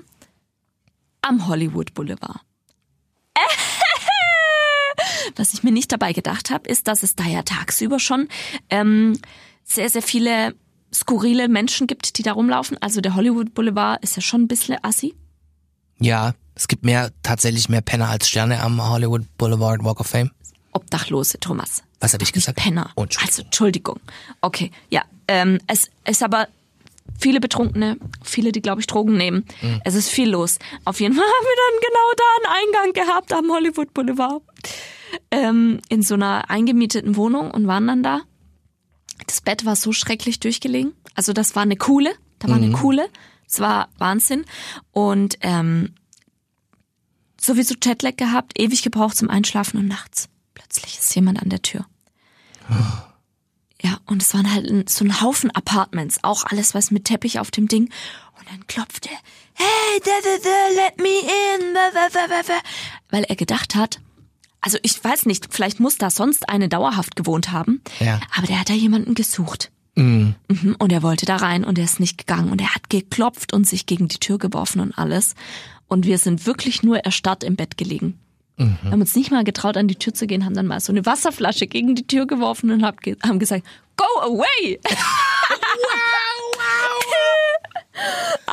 am 1.21 1.47
Hollywood 1.47 1.93
Boulevard. 1.93 2.39
Was 5.35 5.53
ich 5.53 5.63
mir 5.63 5.71
nicht 5.71 5.91
dabei 5.91 6.13
gedacht 6.13 6.49
habe, 6.49 6.67
ist, 6.67 6.87
dass 6.87 7.03
es 7.03 7.15
da 7.15 7.25
ja 7.25 7.43
tagsüber 7.43 7.99
schon 7.99 8.27
ähm, 8.69 9.19
sehr, 9.63 9.89
sehr 9.89 10.01
viele 10.01 10.55
skurrile 10.93 11.47
Menschen 11.47 11.87
gibt, 11.87 12.17
die 12.17 12.23
da 12.23 12.33
rumlaufen. 12.33 12.77
Also 12.81 13.01
der 13.01 13.15
Hollywood 13.15 13.53
Boulevard 13.53 14.03
ist 14.03 14.15
ja 14.15 14.21
schon 14.21 14.43
ein 14.43 14.47
bisschen 14.47 14.77
assi. 14.81 15.15
Ja, 15.99 16.33
es 16.55 16.67
gibt 16.67 16.83
mehr, 16.85 17.11
tatsächlich 17.23 17.69
mehr 17.69 17.81
Penner 17.81 18.09
als 18.09 18.27
Sterne 18.29 18.61
am 18.61 18.81
Hollywood 18.87 19.23
Boulevard 19.37 19.83
Walk 19.83 19.99
of 19.99 20.07
Fame. 20.07 20.31
Obdachlose, 20.71 21.39
Thomas. 21.39 21.83
Was 21.99 22.13
habe 22.13 22.23
ich 22.23 22.31
gesagt? 22.31 22.57
Penner. 22.59 22.91
Oh, 22.95 23.03
Entschuldigung. 23.03 23.27
also 23.29 23.41
Entschuldigung. 23.43 23.99
Okay, 24.41 24.71
ja. 24.89 25.03
Ähm, 25.27 25.59
es 25.67 25.89
ist 26.05 26.23
aber 26.23 26.47
viele 27.19 27.39
Betrunkene, 27.39 27.97
viele, 28.23 28.51
die 28.51 28.61
glaube 28.61 28.81
ich 28.81 28.87
Drogen 28.87 29.17
nehmen. 29.17 29.45
Mhm. 29.61 29.81
Es 29.83 29.95
ist 29.95 30.09
viel 30.09 30.29
los. 30.29 30.59
Auf 30.85 30.99
jeden 30.99 31.13
Fall 31.17 31.23
haben 31.25 31.45
wir 31.45 31.57
dann 31.65 31.81
genau 31.81 32.11
da 32.17 32.23
einen 32.51 32.67
Eingang 32.83 33.07
gehabt 33.07 33.33
am 33.33 33.49
Hollywood 33.51 33.93
Boulevard. 33.93 34.41
Ähm, 35.31 35.79
in 35.89 36.03
so 36.03 36.13
einer 36.13 36.49
eingemieteten 36.49 37.15
Wohnung 37.15 37.49
und 37.51 37.65
waren 37.67 37.87
dann 37.87 38.03
da. 38.03 38.21
Das 39.27 39.41
Bett 39.41 39.65
war 39.65 39.75
so 39.75 39.91
schrecklich 39.91 40.39
durchgelegen. 40.39 40.93
Also 41.15 41.33
das 41.33 41.55
war 41.55 41.63
eine 41.63 41.75
Kuhle. 41.77 42.11
Da 42.37 42.47
war 42.47 42.57
Mhm. 42.57 42.63
eine 42.65 42.73
Kuhle. 42.73 43.09
Es 43.49 43.59
war 43.59 43.89
Wahnsinn. 43.97 44.45
Und 44.91 45.37
ähm, 45.41 45.95
sowieso 47.39 47.75
Jetlag 47.83 48.15
gehabt, 48.17 48.59
ewig 48.59 48.83
gebraucht 48.83 49.17
zum 49.17 49.29
Einschlafen 49.29 49.79
und 49.79 49.87
nachts. 49.87 50.29
Plötzlich 50.53 50.99
ist 50.99 51.13
jemand 51.15 51.41
an 51.41 51.49
der 51.49 51.61
Tür. 51.61 51.85
Ja, 53.81 53.97
und 54.05 54.21
es 54.21 54.33
waren 54.33 54.53
halt 54.53 54.89
so 54.89 55.05
ein 55.05 55.21
Haufen 55.21 55.51
Apartments, 55.51 56.19
auch 56.23 56.43
alles 56.45 56.73
was 56.75 56.91
mit 56.91 57.05
Teppich 57.05 57.39
auf 57.39 57.49
dem 57.49 57.67
Ding. 57.67 57.85
Und 58.37 58.47
dann 58.49 58.67
klopfte, 58.67 59.09
hey, 59.53 59.99
da, 60.03 60.11
da, 60.23 60.37
da, 60.43 60.83
let 60.85 60.97
me 60.97 61.07
in, 61.07 61.73
da, 61.73 61.89
da, 61.93 62.27
da, 62.27 62.41
da. 62.43 62.53
weil 63.09 63.23
er 63.23 63.35
gedacht 63.35 63.75
hat, 63.75 63.99
also 64.61 64.77
ich 64.83 65.01
weiß 65.01 65.25
nicht, 65.25 65.47
vielleicht 65.53 65.79
muss 65.79 65.97
da 65.97 66.09
sonst 66.09 66.49
eine 66.49 66.67
dauerhaft 66.67 67.15
gewohnt 67.15 67.51
haben, 67.51 67.81
Ja. 67.99 68.19
aber 68.35 68.47
der 68.47 68.59
hat 68.59 68.69
da 68.69 68.73
jemanden 68.73 69.15
gesucht. 69.15 69.71
Mhm, 69.99 70.75
Und 70.79 70.91
er 70.91 71.03
wollte 71.03 71.25
da 71.25 71.35
rein 71.37 71.63
und 71.63 71.77
er 71.77 71.85
ist 71.85 71.99
nicht 71.99 72.17
gegangen 72.17 72.51
und 72.51 72.61
er 72.61 72.73
hat 72.73 72.89
geklopft 72.89 73.53
und 73.53 73.67
sich 73.67 73.85
gegen 73.85 74.07
die 74.07 74.17
Tür 74.19 74.37
geworfen 74.37 74.79
und 74.81 74.97
alles. 74.97 75.35
Und 75.87 76.05
wir 76.05 76.17
sind 76.17 76.45
wirklich 76.45 76.83
nur 76.83 76.99
erstarrt 76.99 77.43
im 77.43 77.55
Bett 77.55 77.77
gelegen. 77.77 78.17
Wir 78.57 78.91
haben 78.91 78.99
uns 78.99 79.15
nicht 79.15 79.31
mal 79.31 79.45
getraut, 79.45 79.77
an 79.77 79.87
die 79.87 79.95
Tür 79.95 80.13
zu 80.13 80.27
gehen, 80.27 80.43
haben 80.43 80.53
dann 80.53 80.67
mal 80.67 80.81
so 80.81 80.91
eine 80.91 81.05
Wasserflasche 81.05 81.65
gegen 81.65 81.95
die 81.95 82.05
Tür 82.05 82.27
geworfen 82.27 82.71
und 82.71 82.83
haben 82.83 83.39
gesagt, 83.39 83.65
go 83.95 84.05
away! 84.21 84.79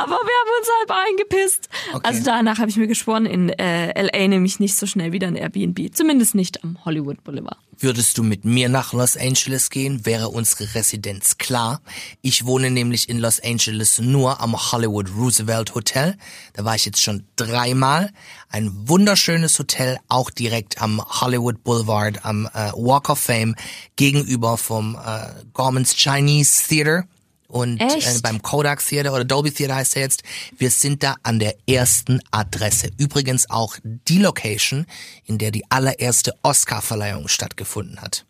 Aber 0.06 0.14
wir 0.14 0.34
haben 0.40 0.50
uns 0.58 0.68
halb 0.78 1.06
eingepisst. 1.08 1.68
Okay. 1.92 2.00
Also 2.04 2.22
danach 2.24 2.58
habe 2.58 2.70
ich 2.70 2.76
mir 2.76 2.86
geschworen, 2.86 3.26
in 3.26 3.48
äh, 3.48 4.00
LA 4.00 4.28
nehme 4.28 4.46
ich 4.46 4.60
nicht 4.60 4.76
so 4.76 4.86
schnell 4.86 5.10
wieder 5.10 5.26
ein 5.26 5.34
Airbnb. 5.34 5.92
Zumindest 5.92 6.36
nicht 6.36 6.62
am 6.62 6.84
Hollywood 6.84 7.24
Boulevard. 7.24 7.58
Würdest 7.78 8.16
du 8.16 8.22
mit 8.22 8.44
mir 8.44 8.68
nach 8.68 8.92
Los 8.92 9.16
Angeles 9.16 9.68
gehen, 9.68 10.06
wäre 10.06 10.28
unsere 10.28 10.74
Residenz 10.74 11.38
klar. 11.38 11.82
Ich 12.22 12.46
wohne 12.46 12.70
nämlich 12.70 13.08
in 13.08 13.18
Los 13.18 13.40
Angeles 13.40 13.98
nur 13.98 14.40
am 14.40 14.56
Hollywood 14.72 15.10
Roosevelt 15.14 15.74
Hotel. 15.74 16.16
Da 16.54 16.64
war 16.64 16.76
ich 16.76 16.86
jetzt 16.86 17.02
schon 17.02 17.24
dreimal. 17.34 18.12
Ein 18.48 18.70
wunderschönes 18.88 19.58
Hotel, 19.58 19.98
auch 20.08 20.30
direkt 20.30 20.80
am 20.80 21.02
Hollywood 21.20 21.64
Boulevard, 21.64 22.24
am 22.24 22.46
äh, 22.46 22.70
Walk 22.74 23.10
of 23.10 23.18
Fame, 23.18 23.56
gegenüber 23.96 24.56
vom 24.56 24.94
äh, 24.94 25.44
Gorman's 25.52 25.96
Chinese 25.96 26.68
Theater. 26.68 27.04
Und 27.48 27.80
äh, 27.80 27.87
Echt? 27.87 28.22
beim 28.22 28.42
Kodak 28.42 28.85
Theater 28.85 29.14
oder 29.14 29.24
Dolby 29.24 29.52
Theater 29.52 29.76
heißt 29.76 29.96
er 29.96 30.02
jetzt. 30.02 30.22
Wir 30.59 30.70
sind 30.70 31.02
da 31.02 31.16
an 31.22 31.38
der 31.38 31.54
ersten 31.68 32.20
Adresse. 32.30 32.90
Übrigens 32.98 33.48
auch 33.48 33.76
die 33.85 34.18
Location, 34.18 34.87
in 35.24 35.38
der 35.38 35.50
die 35.50 35.64
allererste 35.70 36.35
Oscar-Verleihung 36.42 37.28
stattgefunden 37.28 38.00
hat. 38.00 38.25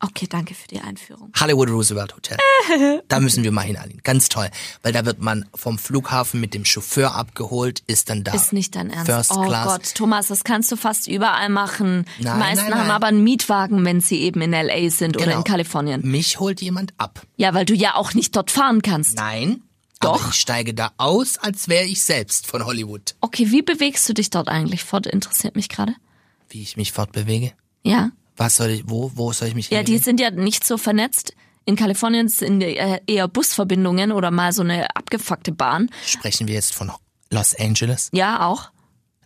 Okay, 0.00 0.26
danke 0.28 0.54
für 0.54 0.68
die 0.68 0.80
Einführung. 0.80 1.32
Hollywood 1.40 1.70
Roosevelt 1.70 2.14
Hotel. 2.14 2.38
Da 3.08 3.18
müssen 3.18 3.42
wir 3.42 3.50
mal 3.50 3.62
hin, 3.62 3.76
Aline. 3.76 4.00
Ganz 4.02 4.28
toll. 4.28 4.48
Weil 4.82 4.92
da 4.92 5.04
wird 5.04 5.20
man 5.20 5.48
vom 5.54 5.76
Flughafen 5.78 6.40
mit 6.40 6.54
dem 6.54 6.64
Chauffeur 6.64 7.14
abgeholt, 7.16 7.82
ist 7.88 8.08
dann 8.08 8.22
da. 8.22 8.32
Ist 8.32 8.52
nicht 8.52 8.76
dein 8.76 8.90
Ernst. 8.90 9.06
First 9.10 9.32
oh 9.36 9.42
Class. 9.42 9.66
Gott, 9.66 9.94
Thomas, 9.94 10.28
das 10.28 10.44
kannst 10.44 10.70
du 10.70 10.76
fast 10.76 11.08
überall 11.08 11.48
machen. 11.48 12.04
die 12.18 12.24
Nein, 12.24 12.38
meisten 12.38 12.64
nein, 12.66 12.74
haben 12.78 12.86
nein. 12.86 12.90
aber 12.96 13.06
einen 13.08 13.24
Mietwagen, 13.24 13.84
wenn 13.84 14.00
sie 14.00 14.20
eben 14.20 14.40
in 14.40 14.52
LA 14.52 14.90
sind 14.90 15.16
oder 15.16 15.24
Genau. 15.26 15.38
in 15.38 15.44
Kalifornien. 15.44 16.00
Mich 16.08 16.38
holt 16.38 16.60
jemand 16.60 16.94
ab. 16.98 17.22
Ja, 17.36 17.52
weil 17.54 17.64
du 17.64 17.74
ja 17.74 17.94
auch 17.96 18.14
nicht 18.14 18.36
dort 18.36 18.50
fahren 18.52 18.82
kannst. 18.82 19.16
Nein. 19.16 19.62
Doch. 20.00 20.20
Aber 20.20 20.28
ich 20.30 20.36
steige 20.36 20.74
da 20.74 20.92
aus, 20.96 21.38
als 21.38 21.66
wäre 21.68 21.84
ich 21.86 22.02
selbst 22.02 22.46
von 22.46 22.64
Hollywood. 22.64 23.16
Okay, 23.20 23.50
wie 23.50 23.62
bewegst 23.62 24.08
du 24.08 24.12
dich 24.14 24.30
dort 24.30 24.46
eigentlich 24.46 24.84
fort? 24.84 25.08
Interessiert 25.08 25.56
mich 25.56 25.68
gerade. 25.68 25.92
Wie 26.50 26.62
ich 26.62 26.76
mich 26.76 26.92
fortbewege. 26.92 27.52
Ja. 27.82 28.10
Was 28.38 28.56
soll 28.56 28.70
ich, 28.70 28.84
wo, 28.86 29.12
wo 29.14 29.32
soll 29.32 29.48
ich 29.48 29.54
mich 29.54 29.68
Ja, 29.70 29.82
die 29.82 29.98
sind 29.98 30.18
ja 30.20 30.30
nicht 30.30 30.64
so 30.64 30.78
vernetzt. 30.78 31.34
In 31.66 31.76
Kalifornien 31.76 32.28
sind 32.28 32.62
eher 32.62 33.28
Busverbindungen 33.28 34.10
oder 34.12 34.30
mal 34.30 34.52
so 34.52 34.62
eine 34.62 34.86
abgefuckte 34.96 35.52
Bahn. 35.52 35.90
Sprechen 36.06 36.46
wir 36.48 36.54
jetzt 36.54 36.72
von 36.72 36.90
Los 37.30 37.54
Angeles? 37.54 38.08
Ja, 38.12 38.46
auch. 38.46 38.70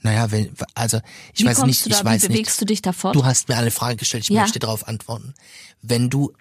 Naja, 0.00 0.32
wenn, 0.32 0.52
also 0.74 0.98
ich 1.34 1.42
Wie 1.42 1.46
weiß 1.46 1.62
nicht, 1.62 1.84
du 1.86 1.90
da, 1.90 1.96
ich 1.98 2.02
wie 2.02 2.06
weiß 2.06 2.22
bewegst 2.22 2.54
nicht. 2.54 2.60
du 2.60 2.64
dich 2.64 2.82
da 2.82 2.92
fort? 2.92 3.14
Du 3.14 3.24
hast 3.24 3.48
mir 3.48 3.56
eine 3.56 3.70
Frage 3.70 3.94
gestellt, 3.96 4.24
ich 4.24 4.30
Ja. 4.30 4.42
möchte 4.42 4.58
darauf 4.58 4.88
antworten. 4.88 5.34
Wenn 5.82 6.10
du 6.10 6.32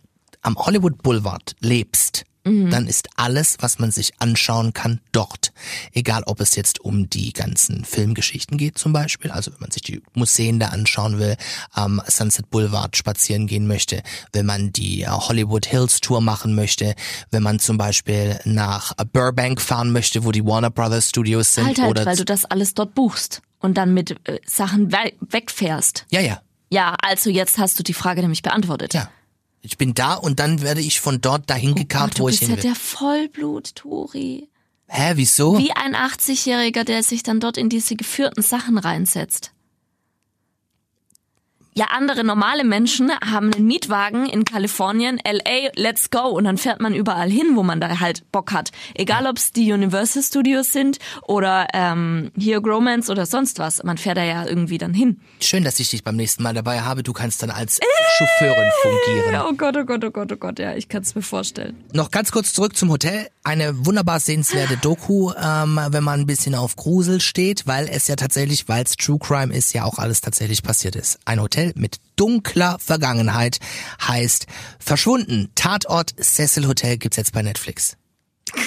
am 0.42 0.56
Hollywood 0.58 1.04
Boulevard 1.04 1.56
lebst, 1.60 2.24
Mhm. 2.44 2.72
dann 2.72 2.88
ist 2.88 3.10
alles, 3.18 3.58
was 3.60 3.80
man 3.80 3.92
sich 3.92 4.14
anschauen 4.20 4.74
kann, 4.74 5.00
dort. 5.12 5.54
Egal, 5.94 6.24
ob 6.26 6.42
es 6.42 6.56
jetzt 6.56 6.80
um 6.80 7.10
die 7.10 7.34
ganzen 7.34 7.86
Filmgeschichten 7.86 8.58
geht 8.58 8.78
zum 8.78 8.94
Beispiel, 8.94 9.32
also 9.32 9.52
wenn 9.52 9.60
man 9.60 9.72
sich 9.72 9.84
die 9.84 10.02
Museen 10.14 10.60
da 10.60 10.68
anschauen 10.70 11.20
will, 11.20 11.36
am 11.72 12.02
Sunset 12.08 12.50
Boulevard 12.50 12.98
spazieren 12.98 13.48
gehen 13.48 13.68
möchte, 13.68 14.02
wenn 14.34 14.46
man 14.46 14.72
die 14.72 15.04
äh, 15.04 15.08
Hollywood 15.08 15.66
Hills 15.66 16.02
Tour 16.02 16.22
machen 16.22 16.56
möchte, 16.56 16.96
wenn 17.30 17.44
man 17.44 17.60
zum 17.60 17.78
Beispiel 17.78 18.40
nach 18.46 18.94
Burbank 19.14 19.62
fahren 19.62 19.92
möchte, 19.92 20.24
wo 20.24 20.32
die 20.32 20.46
Warner 20.46 20.72
Brothers 20.72 21.10
Studios 21.10 21.54
sind. 21.54 21.68
halt 21.68 21.80
halt, 21.80 21.92
oder 21.92 22.06
weil 22.06 22.18
du 22.18 22.26
das 22.26 22.46
alles 22.46 22.74
dort 22.74 22.96
buchst 22.96 23.42
und 23.60 23.78
dann 23.78 23.94
mit 23.94 24.18
äh, 24.28 24.40
Sachen 24.46 24.92
we 24.92 25.14
wegfährst. 25.22 26.06
ja, 26.10 26.22
ja, 26.22 26.42
Ja, 26.70 26.96
also 27.02 27.30
jetzt 27.30 27.58
hast 27.58 27.78
du 27.78 27.84
die 27.84 27.94
Frage 27.94 28.22
nämlich 28.22 28.42
beantwortet. 28.42 28.94
Ja. 28.94 29.10
Ich 29.62 29.78
bin 29.78 29.94
da 29.94 30.16
und 30.16 30.40
dann 30.40 30.62
werde 30.62 30.82
ich 30.82 31.00
von 31.02 31.22
dort 31.22 31.50
dahin 31.50 31.76
gekarrt, 31.76 32.14
Oh, 32.14 32.18
du 32.18 32.24
wo 32.24 32.30
ich 32.30 32.40
bist 32.40 32.50
hin 32.50 32.52
ja 32.52 32.56
will. 32.58 32.64
der 32.72 32.76
Vollblut-Tori. 32.76 34.50
Hä, 34.88 35.12
wieso? 35.16 35.58
Wie 35.58 35.72
ein 35.72 35.96
80-Jähriger, 35.96 36.84
der 36.84 37.04
sich 37.04 37.24
dann 37.24 37.40
dort 37.40 37.58
in 37.58 37.70
diese 37.70 37.96
geführten 37.96 38.42
Sachen 38.42 38.78
reinsetzt. 38.78 39.52
Ja, 41.74 41.86
andere 41.92 42.26
normale 42.26 42.66
Menschen 42.66 43.12
haben 43.12 43.54
einen 43.54 43.66
Mietwagen 43.66 44.26
in 44.26 44.44
Kalifornien, 44.44 45.22
LA, 45.26 45.70
let's 45.76 46.10
go. 46.10 46.28
Und 46.28 46.44
dann 46.44 46.58
fährt 46.58 46.82
man 46.82 46.94
überall 46.94 47.30
hin, 47.30 47.56
wo 47.56 47.64
man 47.64 47.80
da 47.80 48.02
halt 48.02 48.30
Bock 48.34 48.52
hat. 48.52 48.72
Egal, 48.94 49.26
ob 49.26 49.38
es 49.38 49.54
die 49.54 49.72
Universal 49.72 50.22
Studios 50.22 50.74
sind 50.74 50.98
oder 51.24 51.68
ähm, 51.74 52.32
hier 52.38 52.60
Gromans 52.60 53.10
oder 53.10 53.26
sonst 53.26 53.58
was. 53.60 53.84
Man 53.84 53.98
fährt 53.98 54.18
da 54.18 54.24
ja 54.26 54.46
irgendwie 54.46 54.80
dann 54.80 54.94
hin. 54.94 55.22
Schön, 55.40 55.64
dass 55.64 55.80
ich 55.80 55.90
dich 55.90 56.04
beim 56.04 56.18
nächsten 56.18 56.44
Mal 56.44 56.54
dabei 56.54 56.82
habe. 56.82 57.04
Du 57.04 57.14
kannst 57.14 57.42
dann 57.42 57.52
als 57.52 57.80
Chauffeurin 58.18 58.72
fungieren. 58.82 59.42
Oh 59.48 59.54
Gott, 59.54 59.78
oh 59.78 59.86
Gott, 59.86 60.04
oh 60.04 60.12
Gott, 60.12 60.32
oh 60.34 60.36
Gott, 60.36 60.60
ja, 60.60 60.76
ich 60.76 60.90
kann 60.90 61.04
es 61.04 61.16
mir 61.16 61.22
vorstellen. 61.22 61.82
Noch 61.94 62.12
ganz 62.12 62.34
kurz 62.34 62.52
zurück 62.52 62.76
zum 62.76 62.90
Hotel. 62.90 63.30
Eine 63.46 63.86
wunderbar 63.86 64.20
sehenswerte 64.20 64.76
Doku, 64.76 65.32
ähm, 65.42 65.80
wenn 65.88 66.04
man 66.04 66.20
ein 66.20 66.28
bisschen 66.28 66.54
auf 66.54 66.76
Grusel 66.76 67.22
steht, 67.22 67.66
weil 67.66 67.88
es 67.88 68.10
ja 68.10 68.18
tatsächlich, 68.18 68.68
weil 68.68 68.84
es 68.84 68.98
True 68.98 69.20
Crime 69.20 69.56
ist, 69.56 69.74
ja 69.74 69.86
auch 69.86 70.00
alles 70.00 70.20
tatsächlich 70.20 70.64
passiert 70.64 70.98
ist. 70.98 71.18
Ein 71.26 71.42
Hotel 71.42 71.61
mit 71.76 71.98
dunkler 72.16 72.78
Vergangenheit 72.80 73.60
heißt 74.06 74.48
Verschwunden. 74.80 75.50
Tatort 75.56 76.14
Cecil 76.22 76.68
Hotel 76.68 76.98
gibt's 76.98 77.18
jetzt 77.18 77.34
bei 77.34 77.42
Netflix. 77.42 77.98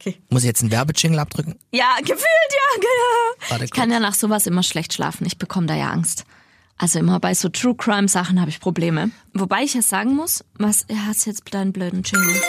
Okay. 0.00 0.20
Muss 0.30 0.42
ich 0.42 0.48
jetzt 0.48 0.62
einen 0.62 0.72
Werbejingle 0.72 1.20
abdrücken? 1.20 1.56
Ja, 1.70 1.94
gefühlt, 2.00 2.18
ja, 2.18 2.80
genau. 2.80 3.50
Warte 3.50 3.64
Ich 3.66 3.70
kann 3.70 3.92
ja 3.92 4.00
nach 4.00 4.14
sowas 4.14 4.48
immer 4.48 4.64
schlecht 4.64 4.92
schlafen. 4.92 5.24
Ich 5.24 5.38
bekomme 5.38 5.68
da 5.68 5.76
ja 5.76 5.90
Angst. 5.90 6.24
Also 6.76 6.98
immer 6.98 7.20
bei 7.20 7.34
so 7.34 7.48
True 7.48 7.76
Crime 7.76 8.08
Sachen 8.08 8.40
habe 8.40 8.50
ich 8.50 8.58
Probleme. 8.58 9.12
Wobei 9.32 9.62
ich 9.62 9.74
ja 9.74 9.82
sagen 9.82 10.16
muss, 10.16 10.44
was, 10.54 10.86
hat 10.92 11.26
jetzt 11.26 11.42
deinen 11.54 11.72
blöden 11.72 12.02
Jingle. 12.02 12.42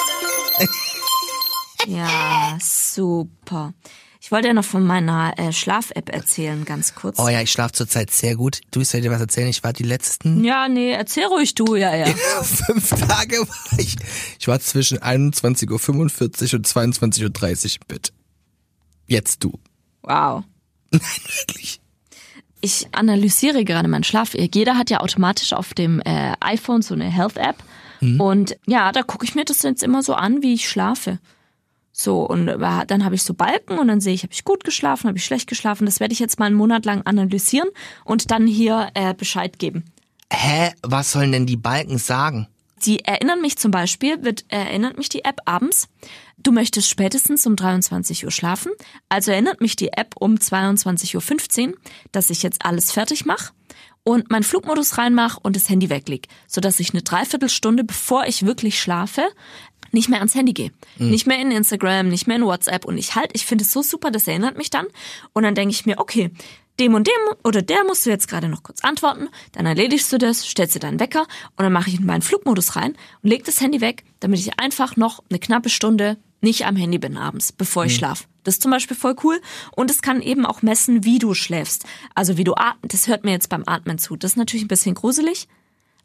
ja, 1.88 2.58
super. 2.60 3.74
Ich 4.24 4.32
wollte 4.32 4.48
ja 4.48 4.54
noch 4.54 4.64
von 4.64 4.86
meiner 4.86 5.38
äh, 5.38 5.52
Schlaf-App 5.52 6.08
erzählen, 6.08 6.64
ganz 6.64 6.96
kurz. 6.96 7.20
Oh 7.20 7.28
ja, 7.28 7.42
ich 7.42 7.52
schlafe 7.52 7.74
zurzeit 7.74 8.10
sehr 8.10 8.38
gut. 8.38 8.62
Du 8.72 8.82
soll 8.86 9.02
dir 9.02 9.12
was 9.12 9.20
erzählen? 9.20 9.50
Ich 9.50 9.66
war 9.66 9.74
die 9.74 9.84
letzten 9.84 10.46
Ja, 10.46 10.70
nee, 10.70 10.94
erzähl 10.94 11.26
ruhig 11.26 11.56
du, 11.56 11.76
ja, 11.76 11.94
ja. 11.94 12.06
fünf 12.42 12.92
Tage 12.92 13.40
war 13.40 13.80
ich. 13.80 13.98
Ich 14.40 14.48
war 14.48 14.62
zwischen 14.62 15.00
21.45 15.00 15.70
Uhr 15.70 16.58
und 16.58 16.66
22.30 16.66 17.20
Uhr 17.20 17.82
im 17.82 17.88
Bett. 17.90 18.14
Jetzt 19.08 19.44
du. 19.44 19.60
Wow. 20.04 20.46
Wirklich. 20.92 21.82
Ich 22.62 22.88
analysiere 22.94 23.66
gerade 23.66 23.90
meinen 23.90 24.06
Schlaf. 24.06 24.36
Jeder 24.36 24.78
hat 24.78 24.90
ja 24.90 25.02
automatisch 25.02 25.52
auf 25.52 25.74
dem 25.74 26.00
äh, 26.00 26.32
iPhone 26.40 26.82
so 26.82 26.94
eine 26.94 27.12
Health-App. 27.12 27.58
Und 28.20 28.58
ja, 28.66 28.92
da 28.92 29.02
gucke 29.02 29.26
ich 29.26 29.34
mir 29.34 29.46
das 29.46 29.64
jetzt 29.64 29.82
immer 29.82 30.04
so 30.04 30.14
an, 30.14 30.42
wie 30.42 30.54
ich 30.54 30.68
schlafe. 30.68 31.20
So, 31.96 32.24
und 32.24 32.48
äh, 32.48 32.86
dann 32.88 33.06
habe 33.06 33.14
ich 33.14 33.24
so 33.24 33.36
Balken 33.36 33.78
und 33.78 33.88
dann 33.88 34.02
sehe 34.02 34.16
ich, 34.16 34.24
habe 34.24 34.34
ich 34.34 34.44
gut 34.44 34.64
geschlafen, 34.64 35.08
habe 35.08 35.18
ich 35.20 35.26
schlecht 35.26 35.48
geschlafen. 35.48 35.86
Das 35.86 36.00
werde 36.00 36.12
ich 36.12 36.20
jetzt 36.20 36.40
mal 36.40 36.48
einen 36.48 36.56
Monat 36.56 36.86
lang 36.86 37.04
analysieren 37.04 37.70
und 38.04 38.32
dann 38.32 38.48
hier 38.48 38.90
äh, 38.96 39.14
Bescheid 39.14 39.60
geben. 39.60 39.86
Hä? 40.32 40.72
Was 40.82 41.12
sollen 41.12 41.32
denn 41.32 41.46
die 41.46 41.56
Balken 41.56 42.00
sagen? 42.00 42.48
Die 42.84 43.06
erinnern 43.06 43.42
mich 43.42 43.58
zum 43.58 43.72
Beispiel, 43.72 44.24
wird, 44.24 44.44
erinnert 44.50 44.98
mich 44.98 45.08
die 45.08 45.24
App 45.24 45.40
abends, 45.46 45.88
du 46.38 46.52
möchtest 46.52 46.90
spätestens 46.90 47.46
um 47.46 47.56
23 47.56 48.26
Uhr 48.26 48.32
schlafen. 48.32 48.72
Also 49.08 49.32
erinnert 49.32 49.62
mich 49.62 49.76
die 49.76 49.94
App 49.94 50.16
um 50.20 50.36
22.15 50.36 51.70
Uhr, 51.70 51.78
dass 52.12 52.32
ich 52.32 52.44
jetzt 52.44 52.66
alles 52.66 52.92
fertig 52.92 53.26
mache. 53.26 53.54
und 54.06 54.30
meinen 54.32 54.44
Flugmodus 54.44 54.98
reinmache 54.98 55.40
und 55.44 55.56
das 55.56 55.70
Handy 55.70 55.90
weglege, 55.90 56.28
sodass 56.46 56.82
ich 56.82 56.92
eine 56.92 57.04
Dreiviertelstunde, 57.04 57.86
bevor 57.86 58.26
ich 58.26 58.46
wirklich 58.46 58.82
schlafe, 58.82 59.24
nicht 59.94 60.10
mehr 60.10 60.20
ans 60.20 60.36
Handy 60.36 60.54
gehe. 60.54 60.72
Nicht 60.98 61.28
mehr 61.28 61.40
in 61.40 61.52
Instagram, 61.52 62.10
nicht 62.10 62.28
mehr 62.28 62.38
in 62.38 62.46
WhatsApp. 62.46 62.86
Und 62.86 62.98
ich 62.98 63.16
halt, 63.16 63.32
ich 63.34 63.46
finde 63.46 63.64
es 63.64 63.72
so 63.72 63.82
super, 63.82 64.12
das 64.12 64.28
erinnert 64.28 64.58
mich 64.58 64.70
dann. 64.70 64.88
Und 65.34 65.44
dann 65.44 65.56
denke 65.56 65.74
ich 65.74 65.86
mir, 65.86 66.00
okay, 66.00 66.32
dem 66.80 66.96
und 66.96 67.08
dem 67.08 67.14
oder 67.44 67.62
der 67.62 67.84
musst 67.84 68.06
du 68.06 68.10
jetzt 68.10 68.28
gerade 68.28 68.50
noch 68.50 68.64
kurz 68.64 68.84
antworten. 68.84 69.30
Dann 69.52 69.66
erledigst 69.66 70.12
du 70.12 70.18
das, 70.18 70.46
stellst 70.46 70.76
dir 70.76 70.80
deinen 70.80 71.00
Wecker 71.00 71.22
und 71.22 71.64
dann 71.64 71.74
mache 71.74 71.90
ich 71.90 72.00
in 72.00 72.06
meinen 72.06 72.22
Flugmodus 72.22 72.76
rein 72.76 72.96
und 73.22 73.30
leg 73.30 73.44
das 73.44 73.62
Handy 73.62 73.82
weg, 73.82 74.04
damit 74.20 74.40
ich 74.40 74.60
einfach 74.60 74.96
noch 74.96 75.24
eine 75.30 75.40
knappe 75.40 75.70
Stunde 75.70 76.18
nicht 76.42 76.66
am 76.66 76.76
Handy 76.76 76.98
bin 76.98 77.18
abends, 77.18 77.54
bevor 77.54 77.86
ich 77.86 77.96
schlaf. 77.96 78.28
Das 78.44 78.56
ist 78.56 78.62
zum 78.62 78.72
Beispiel 78.72 78.98
voll 78.98 79.16
cool. 79.24 79.40
Und 79.72 79.90
es 79.90 80.02
kann 80.02 80.22
eben 80.22 80.46
auch 80.46 80.62
messen, 80.62 81.06
wie 81.06 81.18
du 81.18 81.34
schläfst. 81.34 81.86
Also 82.16 82.38
wie 82.38 82.44
du 82.44 82.56
atmest. 82.56 82.94
Das 82.94 83.08
hört 83.08 83.24
mir 83.24 83.32
jetzt 83.32 83.48
beim 83.48 83.64
Atmen 83.66 83.98
zu. 83.98 84.18
Das 84.18 84.32
ist 84.32 84.38
natürlich 84.38 84.66
ein 84.66 84.68
bisschen 84.68 84.96
gruselig. 84.96 85.48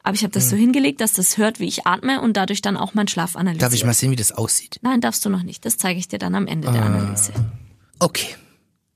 Aber 0.03 0.15
ich 0.15 0.23
habe 0.23 0.33
das 0.33 0.49
so 0.49 0.57
hingelegt, 0.57 1.01
dass 1.01 1.13
das 1.13 1.37
hört, 1.37 1.61
wie 1.61 1.67
ich 1.67 1.87
atme 1.87 2.21
und 2.21 2.37
dadurch 2.37 2.63
dann 2.63 2.77
auch 2.77 2.95
meinen 2.95 3.09
Schlaf 3.09 3.37
analysiert. 3.37 3.63
Darf 3.63 3.75
ich 3.75 3.85
mal 3.85 3.93
sehen, 3.95 4.11
wie 4.11 4.17
das 4.17 4.33
aussieht? 4.33 4.79
Nein, 4.83 5.01
darfst 5.01 5.25
du 5.25 5.29
noch 5.29 5.43
nicht. 5.43 5.65
Das 5.65 5.77
zeige 5.77 5.99
ich 5.99 6.09
dir 6.09 6.19
dann 6.19 6.35
am 6.35 6.47
Ende 6.47 6.71
der 6.71 6.83
Analyse. 6.85 7.33
Okay. 7.99 8.35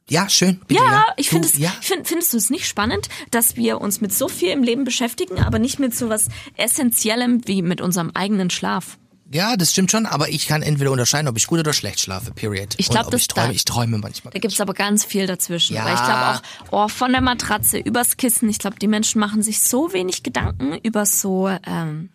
Ja, 0.08 0.28
schön. 0.28 0.60
Bitte, 0.66 0.82
Ja, 0.82 1.06
ich 1.16 1.30
finde 1.30 1.48
es, 1.48 1.56
Ja, 1.56 1.70
find, 1.80 2.06
findest 2.06 2.32
du 2.32 2.36
es 2.36 2.50
nicht 2.50 2.66
spannend, 2.66 3.08
dass 3.30 3.56
wir 3.56 3.80
uns 3.80 4.00
mit 4.00 4.12
so 4.12 4.28
viel 4.28 4.50
im 4.50 4.62
Leben 4.62 4.84
beschäftigen, 4.84 5.38
aber 5.38 5.58
nicht 5.58 5.78
mit 5.78 5.94
so 5.94 6.08
was 6.08 6.28
Essentiellem 6.56 7.46
wie 7.46 7.62
mit 7.62 7.80
unserem 7.80 8.10
eigenen 8.14 8.50
Schlaf? 8.50 8.98
Ja, 9.32 9.56
das 9.56 9.70
stimmt 9.72 9.90
schon, 9.90 10.06
aber 10.06 10.28
ich 10.28 10.46
kann 10.46 10.62
entweder 10.62 10.90
unterscheiden, 10.90 11.28
ob 11.28 11.36
ich 11.36 11.46
gut 11.46 11.58
oder 11.60 11.72
schlecht 11.72 12.00
schlafe, 12.00 12.32
period. 12.32 12.74
Ich 12.76 12.88
glaub, 12.88 13.00
Und 13.00 13.06
ob 13.06 13.10
das 13.12 13.20
ich 13.22 13.28
träume, 13.28 13.46
da- 13.48 13.52
ich 13.54 13.64
träume 13.64 13.98
manchmal. 13.98 14.32
Da 14.32 14.38
gibt's 14.38 14.60
aber 14.60 14.74
ganz 14.74 15.04
viel 15.04 15.26
dazwischen. 15.26 15.74
Ja. 15.74 15.84
Weil 15.84 15.94
ich 15.94 16.02
glaube 16.04 16.26
auch, 16.26 16.84
oh, 16.84 16.88
von 16.88 17.12
der 17.12 17.20
Matratze 17.20 17.78
übers 17.78 18.16
Kissen, 18.16 18.48
ich 18.48 18.58
glaube, 18.58 18.78
die 18.78 18.88
Menschen 18.88 19.18
machen 19.20 19.42
sich 19.42 19.60
so 19.60 19.92
wenig 19.92 20.22
Gedanken 20.22 20.78
über 20.82 21.06
so 21.06 21.48
ähm, 21.48 22.10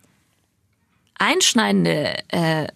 einschneidende 1.18 2.14
äh, 2.28 2.68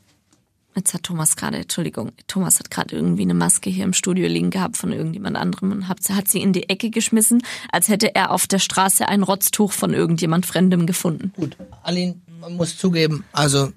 Jetzt 0.75 0.95
hat 0.95 1.03
Thomas 1.03 1.37
gerade, 1.37 1.59
Entschuldigung, 1.59 2.13
Thomas 2.29 2.59
hat 2.59 2.71
gerade 2.71 2.97
irgendwie 2.97 3.25
eine 3.25 3.35
Maske 3.35 3.69
hier 3.69 3.85
im 3.85 3.93
Studio 3.93 4.27
liegen 4.27 4.49
gehabt 4.49 4.79
von 4.79 4.91
irgendjemand 4.91 5.37
anderem 5.37 5.71
und 5.71 5.87
hat, 5.89 5.99
hat 6.09 6.29
sie 6.29 6.41
in 6.41 6.55
die 6.55 6.71
Ecke 6.71 6.89
geschmissen, 6.89 7.43
als 7.71 7.89
hätte 7.89 8.15
er 8.15 8.31
auf 8.31 8.47
der 8.47 8.59
Straße 8.59 9.07
ein 9.07 9.23
Rotztuch 9.23 9.71
von 9.71 9.93
irgendjemand 9.93 10.47
Fremdem 10.47 10.87
gefunden. 10.87 11.31
Gut. 11.37 11.59
Aline, 11.83 12.15
man 12.41 12.57
muss 12.57 12.79
zugeben, 12.79 13.23
also 13.33 13.71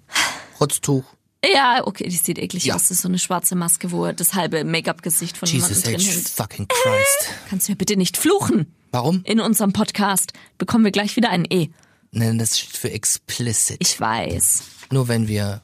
Rotztuch. 0.60 1.04
Ja, 1.54 1.82
okay, 1.86 2.08
die 2.10 2.16
sieht 2.16 2.40
eklig 2.40 2.66
Ja. 2.66 2.76
aus. 2.76 2.84
Das 2.84 2.92
ist 2.92 3.02
so 3.02 3.08
eine 3.08 3.20
schwarze 3.20 3.56
Maske, 3.56 3.92
wo 3.92 4.12
das 4.12 4.34
halbe 4.34 4.64
Make-up-Gesicht 4.64 5.38
von 5.38 5.48
Jesus 5.48 5.70
jemandem 5.84 5.94
drin 5.94 6.08
H. 6.08 6.12
hängt. 6.14 6.30
fucking 6.30 6.68
Christ. 6.68 7.34
Kannst 7.50 7.68
du 7.68 7.72
mir 7.74 7.76
bitte 7.76 7.98
nicht 7.98 8.18
fluchen? 8.18 8.74
Warum? 8.92 9.22
In 9.26 9.40
unserem 9.40 9.72
Podcast 9.74 10.34
bekommen 10.58 10.84
wir 10.86 10.92
gleich 10.92 11.16
wieder 11.16 11.30
ein 11.30 11.46
E. 11.50 11.70
Nein, 12.12 12.40
das 12.40 12.58
steht 12.58 12.78
für 12.78 12.92
explicit. 12.92 13.78
Ich 13.80 14.00
weiß. 14.00 14.64
Nur 14.92 15.08
wenn 15.08 15.28
wir. 15.28 15.62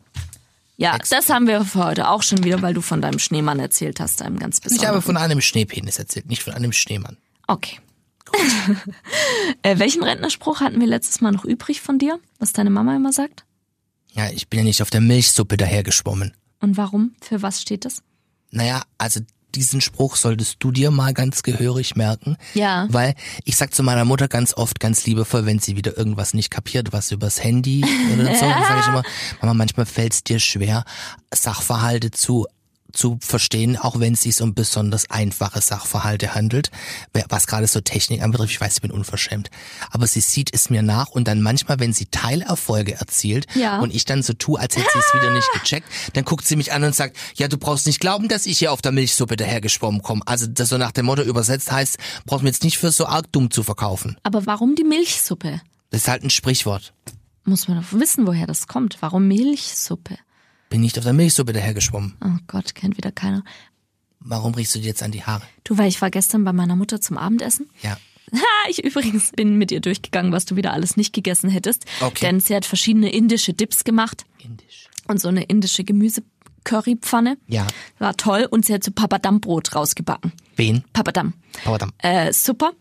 Ja, 0.77 0.97
das 0.97 1.29
haben 1.29 1.47
wir 1.47 1.63
für 1.63 1.83
heute 1.85 2.09
auch 2.09 2.23
schon 2.23 2.43
wieder, 2.43 2.61
weil 2.61 2.73
du 2.73 2.81
von 2.81 3.01
deinem 3.01 3.19
Schneemann 3.19 3.59
erzählt 3.59 3.99
hast, 3.99 4.21
einem 4.21 4.37
ganz 4.37 4.57
Ich 4.57 4.63
besonderen. 4.63 4.87
habe 4.89 5.01
von 5.01 5.17
einem 5.17 5.39
Schneepenis 5.41 5.97
erzählt, 5.99 6.27
nicht 6.27 6.43
von 6.43 6.53
einem 6.53 6.73
Schneemann. 6.73 7.17
Okay. 7.47 7.79
äh, 9.63 9.77
welchen 9.79 10.03
Rentnerspruch 10.03 10.59
hatten 10.61 10.79
wir 10.79 10.87
letztes 10.87 11.21
Mal 11.21 11.31
noch 11.31 11.45
übrig 11.45 11.81
von 11.81 11.99
dir, 11.99 12.19
was 12.39 12.53
deine 12.53 12.69
Mama 12.69 12.95
immer 12.95 13.13
sagt? 13.13 13.45
Ja, 14.11 14.29
ich 14.29 14.47
bin 14.47 14.59
ja 14.59 14.63
nicht 14.65 14.81
auf 14.81 14.89
der 14.89 15.01
Milchsuppe 15.01 15.57
dahergeschwommen. 15.57 16.33
Und 16.59 16.77
warum? 16.77 17.15
Für 17.21 17.41
was 17.41 17.61
steht 17.61 17.85
das? 17.85 18.03
Naja, 18.51 18.83
also 18.97 19.21
diesen 19.55 19.81
Spruch 19.81 20.15
solltest 20.15 20.57
du 20.59 20.71
dir 20.71 20.91
mal 20.91 21.13
ganz 21.13 21.43
gehörig 21.43 21.95
merken. 21.95 22.37
Ja. 22.53 22.87
Weil 22.89 23.15
ich 23.43 23.55
sag 23.57 23.73
zu 23.73 23.83
meiner 23.83 24.05
Mutter 24.05 24.27
ganz 24.27 24.53
oft, 24.53 24.79
ganz 24.79 25.05
liebevoll, 25.05 25.45
wenn 25.45 25.59
sie 25.59 25.75
wieder 25.75 25.97
irgendwas 25.97 26.33
nicht 26.33 26.51
kapiert, 26.51 26.93
was 26.93 27.11
übers 27.11 27.43
Handy 27.43 27.83
oder 28.13 28.35
so, 28.35 28.45
dann 28.45 28.63
sage 28.63 28.79
ich 28.79 28.87
immer, 28.87 29.03
Mama, 29.41 29.53
manchmal 29.53 29.85
fällt 29.85 30.13
es 30.13 30.23
dir 30.23 30.39
schwer, 30.39 30.85
Sachverhalte 31.33 32.11
zu 32.11 32.47
zu 32.91 33.17
verstehen, 33.21 33.77
auch 33.77 33.99
wenn 33.99 34.13
es 34.13 34.21
sich 34.21 34.41
um 34.41 34.53
besonders 34.53 35.09
einfache 35.09 35.61
Sachverhalte 35.61 36.35
handelt, 36.35 36.71
was 37.29 37.47
gerade 37.47 37.67
so 37.67 37.81
Technik 37.81 38.21
anbetrifft, 38.21 38.51
ich 38.53 38.61
weiß, 38.61 38.75
ich 38.75 38.81
bin 38.81 38.91
unverschämt, 38.91 39.49
aber 39.91 40.07
sie 40.07 40.21
sieht 40.21 40.53
es 40.53 40.69
mir 40.69 40.81
nach 40.81 41.09
und 41.09 41.27
dann 41.27 41.41
manchmal, 41.41 41.79
wenn 41.79 41.93
sie 41.93 42.05
Teilerfolge 42.05 42.93
erzielt 42.95 43.47
Ja. 43.55 43.79
und 43.79 43.93
ich 43.93 44.05
dann 44.05 44.23
so 44.23 44.33
tue, 44.33 44.59
als 44.59 44.75
hätte 44.77 44.87
sie 44.93 44.99
es 44.99 45.13
wieder 45.21 45.33
nicht 45.33 45.49
gecheckt, 45.53 45.87
dann 46.13 46.25
guckt 46.25 46.47
sie 46.47 46.55
mich 46.55 46.71
an 46.73 46.83
und 46.83 46.95
sagt, 46.95 47.17
ja, 47.35 47.47
du 47.47 47.57
brauchst 47.57 47.85
nicht 47.87 47.99
glauben, 47.99 48.27
dass 48.27 48.45
ich 48.45 48.59
hier 48.59 48.71
auf 48.71 48.81
der 48.81 48.91
Milchsuppe 48.91 49.35
dahergeschwommen 49.35 50.01
komme. 50.01 50.21
Also 50.25 50.47
das 50.47 50.69
so 50.69 50.77
nach 50.77 50.91
dem 50.91 51.05
Motto 51.05 51.21
übersetzt 51.23 51.71
heißt, 51.71 51.97
brauchst 52.25 52.43
mir 52.43 52.49
jetzt 52.49 52.63
nicht 52.63 52.77
für 52.77 52.91
so 52.91 53.05
arg 53.05 53.31
dumm 53.31 53.51
zu 53.51 53.63
verkaufen. 53.63 54.17
Aber 54.23 54.45
warum 54.45 54.75
die 54.75 54.83
Milchsuppe? 54.83 55.61
Das 55.89 56.01
ist 56.01 56.07
halt 56.07 56.23
ein 56.23 56.29
Sprichwort. 56.29 56.93
Muss 57.43 57.67
man 57.67 57.81
doch 57.81 57.91
wissen, 57.99 58.27
woher 58.27 58.47
das 58.47 58.67
kommt. 58.67 58.97
Warum 59.01 59.27
Milchsuppe? 59.27 60.17
Bin 60.71 60.79
nicht 60.79 60.97
auf 60.97 61.03
der 61.03 61.11
Milchsuppe 61.11 61.51
dahergeschwommen. 61.51 62.13
Oh 62.23 62.39
Gott, 62.47 62.75
kennt 62.75 62.95
wieder 62.95 63.11
keiner. 63.11 63.43
Warum 64.21 64.53
riechst 64.55 64.73
du 64.73 64.79
dir 64.79 64.85
jetzt 64.85 65.03
an 65.03 65.11
die 65.11 65.21
Haare? 65.21 65.43
Du, 65.65 65.77
weil 65.77 65.89
ich 65.89 66.01
war 66.01 66.09
gestern 66.09 66.45
bei 66.45 66.53
meiner 66.53 66.77
Mutter 66.77 67.01
zum 67.01 67.17
Abendessen. 67.17 67.69
Ja. 67.83 67.97
Ich 68.69 68.81
übrigens 68.83 69.31
bin 69.31 69.57
mit 69.57 69.71
ihr 69.71 69.81
durchgegangen, 69.81 70.31
was 70.31 70.45
du 70.45 70.55
wieder 70.55 70.71
alles 70.71 70.95
nicht 70.95 71.13
gegessen 71.13 71.49
hättest. 71.49 71.85
Okay. 71.99 72.27
Denn 72.27 72.39
sie 72.39 72.55
hat 72.55 72.63
verschiedene 72.63 73.11
indische 73.11 73.53
Dips 73.53 73.83
gemacht 73.83 74.23
Indisch. 74.37 74.87
und 75.07 75.19
so 75.19 75.27
eine 75.27 75.43
indische 75.43 75.83
Gemüse-Currypfanne. 76.63 77.37
Ja. 77.47 77.67
War 77.99 78.15
toll 78.17 78.47
und 78.49 78.65
sie 78.65 78.73
hat 78.73 78.83
so 78.83 78.91
Papadam-Brot 78.91 79.75
rausgebacken. 79.75 80.31
Wen? 80.55 80.83
Papadam. 80.93 81.33
Papadam. 81.63 81.91
Äh, 81.99 82.33
super. 82.33 82.71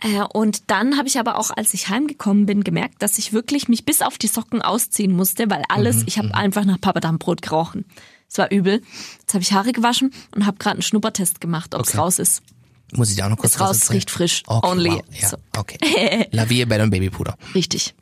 Äh, 0.00 0.22
und 0.32 0.70
dann 0.70 0.96
habe 0.98 1.08
ich 1.08 1.18
aber 1.18 1.38
auch, 1.38 1.50
als 1.50 1.74
ich 1.74 1.88
heimgekommen 1.88 2.46
bin, 2.46 2.64
gemerkt, 2.64 3.02
dass 3.02 3.18
ich 3.18 3.32
wirklich 3.32 3.68
mich 3.68 3.84
bis 3.84 4.02
auf 4.02 4.18
die 4.18 4.26
Socken 4.28 4.62
ausziehen 4.62 5.12
musste, 5.12 5.50
weil 5.50 5.62
alles, 5.68 6.02
ich 6.06 6.18
habe 6.18 6.34
einfach 6.34 6.64
nach 6.64 6.80
Papadam-Brot 6.80 7.42
gerochen. 7.42 7.84
Es 8.30 8.38
war 8.38 8.50
übel. 8.50 8.82
Jetzt 9.20 9.34
habe 9.34 9.42
ich 9.42 9.52
Haare 9.52 9.72
gewaschen 9.72 10.12
und 10.34 10.44
habe 10.46 10.58
gerade 10.58 10.74
einen 10.76 10.82
Schnuppertest 10.82 11.40
gemacht, 11.40 11.74
ob 11.74 11.82
es 11.82 11.88
Okay. 11.90 11.98
raus 11.98 12.18
ist. 12.18 12.42
Muss 12.92 13.10
ich 13.10 13.16
dir 13.16 13.26
auch 13.26 13.30
noch 13.30 13.38
kurz 13.38 13.54
Ist 13.54 13.60
raus, 13.60 13.76
erzählen? 13.80 13.96
riecht 13.98 14.10
frisch. 14.10 14.42
Okay, 14.46 14.66
Only. 14.66 14.90
Wow. 14.90 15.02
Ja, 15.20 15.28
So. 15.28 15.36
okay. 15.58 16.26
Lavie, 16.30 16.64
Bett 16.64 16.80
und 16.80 16.90
Babypuder. 16.90 17.36
Richtig. 17.54 17.94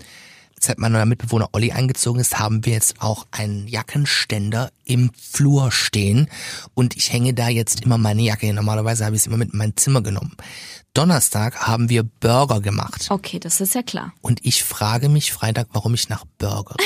Seit 0.67 0.79
mein 0.79 0.91
neuer 0.91 1.07
Mitbewohner 1.07 1.51
Olli 1.53 1.71
eingezogen 1.71 2.21
ist, 2.21 2.41
haben 2.41 2.65
wir 2.67 2.73
jetzt 2.73 3.01
auch 3.01 3.27
einen 3.31 3.69
Jackenständer 3.69 4.73
im 4.85 5.13
Flur 5.15 5.71
stehen 5.71 6.29
und 6.75 6.97
ich 6.97 7.13
hänge 7.13 7.35
da 7.35 7.49
jetzt 7.49 7.85
immer 7.85 7.99
meine 7.99 8.23
Jacke. 8.23 8.47
hin. 8.47 8.57
Normalerweise 8.57 9.05
habe 9.05 9.15
ich 9.15 9.23
es 9.23 9.27
immer 9.29 9.37
mit 9.37 9.53
in 9.53 9.59
mein 9.59 9.77
Zimmer 9.77 10.03
genommen. 10.03 10.37
Donnerstag 10.93 11.69
haben 11.69 11.89
wir 11.89 12.03
Burger 12.03 12.61
gemacht 12.61 13.07
Okay, 13.11 13.39
das 13.39 13.61
ist 13.61 13.75
ja 13.77 13.83
klar. 13.83 14.13
und 14.23 14.41
ich 14.45 14.65
frage 14.65 15.09
mich 15.09 15.33
Freitag, 15.33 15.69
warum 15.73 15.95
ich 15.95 16.09
nach 16.09 16.25
Burger. 16.39 16.75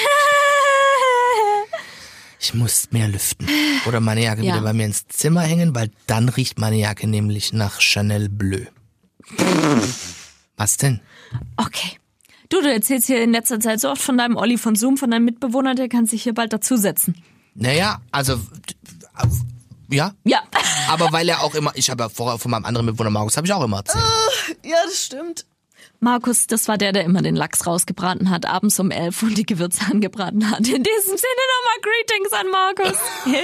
Ich 2.43 2.55
muss 2.55 2.89
mehr 2.91 3.07
lüften 3.07 3.47
oder 3.87 4.01
meine 4.01 4.23
Jacke 4.25 4.43
Ja. 4.43 4.55
wieder 4.55 4.63
bei 4.65 4.73
mir 4.73 4.87
ins 4.87 5.07
Zimmer 5.09 5.43
hängen, 5.43 5.75
weil 5.75 5.91
dann 6.07 6.31
riecht 6.31 6.59
meine 6.59 6.77
Jacke 6.77 7.07
nämlich 7.07 7.53
nach 7.53 7.81
Chanel 7.83 8.31
Bleu. 8.31 8.65
Was 10.57 10.79
denn? 10.79 11.01
Okay. 11.59 12.00
Du, 12.51 12.61
du 12.61 12.71
erzählst 12.71 13.07
hier 13.07 13.23
in 13.23 13.33
letzter 13.33 13.61
Zeit 13.61 13.81
so 13.81 13.89
oft 13.91 14.03
von 14.03 14.19
deinem 14.19 14.37
Olli 14.37 14.59
von 14.59 14.77
Zoom, 14.77 14.97
von 14.99 15.11
deinem 15.11 15.25
Mitbewohner, 15.25 15.75
der 15.75 15.89
kann 15.89 16.07
sich 16.07 16.25
hier 16.25 16.35
bald 16.35 16.53
dazusetzen. 16.53 17.15
Naja, 17.55 18.01
also 18.11 18.39
ja, 19.89 20.13
Ja. 20.25 20.43
Aber 20.89 21.13
weil 21.13 21.29
er 21.29 21.43
auch 21.43 21.55
immer, 21.55 21.73
ich 21.75 21.91
habe 21.91 22.03
ja 22.05 22.09
vorher 22.09 22.39
von 22.39 22.51
meinem 22.51 22.65
anderen 22.65 22.87
Mitbewohner 22.87 23.11
Markus, 23.11 23.37
habe 23.37 23.47
ich 23.47 23.53
auch 23.53 23.63
immer 23.63 23.79
erzählt. 23.79 24.05
Ja, 24.65 24.77
das 24.85 25.05
stimmt. 25.05 25.47
Markus, 26.01 26.47
das 26.47 26.67
war 26.67 26.79
der, 26.79 26.93
der 26.93 27.05
immer 27.05 27.23
den 27.23 27.37
Lachs 27.37 27.67
rausgebraten 27.67 28.31
hat, 28.31 28.47
abends 28.47 28.81
um 28.81 28.91
elf 28.91 29.23
und 29.23 29.37
die 29.37 29.45
Gewürze 29.45 29.85
angebraten 29.91 30.51
hat. 30.51 30.61
In 30.61 30.83
diesem 30.83 31.17
Sinne 31.17 31.43
nochmal 31.55 31.81
Greetings 31.83 32.33
an 32.33 32.51
Markus. 32.51 32.99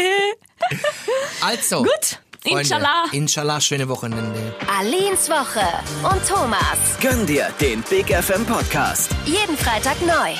Also. 1.42 1.82
Gut, 1.82 2.18
Freunde, 2.42 2.60
inshallah. 2.60 3.04
Inshallah, 3.12 3.60
schöne 3.60 3.88
Wochenende. 3.88 4.54
Alins 4.78 5.28
Woche 5.28 5.66
und 6.02 6.26
Thomas. 6.26 6.96
Gönn 7.00 7.26
dir 7.26 7.48
den 7.60 7.82
Big 7.82 8.08
FM 8.08 8.44
Podcast. 8.46 9.10
Jeden 9.24 9.56
Freitag 9.56 10.00
neu. 10.02 10.34